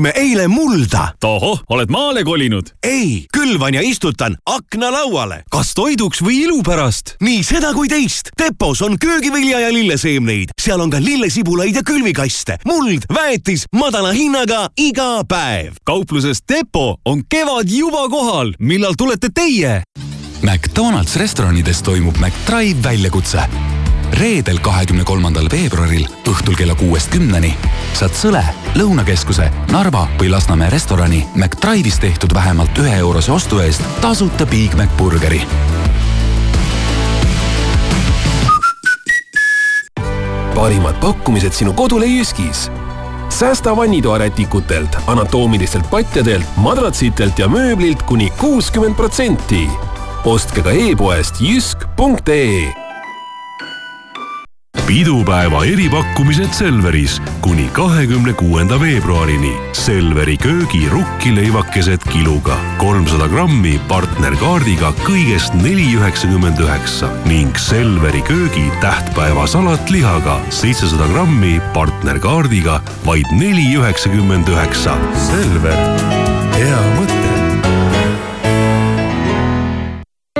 Me 0.00 0.08
ostsime 0.08 0.12
eile 0.16 0.48
mulda. 0.48 1.12
tohoh, 1.20 1.62
oled 1.68 1.90
maale 1.90 2.24
kolinud? 2.24 2.66
ei, 2.82 3.26
külvan 3.32 3.74
ja 3.74 3.80
istutan 3.82 4.36
aknalauale. 4.46 5.44
kas 5.50 5.74
toiduks 5.74 6.22
või 6.22 6.44
ilu 6.44 6.62
pärast? 6.62 7.16
nii 7.20 7.42
seda 7.42 7.72
kui 7.74 7.88
teist. 7.88 8.30
Depos 8.38 8.82
on 8.82 8.98
köögivilja 8.98 9.60
ja 9.60 9.72
lilleseemneid, 9.72 10.54
seal 10.60 10.80
on 10.80 10.90
ka 10.90 11.00
lillesibulaid 11.00 11.74
ja 11.74 11.82
külvikaste, 11.82 12.58
muld, 12.64 13.08
väetis 13.14 13.66
madala 13.74 14.12
hinnaga 14.12 14.68
iga 14.76 15.24
päev. 15.28 15.74
kaupluses 15.84 16.42
Depo 16.48 17.00
on 17.04 17.24
kevad 17.28 17.70
juba 17.70 18.08
kohal, 18.08 18.54
millal 18.58 18.94
tulete 18.98 19.32
teie? 19.34 19.82
McDonalds 20.42 21.16
restoranides 21.16 21.82
toimub 21.82 22.16
McDrive 22.22 22.82
väljakutse. 22.82 23.77
reedel, 24.12 24.58
kahekümne 24.62 25.04
kolmandal 25.04 25.48
veebruaril 25.52 26.06
õhtul 26.28 26.56
kella 26.58 26.74
kuuest 26.78 27.10
kümneni 27.12 27.54
saad 27.98 28.14
Sõle, 28.14 28.44
Lõunakeskuse, 28.78 29.48
Narva 29.72 30.06
või 30.20 30.30
Lasnamäe 30.32 30.70
restorani 30.70 31.24
McDrive'is 31.34 32.00
tehtud 32.02 32.34
vähemalt 32.34 32.78
ühe 32.78 32.96
eurose 33.02 33.32
ostu 33.32 33.62
eest 33.64 33.84
tasuta 34.02 34.46
Big 34.46 34.76
Mac 34.78 34.94
burgeri 34.98 35.42
parimad 40.58 40.94
pakkumised 41.00 41.52
sinu 41.52 41.72
kodule 41.72 42.06
Jyskis. 42.06 42.70
säästa 43.28 43.76
vannitoarätikutelt, 43.76 44.96
anatoomilistelt 45.06 45.90
patjadelt, 45.90 46.44
madratsitelt 46.56 47.38
ja 47.38 47.48
mööblilt 47.48 48.02
kuni 48.02 48.30
kuuskümmend 48.30 48.94
protsenti. 48.94 49.68
ostke 50.24 50.62
ka 50.62 50.70
e-poest 50.70 51.40
jysk.ee 51.40 52.87
pidupäeva 54.88 55.64
eripakkumised 55.64 56.52
Selveris 56.52 57.22
kuni 57.40 57.68
kahekümne 57.72 58.32
kuuenda 58.32 58.80
veebruarini. 58.80 59.52
Selveri 59.72 60.36
köögi 60.36 60.88
rukkileivakesed 60.88 62.00
kiluga 62.12 62.56
kolmsada 62.80 63.28
grammi 63.28 63.74
partnerkaardiga 63.88 64.94
kõigest 65.04 65.52
neli 65.60 65.90
üheksakümmend 65.98 66.64
üheksa 66.64 67.12
ning 67.28 67.52
Selveri 67.60 68.24
köögi 68.24 68.64
tähtpäevasalat 68.80 69.92
lihaga 69.92 70.40
seitsesada 70.48 71.12
grammi 71.12 71.58
partnerkaardiga 71.76 72.80
vaid 73.04 73.28
neli 73.36 73.68
üheksakümmend 73.76 74.48
üheksa. 74.48 74.96
Selver, 75.28 75.80
hea 76.56 76.82
mõte. 76.96 77.17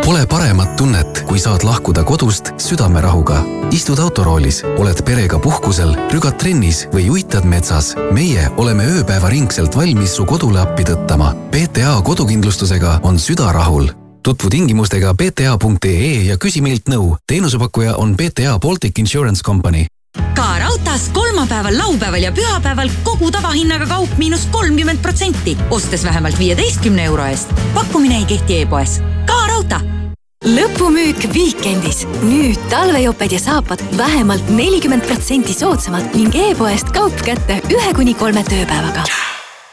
Pole 0.08 0.22
paremat 0.24 0.70
tunnet, 0.72 1.18
kui 1.28 1.36
saad 1.36 1.66
lahkuda 1.68 2.00
kodust 2.08 2.46
südamerahuga. 2.56 3.42
istud 3.76 3.98
autoroolis, 4.00 4.62
oled 4.80 5.02
perega 5.04 5.36
puhkusel, 5.38 5.90
rügad 6.08 6.38
trennis 6.40 6.86
või 6.94 7.10
uitad 7.12 7.44
metsas. 7.44 7.92
meie 8.10 8.48
oleme 8.56 8.86
ööpäevaringselt 8.88 9.76
valmis 9.76 10.14
su 10.16 10.24
kodule 10.24 10.60
appi 10.60 10.86
tõttama. 10.88 11.34
PTA 11.50 12.00
kodukindlustusega 12.02 13.00
on 13.02 13.18
süda 13.18 13.52
rahul. 13.52 13.90
tutvu 14.22 14.48
tingimustega 14.48 15.14
pta.ee 15.14 16.24
ja 16.24 16.36
küsi 16.36 16.62
meilt 16.62 16.88
nõu. 16.88 17.16
teenusepakkuja 17.26 17.96
on 17.96 18.16
PTA 18.16 18.58
Baltic 18.58 18.98
Insurance 18.98 19.42
Company 19.44 19.86
ka 20.34 20.58
raudtees 20.58 21.08
kolmapäeval, 21.12 21.78
laupäeval 21.78 22.22
ja 22.22 22.32
pühapäeval 22.32 22.90
kogu 23.02 23.30
tavahinnaga 23.30 23.86
kaup 23.86 24.16
miinus 24.16 24.46
kolmkümmend 24.50 25.02
protsenti, 25.02 25.58
ostes 25.70 26.04
vähemalt 26.04 26.38
viieteistkümne 26.38 27.04
euro 27.04 27.24
eest. 27.24 27.52
pakkumine 27.74 28.16
ei 28.16 28.24
kehti 28.24 28.60
e-poes. 28.60 29.00
ka 29.26 29.46
raudtee 29.46 29.97
lõpumüük 30.44 31.28
Weekendis. 31.34 32.06
nüüd 32.22 32.58
talvejoped 32.70 33.32
ja 33.32 33.38
saapad 33.38 33.82
vähemalt 33.98 34.50
nelikümmend 34.50 35.06
protsenti 35.06 35.54
soodsamalt 35.54 36.14
ning 36.14 36.34
e-poest 36.34 36.92
kaup 36.94 37.14
kätte 37.24 37.60
ühe 37.70 37.94
kuni 37.94 38.14
kolme 38.14 38.44
tööpäevaga. 38.44 39.06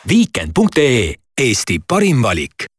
Weekend.ee, 0.10 1.16
Eesti 1.38 1.80
parim 1.88 2.24
valik 2.24 2.70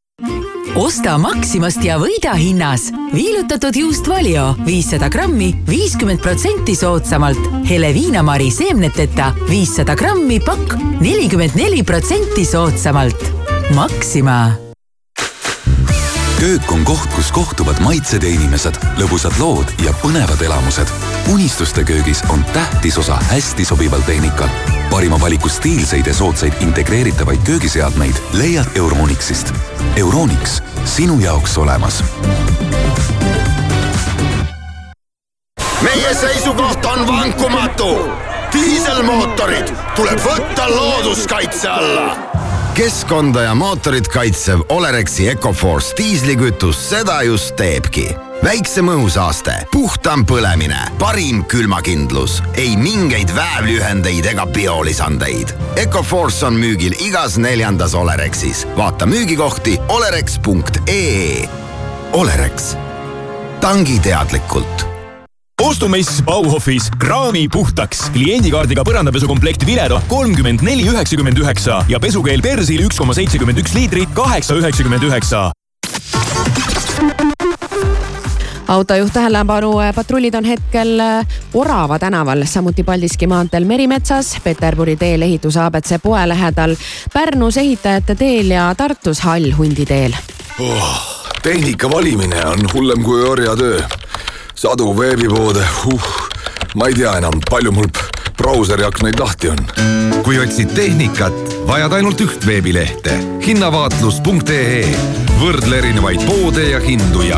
osta 0.76 1.14
Maximast 1.18 1.84
ja 1.84 1.96
võida 2.00 2.34
hinnas. 2.36 2.90
viilutatud 3.14 3.76
juust 3.76 4.08
Valio 4.08 4.54
viissada 4.66 5.08
grammi, 5.08 5.54
viiskümmend 5.68 6.20
protsenti 6.20 6.76
soodsamalt. 6.76 7.38
hele 7.70 7.94
viinamari 7.94 8.50
seemneteta 8.50 9.32
viissada 9.48 9.94
grammi 9.94 10.40
pakk, 10.40 10.76
nelikümmend 11.00 11.54
neli 11.54 11.82
protsenti 11.82 12.44
soodsamalt. 12.44 13.32
Maxima 13.74 14.65
köök 16.40 16.72
on 16.72 16.84
koht, 16.84 17.14
kus 17.14 17.32
kohtuvad 17.32 17.78
maitsed 17.80 18.22
ja 18.22 18.28
inimesed, 18.28 18.76
lõbusad 19.00 19.38
lood 19.40 19.70
ja 19.84 19.92
põnevad 20.02 20.42
elamused. 20.44 20.88
unistuste 21.32 21.84
köögis 21.84 22.22
on 22.28 22.44
tähtis 22.52 22.98
osa 22.98 23.16
hästi 23.16 23.64
sobival 23.64 24.00
tehnikal. 24.00 24.48
parima 24.90 25.20
valiku 25.20 25.48
stiilseid 25.48 26.06
ja 26.06 26.14
soodsaid 26.14 26.52
integreeritavaid 26.60 27.40
köögiseadmeid 27.44 28.16
leiad 28.32 28.66
Euronixist. 28.74 29.52
Euronix, 29.96 30.62
sinu 30.84 31.20
jaoks 31.20 31.58
olemas. 31.58 32.04
meie 35.82 36.14
seisukoht 36.14 36.84
on 36.84 37.06
vankumatu. 37.06 38.10
diiselmootorid 38.52 39.72
tuleb 39.96 40.18
võtta 40.20 40.70
looduskaitse 40.70 41.68
alla 41.68 42.25
keskkonda 42.76 43.42
ja 43.42 43.54
mootorit 43.54 44.08
kaitsev 44.08 44.60
Olerexi 44.68 45.28
Ecoforce 45.28 45.94
diislikütus 45.96 46.88
seda 46.90 47.22
just 47.22 47.56
teebki. 47.56 48.10
väiksem 48.44 48.90
õhusaaste, 48.92 49.54
puhtam 49.72 50.26
põlemine, 50.28 50.78
parim 50.98 51.44
külmakindlus, 51.48 52.42
ei 52.54 52.76
mingeid 52.76 53.32
väävlühendeid 53.34 54.28
ega 54.28 54.44
biolisandeid. 54.46 55.54
Ecoforce 55.76 56.46
on 56.46 56.60
müügil 56.60 56.92
igas 57.00 57.38
neljandas 57.38 57.94
Olerexis. 57.94 58.66
vaata 58.76 59.06
müügikohti 59.06 59.78
olerex.ee. 59.88 61.48
Olerex, 62.12 62.76
tangi 63.60 63.98
teadlikult 63.98 64.95
ostumess 65.62 66.22
Bauhofis 66.24 66.90
kraami 66.98 67.48
puhtaks. 67.48 68.10
kliendikaardiga 68.12 68.82
põrandapesukomplekt 68.84 69.66
Vilero 69.66 70.00
kolmkümmend 70.08 70.60
neli 70.62 70.84
üheksakümmend 70.88 71.38
üheksa 71.38 71.84
ja 71.88 72.00
pesukeel 72.00 72.42
Persil 72.42 72.84
üks 72.84 72.98
koma 73.00 73.14
seitsekümmend 73.16 73.62
üks 73.62 73.72
liitrit 73.74 74.12
kaheksa 74.14 74.54
üheksakümmend 74.54 75.02
üheksa. 75.02 75.50
autojuht 78.68 79.12
tähelepanu, 79.12 79.72
patrullid 79.94 80.34
on 80.34 80.44
hetkel 80.44 81.00
Orava 81.54 81.98
tänaval, 81.98 82.44
samuti 82.44 82.82
Paldiski 82.82 83.26
maanteel 83.26 83.64
Merimetsas, 83.64 84.36
Peterburi 84.44 84.96
teel 84.96 85.22
ehituse 85.22 85.60
abc 85.60 86.02
poe 86.02 86.28
lähedal, 86.28 86.76
Pärnus 87.12 87.56
ehitajate 87.56 88.14
teel 88.14 88.50
ja 88.50 88.74
Tartus 88.74 89.20
Hall 89.20 89.52
hundi 89.56 89.86
teel 89.86 90.16
oh,. 90.60 91.00
tehnika 91.42 91.90
valimine 91.90 92.44
on 92.46 92.68
hullem 92.74 93.02
kui 93.02 93.22
orjatöö 93.22 93.80
sadu 94.56 94.94
veebipoode, 94.96 95.64
huh, 95.84 96.06
ma 96.74 96.86
ei 96.88 96.94
tea 96.96 97.12
enam, 97.18 97.40
palju 97.50 97.72
mul 97.76 97.90
brauseri 98.38 98.86
aknaid 98.86 99.18
lahti 99.20 99.50
on. 99.52 99.58
kui 100.24 100.38
otsid 100.40 100.72
tehnikat, 100.74 101.34
vajad 101.68 101.92
ainult 101.98 102.20
üht 102.24 102.46
veebilehte 102.46 103.18
hinnavaatlus.ee. 103.44 104.80
võrdle 105.40 105.76
erinevaid 105.82 106.24
poode 106.26 106.64
ja 106.70 106.80
hindu 106.80 107.26
ja 107.28 107.34